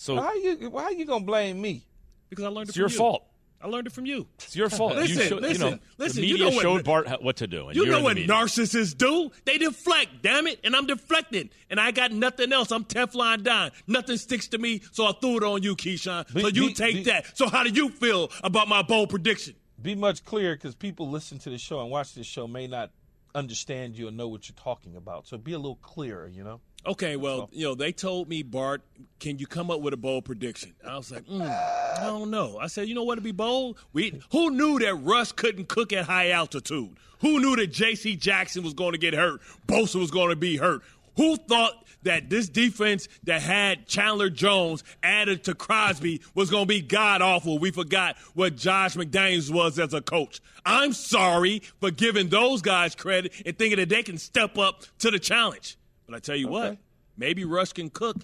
So 0.00 0.16
How 0.18 0.32
you 0.32 0.70
why 0.70 0.84
are 0.84 0.92
you 0.92 1.04
gonna 1.04 1.26
blame 1.26 1.60
me? 1.60 1.84
Because 2.30 2.46
I 2.46 2.48
learned 2.48 2.68
it 2.68 2.70
it's 2.70 2.76
from 2.76 2.80
your 2.80 2.88
you. 2.88 2.96
fault. 2.96 3.26
I 3.60 3.66
learned 3.68 3.86
it 3.88 3.92
from 3.92 4.06
you. 4.06 4.26
It's 4.36 4.56
your 4.56 4.70
fault. 4.70 4.94
Listen, 4.96 5.18
you 5.18 5.22
showed, 5.28 5.42
listen, 5.42 5.66
you 5.66 5.70
know, 5.72 5.78
listen, 5.98 6.22
The 6.22 6.26
you 6.26 6.34
media 6.36 6.48
know 6.48 6.56
what- 6.56 6.62
showed 6.62 6.84
Bart 6.84 7.22
what 7.22 7.36
to 7.36 7.46
do. 7.46 7.68
And 7.68 7.76
You 7.76 7.84
know 7.84 8.00
what 8.02 8.16
narcissists 8.16 8.96
do? 8.96 9.30
They 9.44 9.58
deflect, 9.58 10.22
damn 10.22 10.46
it, 10.46 10.58
and 10.64 10.74
I'm 10.74 10.86
deflecting, 10.86 11.50
and 11.68 11.78
I 11.78 11.90
got 11.90 12.12
nothing 12.12 12.50
else. 12.50 12.70
I'm 12.70 12.84
Teflon 12.86 13.42
Don. 13.42 13.72
Nothing 13.86 14.16
sticks 14.16 14.48
to 14.48 14.58
me, 14.58 14.80
so 14.92 15.04
I 15.04 15.12
threw 15.20 15.36
it 15.36 15.42
on 15.42 15.62
you, 15.62 15.76
Keyshawn. 15.76 16.30
so 16.40 16.48
you 16.48 16.68
be- 16.68 16.72
take 16.74 16.94
be- 16.94 17.02
that. 17.04 17.36
So 17.36 17.50
how 17.50 17.62
do 17.62 17.68
you 17.68 17.90
feel 17.90 18.30
about 18.42 18.68
my 18.68 18.80
bold 18.80 19.10
prediction? 19.10 19.54
Be 19.82 19.94
much 19.94 20.24
clearer 20.24 20.54
because 20.56 20.74
people 20.74 21.10
listen 21.10 21.38
to 21.40 21.50
the 21.50 21.58
show 21.58 21.82
and 21.82 21.90
watch 21.90 22.14
this 22.14 22.26
show 22.26 22.46
may 22.46 22.66
not 22.66 22.90
understand 23.34 23.98
you 23.98 24.08
and 24.08 24.16
know 24.16 24.28
what 24.28 24.48
you're 24.48 24.56
talking 24.56 24.96
about. 24.96 25.26
So 25.26 25.36
be 25.36 25.52
a 25.52 25.58
little 25.58 25.76
clearer, 25.76 26.26
you 26.26 26.42
know. 26.42 26.60
Okay, 26.86 27.16
well, 27.16 27.48
you 27.52 27.64
know, 27.64 27.74
they 27.74 27.92
told 27.92 28.28
me, 28.28 28.42
Bart, 28.42 28.82
can 29.18 29.38
you 29.38 29.46
come 29.46 29.70
up 29.70 29.80
with 29.80 29.92
a 29.92 29.98
bold 29.98 30.24
prediction? 30.24 30.74
I 30.86 30.96
was 30.96 31.10
like, 31.12 31.26
mm, 31.26 31.42
I 31.42 32.06
don't 32.06 32.30
know. 32.30 32.58
I 32.58 32.68
said, 32.68 32.88
you 32.88 32.94
know 32.94 33.04
what 33.04 33.16
to 33.16 33.20
be 33.20 33.32
bold? 33.32 33.76
We 33.92 34.20
who 34.32 34.50
knew 34.50 34.78
that 34.78 34.94
Russ 34.94 35.32
couldn't 35.32 35.68
cook 35.68 35.92
at 35.92 36.06
high 36.06 36.30
altitude? 36.30 36.96
Who 37.20 37.38
knew 37.38 37.54
that 37.56 37.68
J.C. 37.68 38.16
Jackson 38.16 38.62
was 38.62 38.72
going 38.72 38.92
to 38.92 38.98
get 38.98 39.12
hurt? 39.12 39.40
Bosa 39.66 39.96
was 39.96 40.10
going 40.10 40.30
to 40.30 40.36
be 40.36 40.56
hurt? 40.56 40.80
Who 41.16 41.36
thought 41.36 41.84
that 42.02 42.30
this 42.30 42.48
defense 42.48 43.08
that 43.24 43.42
had 43.42 43.86
Chandler 43.86 44.30
Jones 44.30 44.82
added 45.02 45.44
to 45.44 45.54
Crosby 45.54 46.22
was 46.34 46.50
going 46.50 46.62
to 46.62 46.68
be 46.68 46.80
god 46.80 47.20
awful? 47.20 47.58
We 47.58 47.72
forgot 47.72 48.16
what 48.32 48.56
Josh 48.56 48.96
McDaniels 48.96 49.52
was 49.52 49.78
as 49.78 49.92
a 49.92 50.00
coach. 50.00 50.40
I'm 50.64 50.94
sorry 50.94 51.60
for 51.78 51.90
giving 51.90 52.30
those 52.30 52.62
guys 52.62 52.94
credit 52.94 53.34
and 53.44 53.58
thinking 53.58 53.78
that 53.80 53.90
they 53.90 54.02
can 54.02 54.16
step 54.16 54.56
up 54.56 54.84
to 55.00 55.10
the 55.10 55.18
challenge. 55.18 55.76
But 56.10 56.16
I 56.16 56.20
tell 56.20 56.36
you 56.36 56.48
what, 56.48 56.78
maybe 57.16 57.44
Russ 57.44 57.72
can 57.72 57.88
cook 57.90 58.16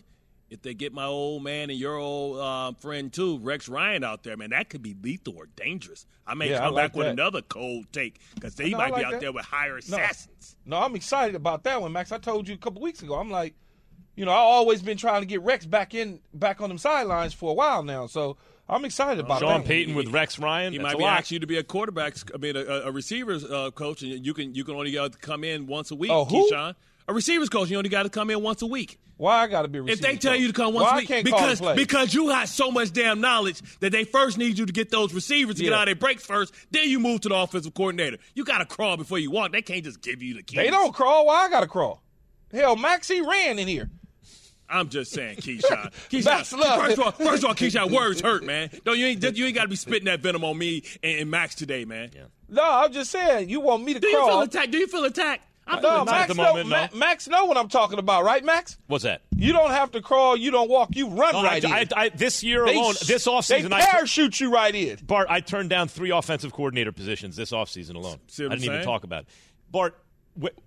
if 0.50 0.62
they 0.62 0.74
get 0.74 0.92
my 0.92 1.04
old 1.06 1.42
man 1.42 1.70
and 1.70 1.78
your 1.78 1.96
old 1.96 2.38
uh, 2.38 2.72
friend 2.80 3.12
too, 3.12 3.38
Rex 3.38 3.68
Ryan, 3.68 4.04
out 4.04 4.22
there. 4.22 4.36
Man, 4.36 4.50
that 4.50 4.68
could 4.68 4.82
be 4.82 4.94
lethal 5.02 5.34
or 5.36 5.46
dangerous. 5.56 6.06
I 6.26 6.34
may 6.34 6.50
Yeah, 6.50 6.56
I 6.62 6.66
come 6.66 6.74
like 6.74 6.92
back 6.92 6.96
with 6.96 7.06
another 7.08 7.42
cold 7.42 7.86
take 7.92 8.20
because 8.34 8.54
they 8.54 8.70
No, 8.70 8.78
might 8.78 8.92
I 8.92 8.98
be 8.98 9.04
out 9.04 9.10
that. 9.12 9.20
there 9.20 9.32
with 9.32 9.44
higher 9.44 9.72
No. 9.74 9.78
assassins. 9.78 10.56
No, 10.64 10.78
I'm 10.78 10.94
excited 10.94 11.34
about 11.34 11.64
that 11.64 11.80
one, 11.80 11.92
Max. 11.92 12.12
I 12.12 12.18
told 12.18 12.48
you 12.48 12.54
a 12.54 12.58
couple 12.58 12.80
weeks 12.82 13.02
ago. 13.02 13.14
I'm 13.16 13.30
like, 13.30 13.54
you 14.14 14.24
know, 14.24 14.30
I 14.30 14.36
always 14.36 14.82
been 14.82 14.96
trying 14.96 15.22
to 15.22 15.26
get 15.26 15.42
Rex 15.42 15.66
back 15.66 15.94
in, 15.94 16.20
back 16.32 16.60
on 16.60 16.68
them 16.68 16.78
sidelines 16.78 17.34
for 17.34 17.50
a 17.50 17.54
while 17.54 17.82
now. 17.82 18.06
So 18.06 18.36
I'm 18.68 18.84
excited 18.84 19.18
about 19.20 19.40
that. 19.40 19.46
Sean 19.46 19.60
that. 19.62 19.66
Payton 19.66 19.94
with 19.96 20.08
Rex 20.08 20.38
Ryan. 20.38 20.72
He 20.72 20.78
that's 20.78 20.92
might 20.94 20.98
be 20.98 21.04
asking 21.04 21.36
you 21.36 21.40
to 21.40 21.46
be 21.48 21.56
a 21.58 21.64
quarterback, 21.64 22.16
I 22.32 22.38
mean, 22.38 22.56
a, 22.56 22.60
a 22.60 22.92
receivers 22.92 23.44
uh, 23.44 23.72
coach, 23.72 24.02
and 24.02 24.24
you 24.24 24.32
can 24.32 24.54
you 24.54 24.62
can 24.64 24.76
only 24.76 24.92
got 24.92 25.12
to 25.12 25.18
come 25.18 25.42
in 25.44 25.66
once 25.66 25.90
a 25.90 25.96
week. 25.96 26.10
Oh, 26.12 26.24
who? 26.24 26.50
Keyshawn. 26.50 26.74
A 27.08 27.14
receivers 27.14 27.48
coach, 27.48 27.70
you 27.70 27.76
only 27.78 27.88
got 27.88 28.02
to 28.02 28.08
come 28.10 28.30
in 28.30 28.42
once 28.42 28.62
a 28.62 28.66
week. 28.66 28.98
Why 29.16 29.42
I 29.42 29.46
got 29.46 29.62
to 29.62 29.68
be? 29.68 29.78
A 29.78 29.84
If 29.84 30.00
they 30.00 30.16
tell 30.16 30.32
coach? 30.32 30.40
you 30.40 30.46
to 30.48 30.52
come 30.52 30.74
once 30.74 30.84
Why 30.84 30.90
a 30.90 30.92
I 30.94 30.96
week, 30.98 31.08
can't 31.08 31.28
call 31.28 31.40
the 31.40 31.54
because 31.54 31.76
because 31.76 32.14
you 32.14 32.26
got 32.28 32.48
so 32.48 32.70
much 32.70 32.92
damn 32.92 33.20
knowledge 33.20 33.62
that 33.80 33.90
they 33.92 34.04
first 34.04 34.36
need 34.38 34.58
you 34.58 34.66
to 34.66 34.72
get 34.72 34.90
those 34.90 35.14
receivers 35.14 35.54
to 35.56 35.62
get 35.62 35.70
Yeah. 35.70 35.76
out 35.76 35.82
of 35.82 35.86
their 35.86 35.94
breaks 35.94 36.24
first, 36.26 36.52
then 36.72 36.88
you 36.88 36.98
move 36.98 37.20
to 37.22 37.28
the 37.28 37.34
offensive 37.36 37.72
coordinator. 37.74 38.18
You 38.34 38.44
got 38.44 38.58
to 38.58 38.66
crawl 38.66 38.96
before 38.96 39.18
you 39.18 39.30
walk. 39.30 39.52
They 39.52 39.62
can't 39.62 39.84
just 39.84 40.02
give 40.02 40.20
you 40.22 40.34
the 40.34 40.42
keys. 40.42 40.56
they 40.58 40.70
don't 40.70 40.92
crawl. 40.92 41.26
Why 41.26 41.44
I 41.44 41.48
got 41.48 41.60
to 41.60 41.68
crawl? 41.68 42.02
Hell, 42.52 42.76
Max 42.76 43.08
he 43.08 43.20
ran 43.20 43.58
in 43.58 43.68
here. 43.68 43.88
I'm 44.68 44.88
just 44.88 45.12
saying, 45.12 45.36
Keyshawn. 45.36 45.92
Keyshawn 46.10 46.58
Love. 46.58 46.80
first 46.82 46.98
of 46.98 47.04
all, 47.04 47.12
first 47.12 47.44
of 47.44 47.48
all, 47.48 47.54
Keyshawn, 47.54 47.92
words 47.92 48.20
hurt, 48.20 48.44
man. 48.44 48.68
Don't 48.84 48.98
you 48.98 49.06
ain't 49.06 49.36
you 49.38 49.46
ain't 49.46 49.54
got 49.54 49.62
to 49.62 49.68
be 49.68 49.76
spitting 49.76 50.06
that 50.06 50.20
venom 50.20 50.42
on 50.42 50.58
me 50.58 50.82
and, 51.04 51.20
and 51.20 51.30
Max 51.30 51.54
today, 51.54 51.84
man. 51.84 52.10
Yeah. 52.14 52.22
No, 52.48 52.62
I'm 52.64 52.92
just 52.92 53.12
saying 53.12 53.48
you 53.48 53.60
want 53.60 53.84
me 53.84 53.94
to 53.94 54.00
Do 54.00 54.08
you 54.08 54.26
feel 54.26 54.40
attacked? 54.40 54.72
Do 54.72 54.78
you 54.78 54.88
feel 54.88 55.04
attacked? 55.04 55.44
I 55.68 55.80
feel 55.80 55.90
no, 55.90 56.02
attacked. 56.02 56.10
Max, 56.10 56.28
the 56.28 56.34
know, 56.34 56.48
moment, 56.48 56.68
Ma- 56.68 56.88
no. 56.92 56.98
Max 56.98 57.28
know 57.28 57.44
what 57.46 57.56
I'm 57.56 57.68
talking 57.68 57.98
about, 57.98 58.22
right, 58.24 58.44
Max? 58.44 58.78
What's 58.86 59.02
that? 59.04 59.22
You 59.34 59.52
don't 59.52 59.70
have 59.72 59.90
to 59.92 60.00
crawl. 60.00 60.36
You 60.36 60.50
don't 60.52 60.70
walk. 60.70 60.94
You 60.94 61.08
run 61.08 61.34
No, 61.34 61.42
right 61.42 61.64
I, 61.64 61.80
in. 61.80 61.88
I, 61.96 62.00
I, 62.04 62.08
this 62.10 62.44
year 62.44 62.64
They 62.66 62.76
alone, 62.76 62.94
sh- 62.94 63.00
this 63.06 63.26
offseason, 63.26 63.70
they 63.70 63.76
I 63.76 63.80
parachute 63.80 64.38
you 64.40 64.52
right 64.52 64.74
in. 64.74 64.98
Bart, 65.02 65.26
I 65.28 65.40
turned 65.40 65.68
down 65.70 65.88
three 65.88 66.10
offensive 66.10 66.52
coordinator 66.52 66.92
positions 66.92 67.34
this 67.34 67.50
offseason 67.50 67.96
alone. 67.96 68.18
See 68.28 68.44
what 68.44 68.52
I 68.52 68.54
didn't 68.56 68.72
even 68.74 68.84
talk 68.84 69.02
about 69.04 69.22
it. 69.22 69.28
Bart, 69.70 69.94
wh- 69.98 70.05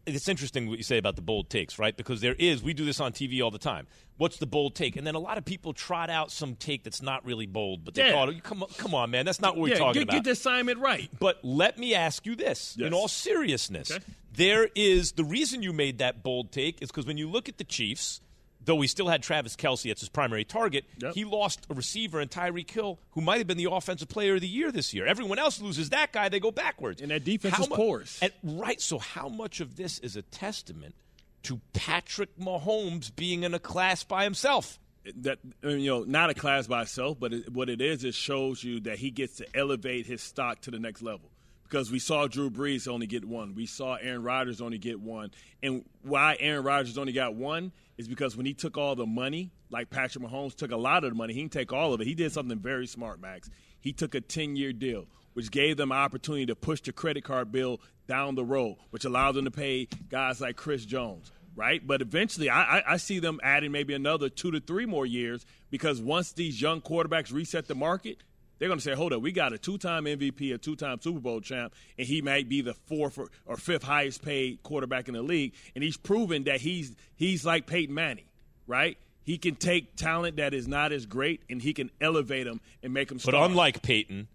it's 0.05 0.27
interesting 0.27 0.67
what 0.67 0.77
you 0.77 0.83
say 0.83 0.97
about 0.97 1.15
the 1.15 1.21
bold 1.21 1.49
takes, 1.49 1.77
right? 1.77 1.95
Because 1.95 2.21
there 2.21 2.35
is, 2.37 2.63
we 2.63 2.73
do 2.73 2.85
this 2.85 2.99
on 2.99 3.11
TV 3.13 3.41
all 3.43 3.51
the 3.51 3.59
time. 3.59 3.87
What's 4.17 4.37
the 4.37 4.45
bold 4.47 4.75
take? 4.75 4.95
And 4.95 5.05
then 5.05 5.15
a 5.15 5.19
lot 5.19 5.37
of 5.37 5.45
people 5.45 5.73
trot 5.73 6.09
out 6.09 6.31
some 6.31 6.55
take 6.55 6.83
that's 6.83 7.01
not 7.01 7.23
really 7.25 7.45
bold, 7.45 7.85
but 7.85 7.93
they 7.93 8.07
Yeah. 8.07 8.13
call 8.13 8.29
it, 8.29 8.43
come 8.43 8.63
on, 8.63 8.69
come 8.77 8.93
on, 8.93 9.11
man, 9.11 9.25
that's 9.25 9.39
not 9.39 9.55
what 9.55 9.63
we're 9.63 9.69
yeah, 9.69 9.79
talking 9.79 9.93
get, 9.93 10.03
about. 10.03 10.13
get 10.13 10.23
the 10.25 10.31
assignment 10.31 10.79
right. 10.79 11.09
But 11.19 11.39
let 11.43 11.77
me 11.77 11.93
ask 11.95 12.25
you 12.25 12.35
this 12.35 12.75
Yes. 12.77 12.87
in 12.87 12.93
all 12.93 13.07
seriousness. 13.07 13.91
Okay. 13.91 14.03
There 14.33 14.69
is 14.75 15.13
the 15.13 15.23
reason 15.23 15.63
you 15.63 15.73
made 15.73 15.99
that 15.99 16.23
bold 16.23 16.51
take 16.51 16.81
is 16.81 16.89
because 16.89 17.05
when 17.05 17.17
you 17.17 17.29
look 17.29 17.47
at 17.49 17.57
the 17.57 17.63
Chiefs, 17.63 18.21
though 18.63 18.79
he 18.81 18.87
still 18.87 19.07
had 19.07 19.23
Travis 19.23 19.55
Kelce 19.55 19.91
as 19.91 19.99
his 19.99 20.09
primary 20.09 20.43
target, 20.43 20.85
he 21.13 21.25
lost 21.25 21.65
a 21.69 21.73
receiver 21.73 22.19
in 22.21 22.27
Tyreek 22.27 22.69
Hill 22.69 22.99
who 23.11 23.21
might 23.21 23.37
have 23.37 23.47
been 23.47 23.57
the 23.57 23.71
offensive 23.71 24.09
player 24.09 24.35
of 24.35 24.41
the 24.41 24.47
year 24.47 24.71
this 24.71 24.93
year. 24.93 25.05
Everyone 25.07 25.39
else 25.39 25.61
loses 25.61 25.89
that 25.89 26.11
guy, 26.11 26.29
they 26.29 26.39
go 26.39 26.51
backwards. 26.51 27.01
And 27.01 27.11
that 27.11 27.23
defense 27.23 27.55
How 27.55 27.63
is 27.63 27.69
mu- 27.69 27.75
porous. 27.75 28.19
and- 28.21 28.33
right. 28.43 28.79
So, 28.81 28.99
how 28.99 29.29
much 29.29 29.59
of 29.59 29.75
this 29.75 29.99
is 29.99 30.15
a 30.15 30.21
testament 30.21 30.95
to 31.43 31.59
Patrick 31.73 32.37
Mahomes 32.37 33.15
being 33.15 33.43
in 33.43 33.53
a 33.53 33.59
class 33.59 34.03
by 34.03 34.23
himself? 34.23 34.79
that 35.15 35.39
uh, 35.63 35.69
you 35.69 35.89
know 35.89 36.03
not 36.03 36.29
a 36.29 36.33
class 36.33 36.67
by 36.67 36.81
itself, 36.83 37.17
but 37.19 37.33
it, 37.33 37.51
what 37.51 37.69
it 37.69 37.81
is, 37.81 38.03
it 38.03 38.13
shows 38.13 38.63
you 38.63 38.81
that 38.81 38.99
he 38.99 39.09
gets 39.09 39.37
to 39.37 39.45
elevate 39.55 40.05
his 40.05 40.21
stock 40.21 40.61
to 40.61 40.71
the 40.71 40.77
next 40.77 41.01
level. 41.01 41.31
Because 41.63 41.91
we 41.91 41.99
saw 41.99 42.27
Drew 42.27 42.49
Brees 42.49 42.87
only 42.87 43.07
get 43.07 43.23
one, 43.23 43.55
we 43.55 43.65
saw 43.65 43.95
Aaron 43.95 44.23
Rodgers 44.23 44.59
only 44.59 44.77
get 44.77 44.99
one, 44.99 45.31
and 45.63 45.85
why 46.03 46.35
Aaron 46.39 46.63
Rodgers 46.63 46.97
only 46.97 47.13
got 47.13 47.33
one 47.35 47.71
is 47.99 48.07
because 48.07 48.37
when 48.37 48.45
he 48.45 48.53
took 48.53 48.77
all 48.77 48.95
the 48.95 49.05
money, 49.05 49.51
like 49.69 49.89
Patrick 49.89 50.23
Mahomes 50.23 50.55
took 50.55 50.71
a 50.71 50.77
lot 50.77 51.03
of 51.03 51.11
the 51.11 51.15
money, 51.15 51.33
he 51.33 51.41
didn't 51.41 51.51
take 51.51 51.73
all 51.73 51.93
of 51.93 51.99
it. 51.99 52.07
He 52.07 52.15
did 52.15 52.31
something 52.31 52.57
very 52.57 52.87
smart, 52.87 53.19
Max. 53.19 53.49
He 53.81 53.91
took 53.91 54.15
a 54.15 54.21
ten-year 54.21 54.71
deal, 54.71 55.05
which 55.33 55.51
gave 55.51 55.75
them 55.75 55.91
an 55.91 55.97
opportunity 55.97 56.45
to 56.45 56.55
push 56.55 56.79
the 56.79 56.93
credit 56.93 57.25
card 57.25 57.51
bill 57.51 57.81
down 58.07 58.35
the 58.35 58.45
road, 58.45 58.77
which 58.91 59.03
allowed 59.03 59.33
them 59.33 59.43
to 59.45 59.51
pay 59.51 59.89
guys 60.09 60.39
like 60.39 60.55
Chris 60.55 60.85
Jones 60.85 61.31
right? 61.55 61.85
But 61.85 62.01
eventually, 62.01 62.49
I, 62.49 62.77
I, 62.77 62.93
I 62.93 62.97
see 62.97 63.19
them 63.19 63.39
adding 63.43 63.73
maybe 63.73 63.93
another 63.93 64.29
two 64.29 64.49
to 64.51 64.61
three 64.61 64.85
more 64.85 65.05
years 65.05 65.45
because 65.69 66.01
once 66.01 66.31
these 66.31 66.61
young 66.61 66.79
quarterbacks 66.79 67.33
reset 67.33 67.67
the 67.67 67.75
market, 67.75 68.19
they're 68.59 68.67
going 68.69 68.77
to 68.77 68.83
say, 68.83 68.93
hold 68.93 69.13
up, 69.13 69.21
we 69.21 69.31
got 69.31 69.53
a 69.53 69.57
two 69.57 69.77
time 69.77 70.05
MVP, 70.05 70.53
a 70.53 70.57
two 70.57 70.75
time 70.75 70.99
Super 71.01 71.19
Bowl 71.19 71.41
champ, 71.41 71.73
and 71.97 72.05
he 72.05 72.21
might 72.21 72.47
be 72.47 72.61
the 72.61 72.73
fourth 72.73 73.17
or, 73.17 73.29
or 73.45 73.57
fifth 73.57 73.83
highest 73.83 74.21
paid 74.21 74.61
quarterback 74.63 75.07
in 75.07 75.13
the 75.15 75.21
league. 75.21 75.53
And 75.75 75.83
he's 75.83 75.97
proven 75.97 76.43
that 76.43 76.61
he's, 76.61 76.95
he's 77.15 77.45
like 77.45 77.65
Peyton 77.65 77.95
Manning, 77.95 78.25
right? 78.67 78.97
He 79.23 79.37
can 79.37 79.55
take 79.55 79.95
talent 79.95 80.37
that 80.37 80.53
is 80.53 80.67
not 80.67 80.91
as 80.91 81.05
great 81.05 81.41
and 81.49 81.61
he 81.61 81.73
can 81.73 81.91
elevate 82.01 82.45
them 82.45 82.61
and 82.83 82.93
make 82.93 83.09
them 83.09 83.17
But 83.17 83.31
stars. 83.33 83.49
unlike 83.49 83.81
Peyton, 83.81 84.27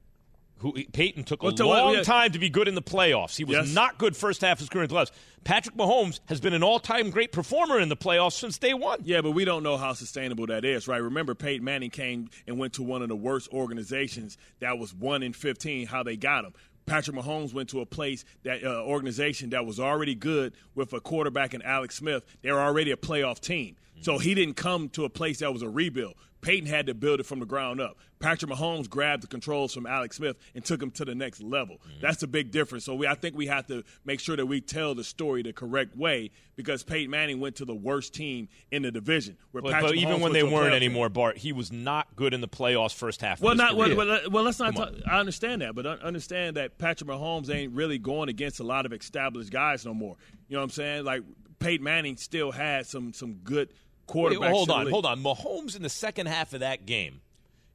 who 0.64 0.72
Peyton 0.92 1.24
took 1.24 1.42
a 1.42 1.46
Well, 1.46 1.55
to- 1.55 1.66
long 1.66 1.94
yeah. 1.94 2.03
time 2.03 2.33
to 2.33 2.38
be 2.38 2.48
good 2.48 2.68
in 2.68 2.74
the 2.74 2.83
playoffs. 2.83 3.37
He 3.37 3.44
was 3.44 3.57
Yes. 3.57 3.74
not 3.74 3.98
good 3.98 4.16
first 4.16 4.40
half 4.40 4.53
of 4.55 4.61
his 4.61 4.68
career 4.70 4.85
in 4.85 4.88
the 4.88 4.94
playoffs. 4.94 5.11
Patrick 5.44 5.77
Mahomes 5.77 6.20
has 6.27 6.40
been 6.40 6.55
an 6.55 6.62
all-time 6.62 7.11
great 7.11 7.31
performer 7.33 7.79
in 7.79 7.90
the 7.90 7.96
playoffs 7.96 8.33
since 8.33 8.57
day 8.57 8.72
one. 8.72 9.00
Yeah, 9.05 9.20
but 9.20 9.33
we 9.33 9.44
don't 9.44 9.62
know 9.62 9.77
how 9.77 9.92
sustainable 9.92 10.46
that 10.46 10.64
is, 10.64 10.88
right? 10.88 11.03
Remember, 11.03 11.35
Peyton 11.35 11.62
Manning 11.62 11.90
came 11.90 12.31
and 12.46 12.59
went 12.59 12.72
to 12.74 12.83
one 12.83 13.03
of 13.03 13.09
the 13.09 13.16
worst 13.16 13.48
organizations 13.53 14.38
that 14.61 14.79
was 14.79 14.94
one 14.94 15.22
in 15.22 15.33
fifteen. 15.35 15.87
How 15.87 16.03
they 16.03 16.16
got 16.16 16.44
him. 16.46 16.55
Patrick 16.87 17.16
Mahomes 17.16 17.53
went 17.53 17.68
to 17.70 17.81
a 17.81 17.87
place 17.87 18.24
that 18.42 18.64
uh, 18.64 18.83
organization 18.85 19.50
that 19.50 19.64
was 19.66 19.79
already 19.81 20.14
good 20.14 20.53
with 20.74 20.92
a 20.92 21.00
quarterback 21.00 21.55
in 21.55 21.62
Alex 21.62 21.96
Smith. 21.96 22.24
They 22.42 22.53
were 22.53 22.61
already 22.61 22.90
a 22.90 22.96
playoff 22.96 23.40
team, 23.40 23.77
so 24.00 24.18
he 24.18 24.35
didn't 24.35 24.55
come 24.55 24.88
to 24.90 25.05
a 25.05 25.11
place 25.11 25.38
that 25.40 25.53
was 25.53 25.62
a 25.62 25.68
rebuild. 25.68 26.14
Peyton 26.45 26.69
had 26.69 26.87
to 26.87 26.95
build 26.95 27.21
it 27.21 27.27
from 27.27 27.41
the 27.41 27.47
ground 27.47 27.81
up. 27.81 27.97
Patrick 28.21 28.51
Mahomes 28.51 28.89
grabbed 28.89 29.23
the 29.23 29.27
controls 29.27 29.73
from 29.73 29.87
Alex 29.87 30.17
Smith 30.17 30.37
and 30.55 30.63
took 30.63 30.83
him 30.83 30.91
to 30.93 31.05
the 31.05 31.15
next 31.15 31.43
level. 31.43 31.77
Mm-hmm. 31.77 32.01
That's 32.03 32.23
a 32.23 32.27
big 32.27 32.51
difference. 32.51 32.85
So 32.85 32.95
we, 32.95 33.07
I 33.07 33.15
think 33.15 33.35
we 33.35 33.47
have 33.47 33.67
to 33.69 33.83
make 34.05 34.21
sure 34.21 34.37
that 34.37 34.45
we 34.45 34.61
tell 34.61 34.95
the 34.95 35.05
story 35.05 35.43
the 35.43 35.55
correct 35.55 35.97
way 35.97 36.31
because 36.55 36.83
Peyton 36.83 37.11
Manning 37.11 37.41
went 37.41 37.57
to 37.57 37.65
the 37.65 37.75
worst 37.75 38.13
team 38.15 38.49
in 38.71 38.83
the 38.83 38.91
division. 38.91 39.39
Where 39.53 39.63
But, 39.63 39.73
Patrick 39.73 39.93
but 39.93 39.97
even 39.97 40.17
Mahomes 40.17 40.21
when 40.21 40.33
they 40.35 40.43
weren't 40.43 40.75
anymore, 40.75 41.09
Bart, 41.09 41.39
he 41.39 41.53
was 41.53 41.73
not 41.73 42.15
good 42.15 42.35
in 42.35 42.43
the 42.43 42.49
playoffs 42.49 42.95
first 42.95 43.23
half. 43.23 43.41
well, 43.41 43.55
not 43.55 43.75
well, 43.75 43.97
well, 43.97 44.21
well, 44.31 44.45
let's 44.45 44.59
not. 44.59 44.77
Talk. 44.77 44.93
I 45.11 45.19
understand 45.19 45.63
that, 45.63 45.75
but 45.75 45.87
un- 45.87 45.99
understand 46.01 46.57
that 46.57 46.77
Patrick 46.77 47.09
Mahomes 47.09 47.49
ain't 47.49 47.73
really 47.73 47.99
going 47.99 48.29
against 48.29 48.61
a 48.61 48.65
lot 48.65 48.85
of 48.85 48.93
established 48.93 49.51
guys 49.51 49.87
no 49.87 49.95
more. 49.95 50.17
You 50.49 50.57
know 50.57 50.61
what 50.61 50.65
I'm 50.65 50.71
saying? 50.71 51.05
Like 51.05 51.23
Peyton 51.59 51.83
Manning 51.83 52.19
still 52.19 52.53
had 52.53 52.87
some 52.87 53.15
some 53.15 53.35
good 53.45 53.71
quarterbacks. 54.07 54.40
Wait, 54.40 54.51
hold 54.51 54.69
in 54.71 54.75
the 54.75 54.81
on, 54.81 54.90
hold 54.90 55.07
on. 55.07 55.23
Mahomes 55.23 55.77
in 55.77 55.83
the 55.83 55.88
second 55.88 56.27
half 56.27 56.53
of 56.53 56.61
that 56.61 56.87
game. 56.87 57.21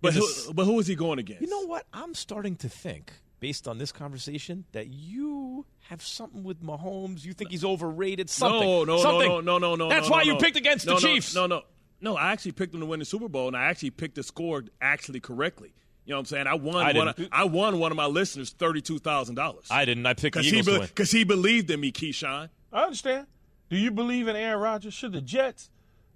But 0.02 0.10
is 0.10 0.18
a 0.18 0.20
who, 0.20 0.26
s- 0.28 0.52
but 0.54 0.66
who 0.66 0.80
is 0.80 0.88
he 0.88 0.96
going 0.96 1.20
against? 1.20 1.42
You 1.42 1.50
know 1.50 1.66
what? 1.66 1.86
I'm 1.94 2.14
starting 2.16 2.56
to 2.58 2.70
think, 2.70 3.12
based 3.40 3.68
on 3.68 3.78
this 3.78 3.92
conversation, 3.92 4.64
that 4.72 4.88
you 4.88 5.66
have 5.90 6.02
something 6.02 6.44
with 6.44 6.64
Mahomes. 6.64 7.26
You 7.26 7.34
think 7.34 7.52
he's 7.52 7.66
overrated. 7.66 8.30
Something. 8.30 8.62
No, 8.62 8.84
no, 8.86 8.98
something. 9.00 9.28
no, 9.28 9.42
no, 9.42 9.58
no, 9.58 9.76
no. 9.76 9.90
That's 9.90 10.08
no, 10.08 10.14
why 10.14 10.20
no, 10.20 10.26
you 10.28 10.34
no. 10.34 10.40
picked 10.40 10.56
against 10.58 10.86
No, 10.86 10.96
the 10.96 11.02
Chiefs. 11.02 11.36
No, 11.36 11.48
no, 11.48 11.64
no. 12.00 12.16
I 12.16 12.32
actually 12.32 12.54
picked 12.54 12.72
them 12.72 12.80
to 12.82 12.88
win 12.88 13.00
the 13.00 13.06
Super 13.06 13.28
Bowl, 13.28 13.48
and 13.48 13.58
I 13.58 13.66
actually 13.66 13.90
picked 13.92 14.16
the 14.16 14.24
score 14.24 14.64
actually 14.82 15.20
correctly. 15.20 15.74
You 16.06 16.12
know 16.14 16.18
what 16.18 16.20
I'm 16.22 16.26
saying? 16.28 16.48
I 16.48 16.54
won. 16.56 16.76
I 16.78 16.94
one 16.94 17.08
of, 17.10 17.28
I 17.32 17.44
won 17.44 17.78
one 17.78 17.92
of 17.92 17.96
my 17.98 18.06
listeners 18.08 18.52
thirty 18.52 18.82
two 18.82 19.00
thousand 19.00 19.36
dollars 19.36 19.68
I 19.70 19.84
didn't. 19.86 20.06
I 20.06 20.14
picked 20.14 20.36
the 20.36 20.40
because 20.42 20.46
he 20.52 20.58
Eagles 20.60 20.76
to 20.78 20.82
be- 20.82 20.88
because 20.88 21.12
he 21.12 21.24
believed 21.26 21.70
in 21.70 21.80
me, 21.82 21.92
Keyshawn. 21.92 22.50
I 22.72 22.84
understand. 22.84 23.28
Do 23.70 23.78
you 23.78 23.92
believe 23.92 24.28
in 24.28 24.36
Aaron 24.36 24.60
Rodgers? 24.62 24.94
Should 24.96 25.12
the 25.12 25.22
Jets, 25.22 25.70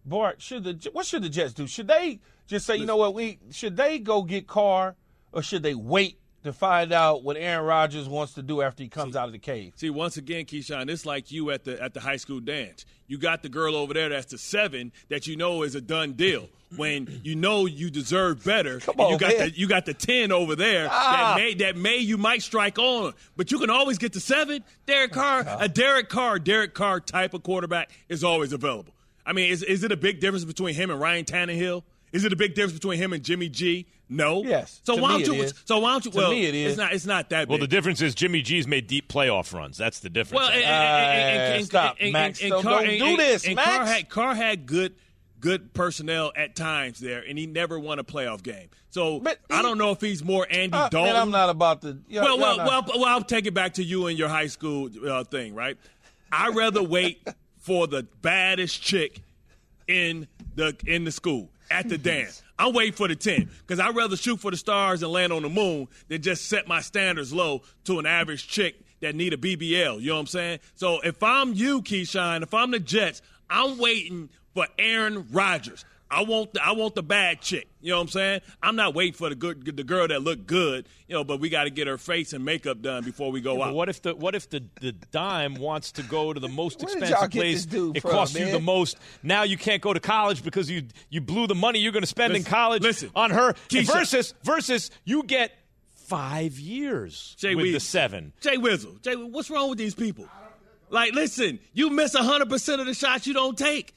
Bart? 0.06 0.42
Should 0.42 0.64
the 0.64 0.90
what 0.92 1.06
should 1.06 1.24
the 1.24 1.30
Jets 1.30 1.54
do? 1.54 1.68
Should 1.68 1.88
they 1.88 2.20
just 2.48 2.66
say, 2.66 2.76
you 2.78 2.86
know 2.86 2.98
what, 2.98 3.14
we 3.14 3.40
should 3.52 3.78
they 3.78 4.00
go 4.00 4.24
get 4.24 4.48
Carr, 4.48 4.96
or 5.32 5.42
should 5.42 5.64
they 5.64 5.76
wait 5.76 6.20
to 6.44 6.52
find 6.52 6.92
out 6.92 7.24
what 7.24 7.38
Aaron 7.38 7.66
Rodgers 7.66 8.10
wants 8.10 8.34
to 8.34 8.42
do 8.42 8.62
after 8.62 8.84
he 8.84 8.90
comes 8.90 9.16
out 9.16 9.28
of 9.28 9.32
the 9.32 9.40
cave? 9.40 9.74
See, 9.78 9.90
once 9.90 10.18
again, 10.18 10.44
Keyshawn, 10.46 10.90
it's 10.90 11.06
like 11.06 11.32
you 11.32 11.52
at 11.52 11.64
the 11.64 11.82
at 11.82 11.94
the 11.94 12.02
high 12.02 12.18
school 12.18 12.40
dance. 12.42 12.86
You 13.08 13.18
got 13.18 13.44
the 13.44 13.50
girl 13.50 13.76
over 13.76 13.94
there 13.94 14.10
that's 14.10 14.32
the 14.32 14.38
seven 14.38 14.92
that 15.10 15.28
you 15.28 15.36
know 15.36 15.64
is 15.64 15.76
a 15.76 15.82
done 15.82 16.14
deal. 16.14 16.50
When 16.76 17.22
you 17.24 17.36
know 17.36 17.68
you 17.68 17.92
deserve 17.92 18.44
better, 18.44 18.80
and 18.98 19.12
you 19.12 19.18
got 19.20 19.38
man. 19.38 19.38
the 19.38 19.52
you 19.56 19.68
got 19.68 19.86
the 19.86 19.94
ten 19.94 20.32
over 20.32 20.56
there 20.56 20.88
Ah. 20.90 21.36
that 21.36 21.42
may 21.42 21.54
that 21.56 21.78
may 21.78 21.98
you 21.98 22.18
might 22.18 22.42
strike 22.42 22.80
on, 22.80 23.14
but 23.38 23.52
you 23.52 23.60
can 23.60 23.70
always 23.70 24.00
get 24.00 24.12
the 24.14 24.20
seven. 24.20 24.64
Derek 24.88 25.12
Carr, 25.12 25.46
a 25.60 25.70
Derek 25.70 26.10
Carr, 26.10 26.40
Derek 26.40 26.74
Carr 26.74 27.00
type 27.00 27.36
of 27.36 27.44
quarterback 27.44 27.92
is 28.10 28.24
always 28.24 28.54
available. 28.54 28.93
I 29.26 29.34
mean, 29.34 29.52
is 29.52 29.64
is 29.64 29.84
it 29.84 29.92
a 29.92 29.98
big 29.98 30.20
difference 30.20 30.46
between 30.46 30.76
him 30.76 30.90
and 30.90 31.00
Ryan 31.00 31.26
Tannehill? 31.26 31.84
Is 32.12 32.26
it 32.26 32.34
a 32.34 32.36
big 32.36 32.54
difference 32.54 32.74
between 32.74 33.00
him 33.00 33.12
and 33.14 33.24
Jimmy 33.24 33.50
G? 33.50 33.88
No. 34.08 34.44
Yes. 34.44 34.82
So 34.84 34.96
To 34.98 35.02
why 35.02 35.12
don't 35.14 35.26
you? 35.26 35.42
is. 35.44 35.54
So 35.66 35.80
why 35.80 35.92
don't 35.94 36.06
you? 36.06 36.12
To 36.12 36.18
well, 36.18 36.32
me 36.32 36.46
it 36.46 36.54
is. 36.54 36.72
It's 36.74 36.78
not. 36.78 36.94
It's 36.94 37.06
not 37.08 37.30
that 37.32 37.44
big. 37.46 37.50
Well, 37.50 37.58
the 37.58 37.68
difference 37.68 38.02
is 38.02 38.14
Jimmy 38.14 38.42
G's 38.44 38.68
made 38.68 38.86
deep 38.86 39.08
playoff 39.12 39.52
runs. 39.54 39.78
That's 39.78 40.00
the 40.02 40.10
difference. 40.10 40.42
Well, 40.44 40.50
and, 40.52 40.62
and, 40.62 40.66
and, 40.66 41.42
and, 41.42 41.54
and, 41.56 41.66
stop, 41.66 41.96
and, 42.00 42.14
Max. 42.14 42.42
and, 42.42 42.50
Don't- 42.52 42.64
Carr, 42.64 42.82
don't 42.82 42.90
and, 42.90 43.00
do 43.00 43.18
this, 43.18 43.46
and 43.48 43.56
Max. 43.56 43.68
Carr 43.70 43.86
had, 43.86 44.10
Carr 44.10 44.36
had 44.36 44.66
good, 44.68 44.94
good 45.40 45.74
personnel 45.74 46.32
at 46.36 46.56
times 46.56 47.00
there, 47.00 47.24
and 47.28 47.36
he 47.40 47.48
never 47.48 47.80
won 47.80 47.98
a 47.98 48.04
playoff 48.04 48.44
game. 48.44 48.68
So 48.92 49.24
I 49.50 49.64
don't 49.64 49.80
know 49.80 49.90
if 49.92 50.02
he's 50.02 50.24
more 50.24 50.46
Andy 50.52 50.78
Uh, 50.78 50.90
Dalton. 50.90 51.14
man, 51.14 51.16
I'm 51.20 51.32
not 51.32 51.50
about 51.50 51.82
to. 51.82 51.98
you 52.08 52.22
well, 52.22 52.38
well, 52.38 52.58
y'all 52.58 52.68
well, 52.68 52.82
not- 52.84 52.88
well, 53.00 53.06
I'll 53.06 53.24
take 53.24 53.48
it 53.48 53.56
back 53.56 53.76
to 53.76 53.84
you 53.84 54.06
and 54.06 54.20
your 54.20 54.30
high 54.30 54.48
school 54.48 54.90
uh, 55.10 55.24
thing, 55.24 55.56
right? 55.56 55.78
I'd 56.32 56.56
rather 56.56 56.84
wait 56.84 57.28
for 57.64 57.88
the 57.88 58.04
baddest 58.22 58.82
chick 58.82 59.22
in 59.88 60.28
the 60.56 60.76
in 60.86 61.06
the 61.06 61.12
school 61.12 61.50
at 61.72 61.88
the 61.90 61.98
dance. 61.98 62.44
I'm 62.60 62.74
waiting 62.74 62.94
for 62.94 63.08
the 63.08 63.16
10 63.16 63.50
because 63.62 63.80
I'd 63.80 63.96
rather 63.96 64.16
shoot 64.16 64.40
for 64.40 64.52
the 64.52 64.58
stars 64.58 65.02
and 65.02 65.12
land 65.12 65.34
on 65.34 65.42
the 65.42 65.50
moon 65.50 65.88
than 66.08 66.22
just 66.22 66.48
set 66.48 66.68
my 66.68 66.82
standards 66.82 67.34
low 67.34 67.64
to 67.86 68.00
an 68.00 68.06
average 68.06 68.48
chick 68.48 68.76
that 69.02 69.16
need 69.16 69.34
a 69.34 69.38
BBL. 69.38 70.02
You 70.02 70.08
know 70.08 70.16
what 70.16 70.20
I'm 70.20 70.28
saying? 70.28 70.60
So 70.76 71.00
if 71.02 71.24
I'm 71.24 71.54
you, 71.54 71.82
Keyshawn, 71.82 72.44
if 72.44 72.54
I'm 72.54 72.72
the 72.72 72.80
Jets, 72.80 73.22
I'm 73.50 73.78
waiting 73.78 74.30
for 74.54 74.68
Aaron 74.78 75.26
Rodgers. 75.32 75.84
I 76.14 76.24
want 76.24 76.54
the, 76.54 76.64
I 76.64 76.72
want 76.74 76.96
the 76.96 77.04
bad 77.04 77.42
chick. 77.42 77.68
You 77.82 77.92
know 77.92 77.98
what 77.98 78.04
I'm 78.04 78.08
saying? 78.10 78.42
I'm 78.62 78.76
not 78.76 78.94
waiting 78.94 79.14
for 79.14 79.30
the 79.30 79.36
good 79.36 79.66
the 79.66 79.84
girl 79.84 80.08
that 80.08 80.22
looked 80.22 80.46
good. 80.46 80.88
You 81.08 81.16
know, 81.16 81.24
but 81.24 81.40
we 81.40 81.50
got 81.50 81.64
to 81.64 81.70
get 81.70 81.88
her 81.88 81.98
face 81.98 82.34
and 82.34 82.46
makeup 82.46 82.82
done 82.82 83.04
before 83.04 83.32
we 83.32 83.42
go 83.42 83.58
But 83.58 83.70
out. 83.70 83.74
what 83.74 83.90
if 83.90 84.02
the 84.02 84.16
what 84.16 84.36
if 84.36 84.50
the, 84.50 84.64
the 84.80 84.92
dime 84.92 85.56
wants 85.56 85.92
to 85.94 86.04
go 86.04 86.32
to 86.32 86.40
the 86.40 86.48
most 86.48 86.84
expensive 86.84 87.32
place? 87.32 87.66
it 87.66 88.02
from, 88.02 88.12
costs 88.12 88.38
you 88.40 88.52
the 88.52 88.60
most. 88.60 88.98
Now 89.24 89.44
you 89.44 89.58
can't 89.58 89.82
go 89.82 89.94
to 89.94 90.00
college 90.00 90.44
because 90.44 90.70
you 90.70 90.84
you 91.10 91.20
blew 91.22 91.48
the 91.48 91.56
money 91.56 91.80
you're 91.80 91.92
going 91.92 92.04
to 92.04 92.08
spend 92.08 92.36
in 92.36 92.44
college 92.44 92.84
listen. 92.84 93.10
on 93.16 93.32
her. 93.32 93.54
Keisha. 93.70 93.94
Versus 93.94 94.34
versus 94.44 94.92
you 95.04 95.24
get 95.24 95.52
five 95.90 96.60
years 96.60 97.36
Jay 97.40 97.56
with 97.56 97.74
the 97.74 97.80
seven. 97.80 98.34
Jay 98.42 98.58
Wizzle, 98.58 99.02
Jay, 99.02 99.16
what's 99.16 99.50
wrong 99.50 99.70
with 99.70 99.80
these 99.80 99.96
people? 99.96 100.28
Like, 100.90 101.14
listen, 101.14 101.60
you 101.74 101.90
miss 101.90 102.16
hundred 102.16 102.50
percent 102.50 102.80
of 102.82 102.88
the 102.88 102.94
shots 102.94 103.26
you 103.26 103.34
don't 103.34 103.58
take. 103.58 103.96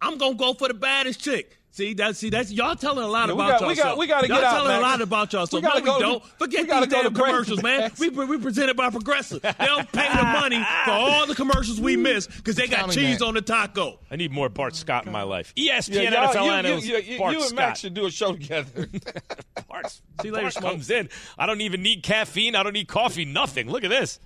I'm 0.00 0.16
gonna 0.16 0.34
go 0.34 0.54
for 0.54 0.68
the 0.68 0.74
baddest 0.74 1.20
chick. 1.20 1.57
See 1.78 1.94
that? 1.94 2.16
See 2.16 2.28
that's 2.28 2.50
y'all 2.50 2.74
telling 2.74 3.04
a 3.04 3.06
lot 3.06 3.28
Yeah, 3.28 3.34
we 3.36 3.40
about 3.44 3.60
got- 3.60 3.62
we 3.62 3.68
yourself. 3.74 3.88
got- 3.90 3.98
we 3.98 4.06
gotta 4.08 4.26
y'all 4.26 4.36
get 4.38 4.44
out, 4.44 4.52
telling 4.56 4.76
a 4.76 4.80
lot 4.80 5.00
about 5.00 5.32
yourself. 5.32 5.52
We 5.52 5.60
no, 5.60 5.68
gotta 5.68 5.80
we 5.82 5.86
go- 5.86 5.98
don't. 6.00 6.24
Forget 6.36 6.60
we 6.62 6.66
these 6.66 6.72
go 6.74 6.86
damn 6.86 7.04
to 7.04 7.10
break, 7.10 7.26
commercials, 7.26 7.62
man. 7.62 7.92
We 8.00 8.08
we 8.08 8.36
presented 8.38 8.76
by 8.76 8.90
Progressive. 8.90 9.42
They 9.58 9.64
don't 9.64 9.92
pay 9.92 10.08
the 10.08 10.24
money 10.24 10.60
for 10.84 10.90
all 10.90 11.26
the 11.28 11.36
commercials 11.36 11.80
we 11.80 11.96
miss 11.96 12.26
because 12.26 12.56
they 12.56 12.66
got 12.66 12.90
cheese 12.90 13.20
that. 13.20 13.24
on 13.26 13.34
the 13.34 13.42
taco. 13.42 14.00
I 14.10 14.16
need 14.16 14.32
more 14.32 14.48
Bart 14.48 14.74
Scott 14.74 15.06
in 15.06 15.12
my 15.12 15.22
life. 15.22 15.54
ESPN 15.56 15.94
Yeah, 16.02 16.10
y'all- 16.24 16.32
NFL 16.34 16.44
you, 16.46 16.50
analyst 16.50 16.86
you, 16.88 16.96
you, 16.98 17.18
Bart 17.20 17.32
you 17.32 17.38
and 17.38 17.46
Scott. 17.46 17.56
Max 17.56 17.78
should 17.78 17.94
do 17.94 18.06
a 18.06 18.10
show 18.10 18.32
together. 18.32 18.88
Bart, 19.68 19.86
See 20.20 20.32
later, 20.32 20.50
Bart 20.50 20.54
comes 20.56 20.90
in. 20.90 21.08
I 21.38 21.46
don't 21.46 21.60
even 21.60 21.80
need 21.82 22.02
caffeine. 22.02 22.56
I 22.56 22.64
don't 22.64 22.72
need 22.72 22.88
coffee. 22.88 23.24
Nothing. 23.24 23.70
Look 23.70 23.84
at 23.84 23.90
this. 23.90 24.18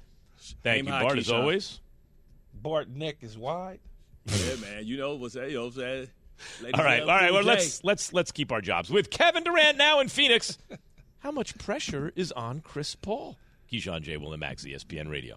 Thank 0.62 0.78
Aim 0.78 0.86
you, 0.86 0.92
high, 0.92 1.02
Bart, 1.02 1.18
as 1.18 1.30
always. 1.30 1.80
Bart 2.54 2.88
neck 2.88 3.16
is 3.20 3.36
wide. 3.36 3.80
yeah, 4.24 4.54
man. 4.56 4.86
You 4.86 4.96
know 4.96 5.16
what's 5.16 5.34
that? 5.34 5.50
You 5.50 5.56
know 5.56 5.64
what 5.66 5.74
I'm 5.74 5.80
saying? 5.80 6.08
All 6.74 6.84
right, 6.84 7.00
all 7.02 7.06
right. 7.08 7.32
Well, 7.32 7.42
let's 7.42 7.82
let's 7.84 8.12
let's 8.12 8.32
keep 8.32 8.52
our 8.52 8.60
jobs 8.60 8.90
with 8.90 9.10
Kevin 9.10 9.44
Durant 9.44 9.78
now 9.78 10.00
in 10.00 10.08
Phoenix. 10.08 10.58
How 11.18 11.30
much 11.30 11.56
pressure 11.58 12.12
is 12.16 12.32
on 12.32 12.60
Chris 12.60 12.96
Paul? 12.96 13.38
Keyshawn 13.72 14.02
J. 14.02 14.16
Will 14.16 14.32
and 14.32 14.40
Max, 14.40 14.64
ESPN 14.64 15.08
Radio. 15.08 15.36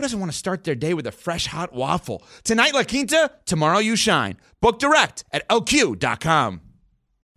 who 0.00 0.04
doesn't 0.04 0.18
want 0.18 0.32
to 0.32 0.38
start 0.38 0.64
their 0.64 0.74
day 0.74 0.94
with 0.94 1.06
a 1.06 1.12
fresh 1.12 1.46
hot 1.46 1.74
waffle? 1.74 2.22
Tonight, 2.42 2.72
La 2.72 2.84
Quinta, 2.84 3.30
tomorrow, 3.44 3.80
you 3.80 3.96
shine. 3.96 4.38
Book 4.62 4.78
direct 4.78 5.24
at 5.30 5.46
lq.com. 5.50 6.62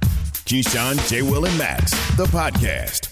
Keyshawn, 0.01 1.09
J. 1.09 1.24
Will, 1.24 1.45
and 1.45 1.57
Max, 1.57 1.91
the 2.16 2.26
podcast. 2.26 3.09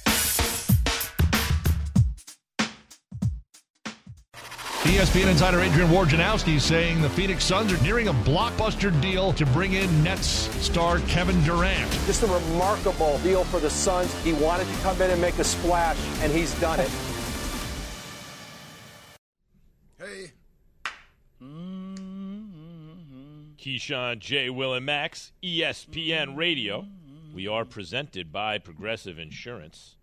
ESPN 4.83 5.29
insider 5.29 5.59
Adrian 5.59 5.89
Wojnarowski 5.89 6.55
is 6.55 6.63
saying 6.63 7.01
the 7.01 7.09
Phoenix 7.09 7.43
Suns 7.43 7.73
are 7.73 7.83
nearing 7.83 8.07
a 8.07 8.13
blockbuster 8.13 8.89
deal 9.01 9.33
to 9.33 9.45
bring 9.47 9.73
in 9.73 10.03
Nets 10.03 10.27
star 10.65 10.99
Kevin 11.01 11.43
Durant. 11.43 11.91
Just 12.05 12.23
a 12.23 12.27
remarkable 12.27 13.17
deal 13.19 13.43
for 13.43 13.59
the 13.59 13.69
Suns. 13.69 14.13
He 14.23 14.31
wanted 14.31 14.67
to 14.67 14.73
come 14.81 15.01
in 15.01 15.11
and 15.11 15.19
make 15.19 15.39
a 15.39 15.43
splash, 15.43 15.97
and 16.21 16.31
he's 16.31 16.57
done 16.61 16.79
it. 16.79 16.89
Keyshawn, 23.61 24.17
J. 24.17 24.49
Will, 24.49 24.73
and 24.73 24.85
Max, 24.85 25.31
ESPN 25.43 26.35
Radio. 26.35 26.87
We 27.31 27.47
are 27.47 27.63
presented 27.63 28.31
by 28.31 28.57
Progressive 28.57 29.19
Insurance. 29.19 29.97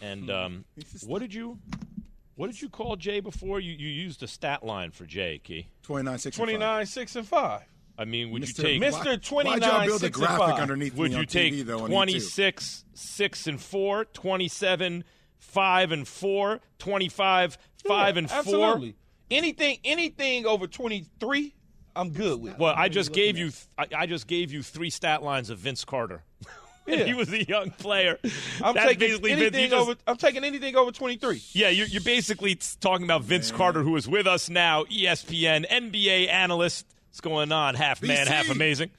And 0.00 0.30
um, 0.30 0.64
what 1.06 1.18
did 1.20 1.34
you 1.34 1.58
what 2.34 2.46
did 2.46 2.60
you 2.60 2.70
call 2.70 2.96
Jay 2.96 3.20
before? 3.20 3.60
You 3.60 3.72
you 3.72 3.88
used 3.88 4.22
a 4.22 4.26
stat 4.26 4.64
line 4.64 4.90
for 4.90 5.04
Jay, 5.04 5.38
Key. 5.44 5.68
29, 5.82 6.18
6, 6.18 6.36
29, 6.36 6.86
6, 6.86 7.16
and 7.16 7.28
5. 7.28 7.62
I 7.98 8.04
mean, 8.06 8.30
would 8.30 8.42
Mr. 8.42 8.58
you 8.58 8.64
take 8.64 8.82
Mr. 8.82 9.22
29, 9.22 9.60
Why'd 9.60 9.70
y'all 9.70 9.86
build 9.86 10.02
a 10.02 10.06
6, 10.06 10.16
and 10.18 10.26
graphic 10.26 10.46
5. 10.46 10.60
underneath 10.60 10.94
Would 10.94 11.12
you 11.12 11.26
take 11.26 11.54
TV, 11.54 11.64
though, 11.64 11.86
26, 11.86 12.84
6 12.94 13.46
and 13.46 13.60
4, 13.60 14.04
27, 14.06 15.04
5 15.38 15.92
and 15.92 16.08
4, 16.08 16.60
25, 16.78 17.58
5 17.86 18.14
Yeah, 18.14 18.18
and 18.18 18.30
4? 18.30 18.38
Absolutely. 18.38 18.96
Anything 19.30 19.78
anything 19.84 20.46
over 20.46 20.66
23, 20.66 21.54
I'm 21.96 22.10
good 22.10 22.40
with. 22.40 22.58
Well, 22.58 22.74
I 22.76 22.88
just 22.88 23.12
gave 23.12 23.36
you 23.38 23.50
th- 23.50 23.66
I, 23.78 23.86
I 24.02 24.06
just 24.06 24.26
gave 24.26 24.52
you 24.52 24.62
three 24.62 24.90
stat 24.90 25.22
lines 25.22 25.50
of 25.50 25.58
Vince 25.58 25.84
Carter. 25.84 26.22
Yeah. 26.88 27.02
he 27.02 27.14
was 27.14 27.32
a 27.32 27.44
young 27.44 27.72
player. 27.72 28.16
I'm 28.62 28.72
That's 28.72 28.86
taking 28.86 28.98
basically 29.00 29.30
Vince- 29.34 29.42
anything 29.56 29.70
just- 29.70 29.82
over 29.88 29.96
I'm 30.06 30.16
taking 30.16 30.44
anything 30.44 30.76
over 30.76 30.92
23. 30.92 31.42
Yeah, 31.50 31.68
you're, 31.70 31.88
you're 31.88 32.00
basically 32.00 32.56
talking 32.80 33.04
about 33.04 33.22
Vince 33.24 33.50
Carter, 33.50 33.82
who 33.82 33.96
is 33.96 34.06
with 34.08 34.28
us 34.28 34.48
now, 34.48 34.84
ESPN 34.84 35.66
NBA 35.68 36.28
analyst. 36.28 36.86
What's 37.08 37.20
going 37.20 37.50
on? 37.50 37.74
Half 37.74 38.02
man, 38.04 38.28
half 38.28 38.50
amazing. 38.50 38.90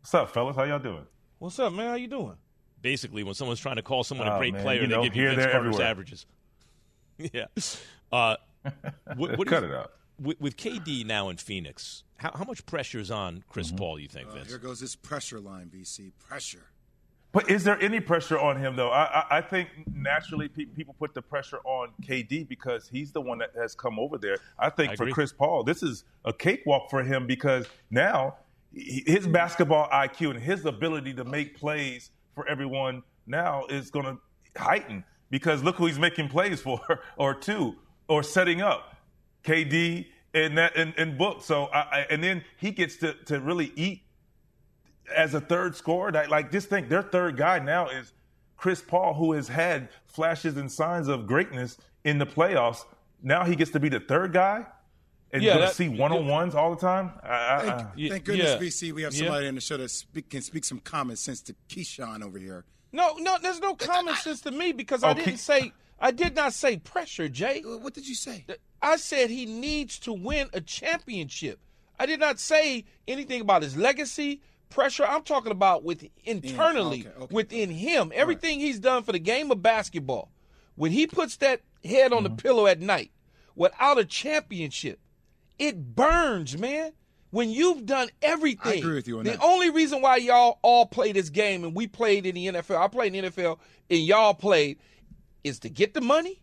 What's 0.00 0.12
up, 0.14 0.30
fellas? 0.30 0.54
How 0.56 0.64
y'all 0.64 0.78
doing? 0.78 1.06
What's 1.38 1.58
up, 1.58 1.72
man? 1.72 1.86
How 1.88 1.94
you 1.94 2.08
doing? 2.08 2.34
Basically, 2.82 3.22
when 3.24 3.32
someone's 3.32 3.60
trying 3.60 3.76
to 3.76 3.82
call 3.82 4.04
someone 4.04 4.28
a 4.28 4.34
Oh, 4.34 4.38
great 4.38 4.52
man, 4.52 4.62
player, 4.62 4.80
you 4.82 4.86
know, 4.86 5.00
they 5.02 5.08
give 5.08 5.16
you 5.16 5.22
here, 5.22 5.30
Vince 5.30 5.50
Carter's 5.50 5.76
everywhere. 5.80 5.86
averages. 5.86 6.26
yeah. 7.32 7.46
Uh, 8.12 8.36
what, 9.16 9.38
what 9.38 9.48
Cut 9.48 9.64
is- 9.64 9.70
it 9.70 9.74
out. 9.76 9.92
With, 10.20 10.40
with 10.40 10.56
KD 10.56 11.06
now 11.06 11.28
in 11.28 11.36
Phoenix, 11.36 12.02
how, 12.16 12.32
how 12.34 12.44
much 12.44 12.66
pressure 12.66 12.98
is 12.98 13.10
on 13.10 13.44
Chris 13.48 13.68
Mm-hmm. 13.68 13.76
Paul? 13.76 13.98
You 14.00 14.08
think, 14.08 14.28
Uh, 14.28 14.32
Vince? 14.34 14.48
here 14.48 14.58
goes 14.58 14.80
this 14.80 14.96
pressure 14.96 15.38
line, 15.40 15.70
VC. 15.74 16.12
Pressure. 16.18 16.66
But 17.30 17.50
is 17.50 17.62
there 17.62 17.80
any 17.82 18.00
pressure 18.00 18.38
on 18.38 18.56
him, 18.58 18.74
though? 18.74 18.88
I, 18.88 19.04
I, 19.04 19.38
I 19.38 19.40
think 19.42 19.68
naturally 19.92 20.48
pe- 20.48 20.64
people 20.64 20.94
put 20.98 21.12
the 21.14 21.20
pressure 21.22 21.58
on 21.64 21.90
KD 22.02 22.48
because 22.48 22.88
he's 22.88 23.12
the 23.12 23.20
one 23.20 23.38
that 23.38 23.50
has 23.54 23.74
come 23.74 23.98
over 23.98 24.16
there. 24.18 24.38
I 24.58 24.70
think 24.70 24.92
I 24.92 24.96
for. 24.96 25.08
Chris 25.10 25.32
Paul, 25.32 25.62
this 25.62 25.82
is 25.82 26.04
a 26.24 26.32
cakewalk 26.32 26.88
for 26.90 27.02
him 27.04 27.26
because 27.26 27.66
now 27.90 28.36
he- 28.72 29.04
his 29.06 29.26
basketball 29.26 29.88
IQ 29.90 30.30
and 30.30 30.40
his 30.40 30.64
ability 30.64 31.12
to 31.14 31.24
make 31.24 31.54
plays 31.56 32.10
for 32.34 32.48
everyone 32.48 33.02
now 33.26 33.66
is 33.66 33.90
going 33.90 34.06
to 34.06 34.18
heighten 34.60 35.04
because 35.30 35.62
look 35.62 35.76
who 35.76 35.86
he's 35.86 35.98
making 35.98 36.28
plays 36.28 36.60
for 36.62 36.80
or 37.18 37.34
two 37.34 37.76
or 38.08 38.22
setting 38.22 38.62
up 38.62 38.96
KD 39.44 40.06
and 40.34 40.58
that 40.58 40.76
and, 40.76 40.94
and 40.96 41.16
Book. 41.18 41.42
So 41.42 41.64
I, 41.66 41.78
I, 41.78 42.06
and 42.10 42.22
then 42.22 42.44
he 42.58 42.70
gets 42.70 42.96
to, 42.96 43.14
to 43.26 43.40
really 43.40 43.72
eat 43.76 44.02
as 45.14 45.34
a 45.34 45.40
third 45.40 45.76
scorer. 45.76 46.12
That, 46.12 46.30
like 46.30 46.52
just 46.52 46.68
think 46.68 46.88
their 46.88 47.02
third 47.02 47.36
guy 47.36 47.58
now 47.58 47.88
is 47.88 48.12
Chris 48.56 48.82
Paul, 48.82 49.14
who 49.14 49.32
has 49.32 49.48
had 49.48 49.88
flashes 50.06 50.56
and 50.56 50.70
signs 50.70 51.08
of 51.08 51.26
greatness 51.26 51.76
in 52.04 52.18
the 52.18 52.26
playoffs. 52.26 52.84
Now 53.22 53.44
he 53.44 53.56
gets 53.56 53.70
to 53.72 53.80
be 53.80 53.88
the 53.88 54.00
third 54.00 54.32
guy 54.32 54.66
and 55.32 55.42
Yeah, 55.42 55.48
you're 55.48 55.54
gonna 55.56 55.66
that- 55.66 55.74
see 55.74 55.88
one 55.88 56.12
on 56.12 56.26
ones 56.26 56.54
all 56.54 56.74
the 56.74 56.80
time. 56.80 57.12
I, 57.22 57.28
I, 57.28 57.58
Thank, 57.58 57.72
I- 57.80 58.08
thank 58.08 58.24
goodness, 58.24 58.50
yeah. 58.60 58.66
VC, 58.88 58.92
we 58.92 59.02
have 59.02 59.12
Yeah. 59.12 59.18
somebody 59.26 59.46
in 59.46 59.54
the 59.54 59.60
show 59.60 59.76
that 59.76 59.90
speak, 59.90 60.30
can 60.30 60.42
speak 60.42 60.64
some 60.64 60.80
common 60.80 61.16
sense 61.16 61.40
to 61.42 61.54
Keyshawn 61.68 62.22
over 62.22 62.38
here. 62.38 62.64
No, 62.92 63.14
no, 63.18 63.36
there's 63.40 63.60
no 63.60 63.74
common 63.74 64.14
sense 64.22 64.40
to 64.42 64.50
me 64.50 64.72
because 64.72 65.04
oh, 65.04 65.08
I 65.08 65.14
didn't 65.14 65.38
say 65.38 65.72
I 66.00 66.12
did 66.12 66.36
not 66.36 66.52
say 66.54 66.76
pressure, 66.78 67.28
Jay. 67.28 67.60
What 67.64 67.92
did 67.92 68.06
you 68.08 68.14
say? 68.14 68.46
I 68.80 68.96
said 68.96 69.30
he 69.30 69.46
needs 69.46 69.98
to 70.00 70.12
win 70.12 70.48
a 70.52 70.60
championship. 70.60 71.58
I 71.98 72.06
did 72.06 72.20
not 72.20 72.38
say 72.38 72.84
anything 73.08 73.40
about 73.40 73.62
his 73.62 73.76
legacy, 73.76 74.40
pressure. 74.70 75.04
I'm 75.04 75.22
talking 75.22 75.52
about 75.52 75.82
with 75.82 76.06
internally 76.24 77.06
okay, 77.06 77.22
okay. 77.24 77.34
within 77.34 77.70
him. 77.70 78.12
Everything 78.14 78.60
he's 78.60 78.78
done 78.78 79.02
for 79.02 79.12
the 79.12 79.18
game 79.18 79.50
of 79.50 79.62
basketball. 79.62 80.30
When 80.76 80.92
he 80.92 81.06
puts 81.06 81.36
that 81.38 81.62
head 81.84 82.12
on 82.12 82.22
the 82.22 82.28
mm-hmm. 82.28 82.36
pillow 82.36 82.66
at 82.66 82.80
night 82.80 83.10
without 83.56 83.98
a 83.98 84.04
championship, 84.04 85.00
it 85.58 85.96
burns, 85.96 86.56
man. 86.56 86.92
When 87.30 87.50
you've 87.50 87.84
done 87.84 88.08
everything. 88.22 88.72
I 88.72 88.76
agree 88.76 88.94
with 88.94 89.08
you 89.08 89.18
on 89.18 89.24
the 89.24 89.32
that. 89.32 89.42
only 89.42 89.68
reason 89.68 90.00
why 90.00 90.16
y'all 90.16 90.58
all 90.62 90.86
play 90.86 91.12
this 91.12 91.28
game 91.28 91.62
and 91.64 91.74
we 91.74 91.86
played 91.86 92.24
in 92.24 92.34
the 92.34 92.46
NFL, 92.46 92.78
I 92.78 92.88
played 92.88 93.14
in 93.14 93.24
the 93.24 93.30
NFL 93.30 93.58
and 93.90 93.98
y'all 93.98 94.32
played, 94.32 94.78
is 95.44 95.58
to 95.60 95.68
get 95.68 95.92
the 95.92 96.00
money, 96.00 96.40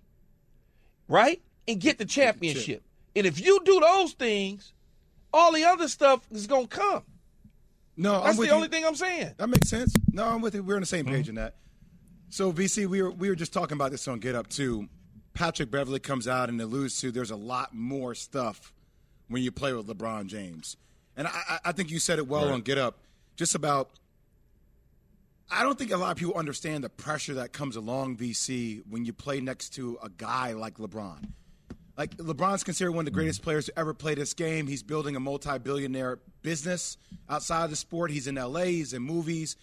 right? 1.08 1.42
And 1.68 1.80
get 1.82 1.97
the 1.97 2.05
championship. 2.05 2.84
And 3.16 3.26
if 3.26 3.39
you 3.43 3.59
do 3.63 3.80
those 3.80 4.13
things, 4.13 4.74
all 5.34 5.51
the 5.53 5.63
other 5.66 5.88
stuff 5.88 6.22
is 6.32 6.47
gonna 6.47 6.68
come. 6.68 7.03
No, 7.97 8.13
That's 8.22 8.34
I'm 8.34 8.38
with 8.38 8.47
the 8.49 8.51
you. 8.51 8.55
only 8.55 8.68
thing 8.68 8.86
I'm 8.86 8.95
saying. 8.95 9.34
That 9.38 9.47
makes 9.47 9.70
sense. 9.70 9.93
No, 10.11 10.26
I'm 10.26 10.41
with 10.41 10.53
you. 10.53 10.63
We're 10.63 10.76
on 10.76 10.82
the 10.82 10.86
same 10.86 11.05
Mm-hmm. 11.05 11.13
page 11.16 11.30
in 11.30 11.36
that. 11.36 11.55
So 12.30 12.51
VC, 12.51 12.88
we 12.88 13.01
were 13.01 13.11
we 13.11 13.30
were 13.30 13.36
just 13.36 13.53
talking 13.53 13.76
about 13.76 13.91
this 13.91 14.07
on 14.07 14.20
Get 14.20 14.36
Up 14.36 14.47
too. 14.47 14.89
Patrick 15.34 15.72
Beverley 15.72 15.99
comes 15.99 16.28
out 16.28 16.49
and 16.49 16.59
alludes 16.61 16.99
to 17.01 17.11
there's 17.11 17.32
a 17.32 17.36
lot 17.36 17.74
more 17.74 18.13
stuff 18.16 18.74
when 19.28 19.41
you 19.43 19.51
play 19.51 19.74
with 19.74 19.88
LeBron 19.88 20.28
James, 20.28 20.78
and 21.18 21.28
I, 21.28 21.32
I- 21.49 21.59
I 21.66 21.72
think 21.72 21.89
you 21.89 21.99
said 21.99 22.20
it 22.20 22.28
well 22.28 22.45
Right. 22.45 22.53
on 22.53 22.61
Get 22.61 22.78
Up, 22.78 22.99
just 23.38 23.55
about. 23.55 23.89
I 25.49 25.61
don't 25.63 25.78
think 25.78 25.91
a 25.91 25.97
lot 25.97 26.11
of 26.11 26.18
people 26.18 26.34
understand 26.36 26.84
the 26.84 26.89
pressure 26.89 27.36
that 27.36 27.53
comes 27.53 27.76
along 27.76 28.18
VC 28.18 28.82
when 28.89 29.05
you 29.05 29.13
play 29.13 29.39
next 29.41 29.70
to 29.76 29.97
a 30.01 30.09
guy 30.09 30.53
like 30.53 30.76
LeBron. 30.80 31.30
Like 31.98 32.18
LeBron's 32.18 32.64
considered 32.64 32.91
one 32.91 33.02
of 33.02 33.06
the 33.06 33.12
hmm. 33.12 33.22
greatest 33.24 33.41
players 33.41 33.66
to 33.66 33.80
ever 33.80 33.93
play 33.93 34.16
this 34.16 34.34
game. 34.34 34.68
He's 34.68 34.84
building 34.84 35.16
a 35.16 35.20
multi-billionaire 35.20 36.20
business 36.41 36.98
outside 37.30 37.66
of 37.66 37.70
the 37.70 37.76
sport. 37.76 38.12
He's 38.12 38.28
in 38.28 38.36
LA, 38.36 38.64
he's 38.64 38.93
in 38.93 39.02
movies. 39.02 39.56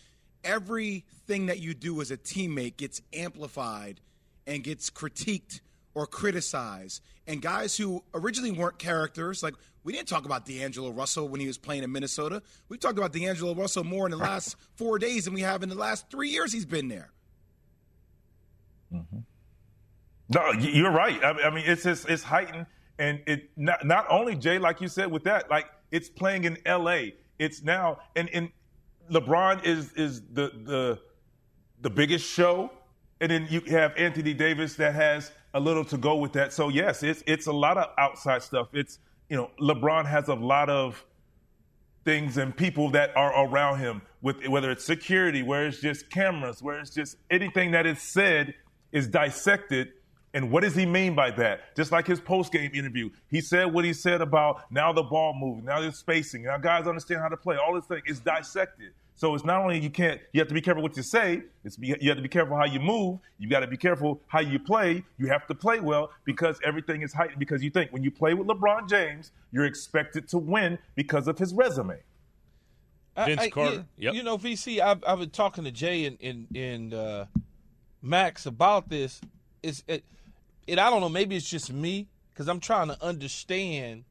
Everything 0.45 1.47
that 1.47 1.61
you 1.61 1.72
do 1.74 2.01
as 2.01 2.11
a 2.11 2.16
teammate 2.16 2.76
gets 2.76 3.01
amplified 3.12 4.01
and 4.47 4.64
gets 4.64 4.91
critiqued 4.91 5.61
or 5.95 6.07
criticized. 6.07 7.03
And 7.26 7.41
guys 7.41 7.76
who 7.76 8.03
originally 8.12 8.51
weren't 8.51 8.78
characters, 8.78 9.43
like 9.43 9.55
we 9.85 9.93
didn't 9.93 10.09
talk 10.09 10.24
about 10.24 10.45
D'Angelo 10.47 10.91
Russell 10.91 11.28
when 11.28 11.41
he 11.41 11.47
was 11.47 11.59
playing 11.59 11.85
in 11.85 11.93
Minnesota. 11.93 12.43
We've 12.68 12.80
talked 12.80 12.99
about 12.99 13.12
D'Angelo 13.12 13.55
Russell 13.55 13.85
more 13.85 14.07
in 14.07 14.11
the 14.11 14.16
last 14.16 14.57
four 14.74 14.99
days 14.99 15.26
than 15.26 15.35
we 15.35 15.43
have 15.43 15.62
in 15.62 15.68
the 15.68 15.76
last 15.76 16.11
three 16.11 16.30
years 16.30 16.53
he's 16.53 16.66
been 16.66 16.89
there. 16.89 17.11
Mm-hmm. 18.93 19.18
No, 20.35 20.53
you're 20.53 20.93
right. 20.93 21.22
I 21.24 21.51
mean, 21.51 21.64
it's 21.66 21.87
it's 21.87 22.22
heightened, 22.22 22.66
and 22.99 23.20
it 23.26 23.51
not 23.57 23.85
not 23.87 24.07
only 24.11 24.37
Jay, 24.37 24.59
like 24.59 24.80
you 24.80 24.89
said, 24.89 25.11
with 25.11 25.24
that, 25.24 25.51
like 25.51 25.66
It's 25.91 26.09
playing 26.09 26.45
in 26.45 26.59
L.A. 26.66 27.14
It's 27.39 27.62
now 27.62 27.99
and 28.16 28.30
and 28.30 28.51
LeBron 29.11 29.64
is 29.64 29.93
is 29.95 30.22
the 30.33 30.51
the 30.64 31.01
the 31.83 31.91
biggest 31.91 32.26
show, 32.28 32.70
and 33.20 33.30
then 33.33 33.47
you 33.51 33.61
have 33.68 33.95
Anthony 33.97 34.35
Davis 34.35 34.76
that 34.76 34.95
has 34.95 35.33
a 35.55 35.61
little 35.61 35.85
to 35.87 35.99
go 35.99 36.16
with 36.16 36.33
that. 36.35 36.53
So 36.53 36.68
yes, 36.70 37.03
it's 37.03 37.22
it's 37.26 37.47
a 37.47 37.53
lot 37.53 37.78
of 37.78 37.89
outside 37.99 38.43
stuff. 38.43 38.68
It's 38.74 38.99
you 39.28 39.37
know 39.37 39.51
LeBron 39.61 40.07
has 40.07 40.28
a 40.28 40.35
lot 40.35 40.70
of 40.70 41.05
things 42.05 42.37
and 42.39 42.57
people 42.57 42.91
that 42.91 43.16
are 43.16 43.47
around 43.47 43.78
him 43.78 44.03
with 44.22 44.47
whether 44.49 44.70
it's 44.70 44.85
security, 44.85 45.43
where 45.43 45.66
it's 45.66 45.80
just 45.80 46.11
cameras, 46.11 46.62
where 46.62 46.78
it's 46.80 46.91
just 46.91 47.16
anything 47.30 47.72
that 47.72 47.87
is 47.87 48.01
said 48.03 48.55
is 48.93 49.09
dissected. 49.09 49.93
And 50.35 50.51
what 50.51 50.62
does 50.62 50.74
he 50.74 50.87
mean 50.87 51.14
by 51.14 51.30
that? 51.33 51.76
Just 51.76 51.93
like 51.93 52.07
his 52.07 52.18
post 52.20 52.53
game 52.53 52.70
interview, 52.74 53.11
he 53.28 53.41
said 53.43 53.66
what 53.66 53.85
he 53.85 53.93
said 53.93 54.22
about 54.22 54.70
now 54.70 54.93
the 54.93 55.03
ball 55.03 55.35
moving, 55.35 55.64
now 55.66 55.80
the 55.80 55.93
spacing, 55.93 56.45
now 56.45 56.57
guys 56.57 56.87
understand 56.87 57.20
how 57.20 57.28
to 57.28 57.37
play. 57.37 57.57
All 57.57 57.74
this 57.74 57.85
thing 57.85 58.03
is 58.07 58.20
dissected. 58.20 58.93
So 59.14 59.35
it's 59.35 59.45
not 59.45 59.61
only 59.61 59.78
you 59.78 59.91
can't, 59.91 60.20
you 60.33 60.41
have 60.41 60.49
to 60.49 60.55
be 60.55 60.62
careful 60.62 60.83
what 60.83 60.97
you 60.97 61.03
say. 61.03 61.43
It's 61.64 61.76
you 61.78 62.09
have 62.09 62.16
to 62.16 62.22
be 62.22 62.28
careful 62.30 62.57
how 62.57 62.64
you 62.64 62.80
move. 62.80 63.18
You 63.39 63.49
got 63.49 63.61
to 63.61 63.66
be 63.66 63.76
careful 63.76 64.20
how 64.26 64.41
you 64.41 64.59
play. 64.59 65.05
You 65.18 65.26
have 65.28 65.47
to 65.49 65.55
play 65.55 65.80
well 65.80 66.11
because 66.24 66.59
everything 66.64 67.03
is 67.03 67.12
heightened. 67.12 67.39
Because 67.39 67.62
you 67.62 67.68
think 67.70 67.93
when 67.93 68.03
you 68.03 68.11
play 68.11 68.33
with 68.33 68.49
LeBron 68.49 68.89
James, 68.89 69.30
you're 69.53 69.66
expected 69.66 70.28
to 70.28 70.39
win 70.39 70.78
because 70.95 71.28
of 71.28 71.39
his 71.39 71.53
resume. 71.53 71.99
Vince 73.16 73.41
I- 73.41 73.45
I- 73.45 73.51
Carter. 73.51 73.74
You, 73.76 73.85
Yep. 73.99 74.14
you 74.14 74.22
know, 74.22 74.39
VC. 74.39 74.80
I've 74.80 75.05
I've 75.07 75.18
been 75.18 75.30
talking 75.30 75.64
to 75.64 75.70
Jay 75.70 76.07
and 76.07 76.16
and, 76.22 76.47
and 76.57 76.95
uh, 76.95 77.24
Max 78.01 78.47
about 78.47 78.89
this. 78.89 79.20
Is 79.62 79.85
it, 79.87 80.05
it? 80.67 80.79
I 80.79 80.91
don't 80.91 81.01
know. 81.01 81.09
Maybe 81.09 81.37
it's 81.37 81.49
just 81.49 81.73
me 81.73 82.09
because 82.33 82.49
I'm 82.49 82.61
trying 82.61 82.89
to 82.89 83.03
understand 83.03 84.05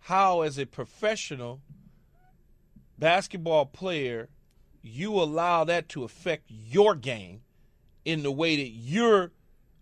how, 0.00 0.42
as 0.42 0.58
a 0.58 0.66
professional 0.66 1.60
basketball 2.98 3.66
player, 3.66 4.28
you 4.82 5.14
allow 5.14 5.64
that 5.64 5.88
to 5.90 6.04
affect 6.04 6.44
your 6.48 6.94
game 6.94 7.42
in 8.04 8.22
the 8.22 8.32
way 8.32 8.56
that 8.56 8.68
you're 8.68 9.32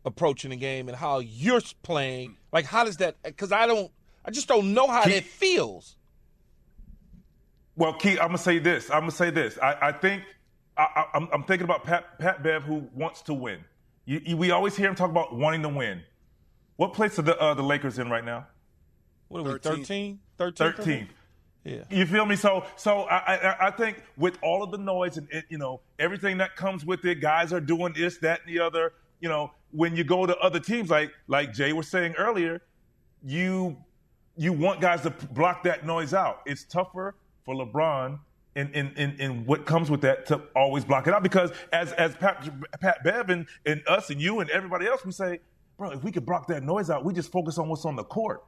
approaching 0.04 0.50
the 0.50 0.56
game 0.56 0.88
and 0.88 0.96
how 0.96 1.18
you're 1.18 1.60
playing. 1.82 2.36
Like, 2.52 2.64
how 2.64 2.84
does 2.84 2.96
that? 2.98 3.16
Because 3.22 3.52
I 3.52 3.66
don't. 3.66 3.90
I 4.24 4.30
just 4.32 4.48
don't 4.48 4.74
know 4.74 4.88
how 4.88 5.04
that 5.04 5.22
feels. 5.22 5.96
Well, 7.76 7.92
Keith, 7.92 8.18
I'm 8.20 8.28
gonna 8.28 8.38
say 8.38 8.58
this. 8.58 8.90
I'm 8.90 9.00
gonna 9.00 9.12
say 9.12 9.30
this. 9.30 9.58
I, 9.62 9.76
I 9.88 9.92
think 9.92 10.24
I, 10.76 10.82
I, 10.82 11.04
I'm, 11.14 11.28
I'm 11.32 11.42
thinking 11.44 11.64
about 11.64 11.84
Pat, 11.84 12.18
Pat 12.18 12.42
Bev, 12.42 12.62
who 12.62 12.88
wants 12.94 13.22
to 13.22 13.34
win. 13.34 13.60
You, 14.06 14.22
you, 14.24 14.36
we 14.36 14.50
always 14.52 14.76
hear 14.76 14.88
him 14.88 14.94
talk 14.94 15.10
about 15.10 15.34
wanting 15.34 15.62
to 15.62 15.68
win. 15.68 16.02
What 16.76 16.94
place 16.94 17.18
are 17.18 17.22
the 17.22 17.38
uh, 17.38 17.54
the 17.54 17.62
Lakers 17.62 17.98
in 17.98 18.08
right 18.08 18.24
now? 18.24 18.46
What 19.28 19.40
are 19.40 19.54
we? 19.54 19.58
13? 19.58 20.20
13? 20.38 20.72
13. 20.72 21.08
Yeah. 21.64 21.82
You 21.90 22.06
feel 22.06 22.24
me? 22.24 22.36
So, 22.36 22.64
so 22.76 23.00
I, 23.02 23.34
I, 23.34 23.66
I 23.66 23.70
think 23.72 24.00
with 24.16 24.38
all 24.40 24.62
of 24.62 24.70
the 24.70 24.78
noise 24.78 25.16
and 25.16 25.26
it, 25.32 25.46
you 25.48 25.58
know 25.58 25.80
everything 25.98 26.38
that 26.38 26.54
comes 26.54 26.84
with 26.84 27.04
it, 27.04 27.20
guys 27.20 27.52
are 27.52 27.60
doing 27.60 27.92
this, 27.92 28.18
that, 28.18 28.42
and 28.46 28.54
the 28.54 28.60
other. 28.62 28.92
You 29.18 29.28
know, 29.28 29.50
when 29.72 29.96
you 29.96 30.04
go 30.04 30.26
to 30.26 30.36
other 30.38 30.60
teams, 30.60 30.90
like 30.90 31.10
like 31.26 31.52
Jay 31.52 31.72
was 31.72 31.88
saying 31.88 32.14
earlier, 32.16 32.62
you 33.24 33.76
you 34.36 34.52
want 34.52 34.80
guys 34.80 35.02
to 35.02 35.10
block 35.10 35.64
that 35.64 35.84
noise 35.84 36.14
out. 36.14 36.42
It's 36.46 36.62
tougher 36.62 37.16
for 37.44 37.54
LeBron 37.54 38.20
and, 38.56 38.74
and, 38.74 38.92
and, 38.96 39.20
and 39.20 39.46
what 39.46 39.66
comes 39.66 39.90
with 39.90 40.00
that 40.00 40.26
to 40.26 40.40
always 40.56 40.84
block 40.84 41.06
it 41.06 41.14
out 41.14 41.22
because 41.22 41.50
as 41.72 41.92
as 41.92 42.16
Pat, 42.16 42.48
Pat 42.80 43.04
Bev 43.04 43.28
and, 43.30 43.46
and 43.66 43.82
us 43.86 44.10
and 44.10 44.20
you 44.20 44.40
and 44.40 44.50
everybody 44.50 44.86
else, 44.86 45.04
we 45.04 45.12
say, 45.12 45.38
bro, 45.78 45.90
if 45.90 46.02
we 46.02 46.10
could 46.10 46.24
block 46.26 46.46
that 46.48 46.62
noise 46.62 46.90
out, 46.90 47.04
we 47.04 47.12
just 47.12 47.30
focus 47.30 47.58
on 47.58 47.68
what's 47.68 47.84
on 47.84 47.94
the 47.96 48.04
court. 48.04 48.42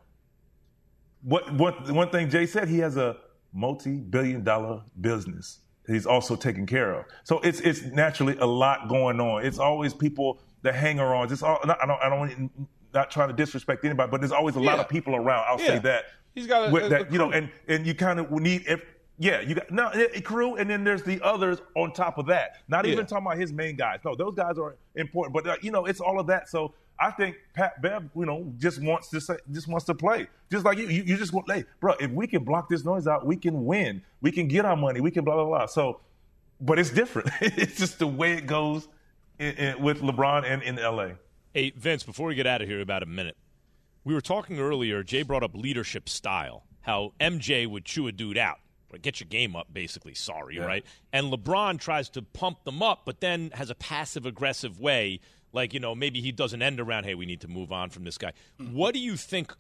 What 1.23 1.53
what 1.55 1.91
one 1.91 2.11
thing 2.11 2.31
Jay 2.31 2.47
said, 2.47 2.69
he 2.69 2.79
has 2.79 2.97
a 2.97 3.17
multi-billion 3.53 4.45
dollar 4.45 4.83
business 5.01 5.61
that 5.87 5.93
he's 5.95 6.07
also 6.07 6.37
taking 6.37 6.65
care 6.67 6.93
of. 6.95 7.05
So 7.25 7.41
it's 7.41 7.61
it's 7.61 7.83
naturally 7.83 8.37
a 8.39 8.47
lot 8.47 8.89
going 8.89 9.21
on. 9.21 9.45
It's 9.45 9.59
always 9.59 9.93
people 9.95 10.41
that 10.63 10.75
hang 10.75 10.99
around. 11.01 11.33
It's 11.33 11.43
all 11.43 11.59
I 11.65 11.87
don't 11.87 12.01
I 12.03 12.09
don't 12.09 12.19
want 12.19 12.53
not 12.95 13.11
trying 13.11 13.29
to 13.29 13.35
disrespect 13.35 13.85
anybody, 13.85 14.11
but 14.11 14.21
there's 14.21 14.33
always 14.33 14.55
a 14.57 14.61
lot 14.61 14.79
of 14.79 14.89
people 14.89 15.15
around. 15.15 15.45
I'll 15.49 15.61
Yeah. 15.61 15.67
say 15.67 15.79
that. 15.81 16.05
He's 16.35 16.47
got 16.47 16.69
a- 16.69 16.73
With 16.73 16.85
a- 16.85 16.89
that, 16.89 17.09
a 17.09 17.13
you 17.13 17.19
know, 17.19 17.31
and 17.33 17.51
and 17.67 17.87
you 17.87 17.95
kind 17.95 18.19
of 18.21 18.31
need 18.31 18.65
if 18.67 18.83
yeah, 19.19 19.41
you 19.41 19.55
got 19.57 19.71
no 19.71 19.91
a 19.95 20.21
crew, 20.21 20.57
and 20.57 20.71
then 20.71 20.85
there's 20.85 21.03
the 21.03 21.21
others 21.23 21.59
on 21.75 21.93
top 21.93 22.19
of 22.19 22.27
that. 22.27 22.63
Not 22.69 22.87
even 22.87 22.99
Yeah. 23.01 23.05
talking 23.05 23.27
about 23.27 23.39
his 23.39 23.53
main 23.53 23.77
guys. 23.77 23.99
No, 24.05 24.15
those 24.15 24.35
guys 24.35 24.59
are 24.59 24.77
important, 24.95 25.35
but 25.35 25.47
uh, 25.47 25.57
you 25.61 25.71
know, 25.73 25.87
it's 25.87 26.01
all 26.01 26.21
of 26.21 26.27
that. 26.29 26.49
So 26.49 26.73
I 27.01 27.11
think 27.11 27.37
Pat 27.55 27.81
Bev, 27.83 28.05
you 28.15 28.27
know, 28.27 28.53
just 28.59 28.83
wants 28.83 29.09
to 29.11 29.21
say, 29.21 29.37
just 29.51 29.67
wants 29.69 29.85
to 29.87 29.95
play, 29.95 30.29
just 30.51 30.65
like 30.65 30.79
you. 30.79 30.87
You, 30.89 31.03
you 31.03 31.17
just 31.17 31.33
want, 31.33 31.51
hey, 31.51 31.65
bro, 31.81 31.95
if 32.01 32.11
we 32.13 32.27
can 32.27 32.45
block 32.45 32.69
this 32.69 32.85
noise 32.85 33.07
out, 33.07 33.27
we 33.27 33.37
can 33.37 33.65
win. 33.65 34.03
We 34.21 34.31
can 34.31 34.47
get 34.49 34.65
our 34.65 34.77
money. 34.77 35.01
We 35.01 35.11
can 35.11 35.25
blah 35.25 35.35
blah 35.35 35.45
blah. 35.47 35.67
So, 35.67 36.01
but 36.61 36.79
it's 36.79 36.91
different. 36.91 37.31
it's 37.41 37.77
just 37.77 37.99
the 37.99 38.07
way 38.07 38.35
it 38.35 38.47
goes 38.47 38.89
in, 39.39 39.55
in, 39.57 39.83
with 39.83 40.01
LeBron 40.01 40.45
and 40.45 40.63
in 40.63 40.77
LA. 40.77 41.11
Hey, 41.55 41.73
Vince, 41.77 42.05
before 42.05 42.29
we 42.29 42.35
get 42.37 42.47
out 42.47 42.63
of 42.63 42.69
here, 42.69 42.81
about 42.81 43.03
a 43.03 43.07
minute, 43.07 43.37
we 44.05 44.15
were 44.15 44.21
talking 44.21 44.61
earlier. 44.61 45.03
Jay 45.03 45.23
brought 45.23 45.43
up 45.43 45.55
leadership 45.55 46.09
style, 46.09 46.65
how 46.83 47.15
MJ 47.21 47.67
would 47.67 47.85
chew 47.85 48.07
a 48.07 48.13
dude 48.13 48.39
out. 48.39 48.59
Get 49.03 49.21
your 49.21 49.29
game 49.29 49.55
up, 49.55 49.73
basically. 49.73 50.15
Sorry, 50.15 50.59
right? 50.59 50.85
And 51.13 51.33
LeBron 51.33 51.79
tries 51.79 52.09
to 52.11 52.23
pump 52.23 52.65
them 52.65 52.83
up, 52.83 53.03
but 53.05 53.21
then 53.21 53.51
has 53.55 53.71
a 53.71 53.75
passive 53.75 54.25
aggressive 54.25 54.81
way. 54.81 55.21
Like, 55.53 55.75
you 55.75 55.81
know, 55.81 55.95
maybe 55.95 56.21
he 56.21 56.33
doesn't 56.33 56.61
end 56.61 56.81
around, 56.81 57.05
hey, 57.05 57.15
we 57.15 57.27
need 57.27 57.41
to 57.43 57.49
move 57.49 57.73
on 57.73 57.91
from 57.91 58.05
this 58.05 58.19
guy. 58.19 58.33
What 58.59 58.95
do 58.95 59.01
you 59.01 59.17
think 59.17 59.53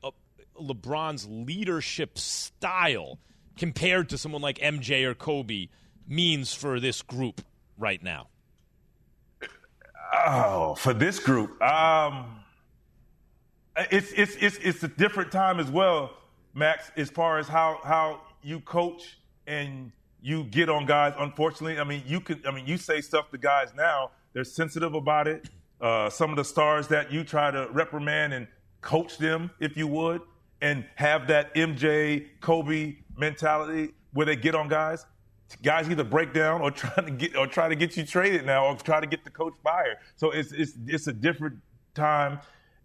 LeBron's 0.60 1.26
leadership 1.28 2.18
style 2.18 3.18
compared 3.56 4.08
to 4.10 4.18
someone 4.18 4.42
like 4.42 4.58
MJ 4.58 5.04
or 5.04 5.14
Kobe 5.14 5.68
means 6.06 6.54
for 6.54 6.80
this 6.80 7.02
group 7.02 7.42
right 7.76 8.02
now? 8.02 8.28
Oh, 10.12 10.74
for 10.74 10.94
this 10.94 11.20
group, 11.20 11.60
um, 11.62 12.40
it's 13.90 14.10
it's 14.12 14.36
it's 14.36 14.56
it's 14.58 14.82
a 14.82 14.88
different 14.88 15.30
time 15.30 15.60
as 15.60 15.70
well, 15.70 16.12
Max. 16.54 16.90
As 16.96 17.10
far 17.10 17.38
as 17.38 17.46
how 17.46 17.80
how 17.84 18.22
you 18.42 18.60
coach 18.60 19.17
and 19.48 19.90
you 20.20 20.44
get 20.44 20.68
on 20.68 20.86
guys. 20.86 21.14
Unfortunately, 21.18 21.78
I 21.80 21.84
mean 21.84 22.02
you 22.06 22.20
could. 22.20 22.46
I 22.46 22.52
mean 22.52 22.66
you 22.66 22.76
say 22.76 23.00
stuff 23.00 23.30
to 23.30 23.38
guys 23.38 23.72
now. 23.74 24.12
They're 24.32 24.44
sensitive 24.44 24.94
about 24.94 25.26
it. 25.26 25.48
Uh, 25.80 26.10
some 26.10 26.30
of 26.30 26.36
the 26.36 26.44
stars 26.44 26.86
that 26.88 27.10
you 27.10 27.24
try 27.24 27.50
to 27.50 27.68
reprimand 27.72 28.34
and 28.34 28.46
coach 28.80 29.16
them, 29.18 29.50
if 29.60 29.76
you 29.76 29.86
would, 29.86 30.20
and 30.60 30.84
have 30.96 31.26
that 31.28 31.54
MJ 31.54 32.26
Kobe 32.40 32.96
mentality 33.16 33.94
where 34.12 34.26
they 34.26 34.36
get 34.36 34.54
on 34.54 34.68
guys 34.68 35.06
guys 35.62 35.88
either 35.88 36.04
break 36.04 36.32
down 36.32 36.60
or 36.60 36.70
try 36.82 37.02
to 37.02 37.10
get 37.10 37.36
or 37.36 37.46
try 37.46 37.68
to 37.68 37.74
get 37.74 37.96
you 37.96 38.04
traded 38.04 38.44
now 38.44 38.66
or 38.66 38.76
try 38.76 39.00
to 39.00 39.06
get 39.06 39.24
the 39.24 39.30
coach 39.30 39.54
fired. 39.62 39.96
So 40.16 40.30
it's 40.30 40.52
it's 40.52 40.72
it's 40.86 41.06
a 41.06 41.12
different 41.12 41.56
time 41.94 42.40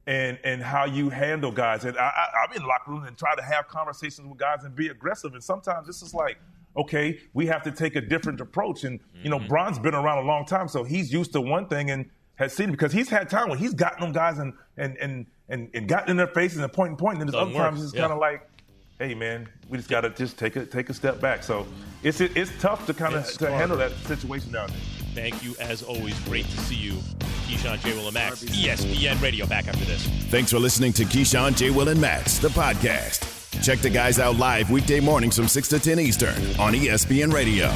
and 0.07 0.37
and 0.43 0.61
how 0.61 0.85
you 0.85 1.09
handle 1.09 1.51
guys. 1.51 1.85
And 1.85 1.97
I, 1.97 2.03
I, 2.03 2.27
I'm 2.45 2.55
in 2.55 2.63
locker 2.67 2.91
room 2.91 3.03
and 3.03 3.17
try 3.17 3.35
to 3.35 3.41
have 3.41 3.67
conversations 3.67 4.27
with 4.27 4.37
guys 4.37 4.63
and 4.63 4.75
be 4.75 4.87
aggressive. 4.89 5.33
And 5.33 5.43
sometimes 5.43 5.87
this 5.87 6.01
is 6.01 6.13
like, 6.13 6.37
okay, 6.77 7.19
we 7.33 7.45
have 7.47 7.63
to 7.63 7.71
take 7.71 7.95
a 7.95 8.01
different 8.01 8.41
approach. 8.41 8.83
And 8.83 8.99
you 9.23 9.29
know, 9.29 9.39
Bron's 9.39 9.79
been 9.79 9.95
around 9.95 10.23
a 10.23 10.27
long 10.27 10.45
time, 10.45 10.67
so 10.67 10.83
he's 10.83 11.11
used 11.13 11.33
to 11.33 11.41
one 11.41 11.67
thing 11.67 11.89
and 11.91 12.09
has 12.35 12.53
seen 12.53 12.69
it 12.69 12.71
because 12.73 12.91
he's 12.91 13.09
had 13.09 13.29
time 13.29 13.47
when 13.49 13.59
he's 13.59 13.73
gotten 13.73 14.01
them 14.01 14.11
guys 14.11 14.39
and 14.39 14.53
and 14.77 14.97
and 14.97 15.25
and, 15.49 15.69
and 15.73 15.87
gotten 15.87 16.11
in 16.11 16.17
their 16.17 16.27
faces 16.27 16.57
and 16.59 16.73
pointing 16.73 16.97
pointing. 16.97 17.21
And 17.21 17.29
then 17.29 17.33
there's 17.33 17.43
other 17.49 17.53
work. 17.55 17.69
times 17.71 17.83
it's 17.83 17.93
Yeah. 17.93 18.01
kind 18.01 18.13
of 18.13 18.19
like 18.19 18.47
hey 18.99 19.13
man, 19.15 19.49
we 19.69 19.77
just 19.77 19.89
gotta 19.89 20.09
just 20.09 20.37
take 20.37 20.55
a 20.55 20.65
take 20.65 20.89
a 20.89 20.93
step 20.93 21.19
back. 21.21 21.43
So 21.43 21.65
it's 22.03 22.19
it's 22.21 22.51
tough 22.59 22.85
to 22.87 22.93
kind 22.93 23.15
of 23.15 23.25
to 23.37 23.51
handle 23.51 23.77
that 23.77 23.91
situation 23.91 24.51
down 24.51 24.69
there. 24.69 25.02
Thank 25.13 25.43
you, 25.43 25.55
as 25.59 25.83
always. 25.83 26.17
Great 26.21 26.45
to 26.45 26.57
see 26.61 26.75
you. 26.75 26.93
Keyshawn, 27.47 27.79
J. 27.81 27.93
Will, 27.93 28.05
and 28.05 28.13
Max, 28.13 28.43
ESPN 28.43 29.21
Radio. 29.21 29.45
Back 29.45 29.67
after 29.67 29.85
this. 29.85 30.05
Thanks 30.29 30.51
for 30.51 30.59
listening 30.59 30.93
to 30.93 31.03
Keyshawn, 31.03 31.55
J. 31.55 31.69
Will, 31.69 31.89
and 31.89 32.01
Max, 32.01 32.37
the 32.39 32.49
podcast. 32.49 33.29
Check 33.63 33.79
the 33.79 33.89
guys 33.89 34.19
out 34.19 34.37
live 34.37 34.69
weekday 34.71 34.99
mornings 34.99 35.35
from 35.37 35.47
6 35.47 35.67
to 35.69 35.79
10 35.79 35.99
Eastern 35.99 36.35
on 36.59 36.73
ESPN 36.73 37.31
Radio. 37.31 37.71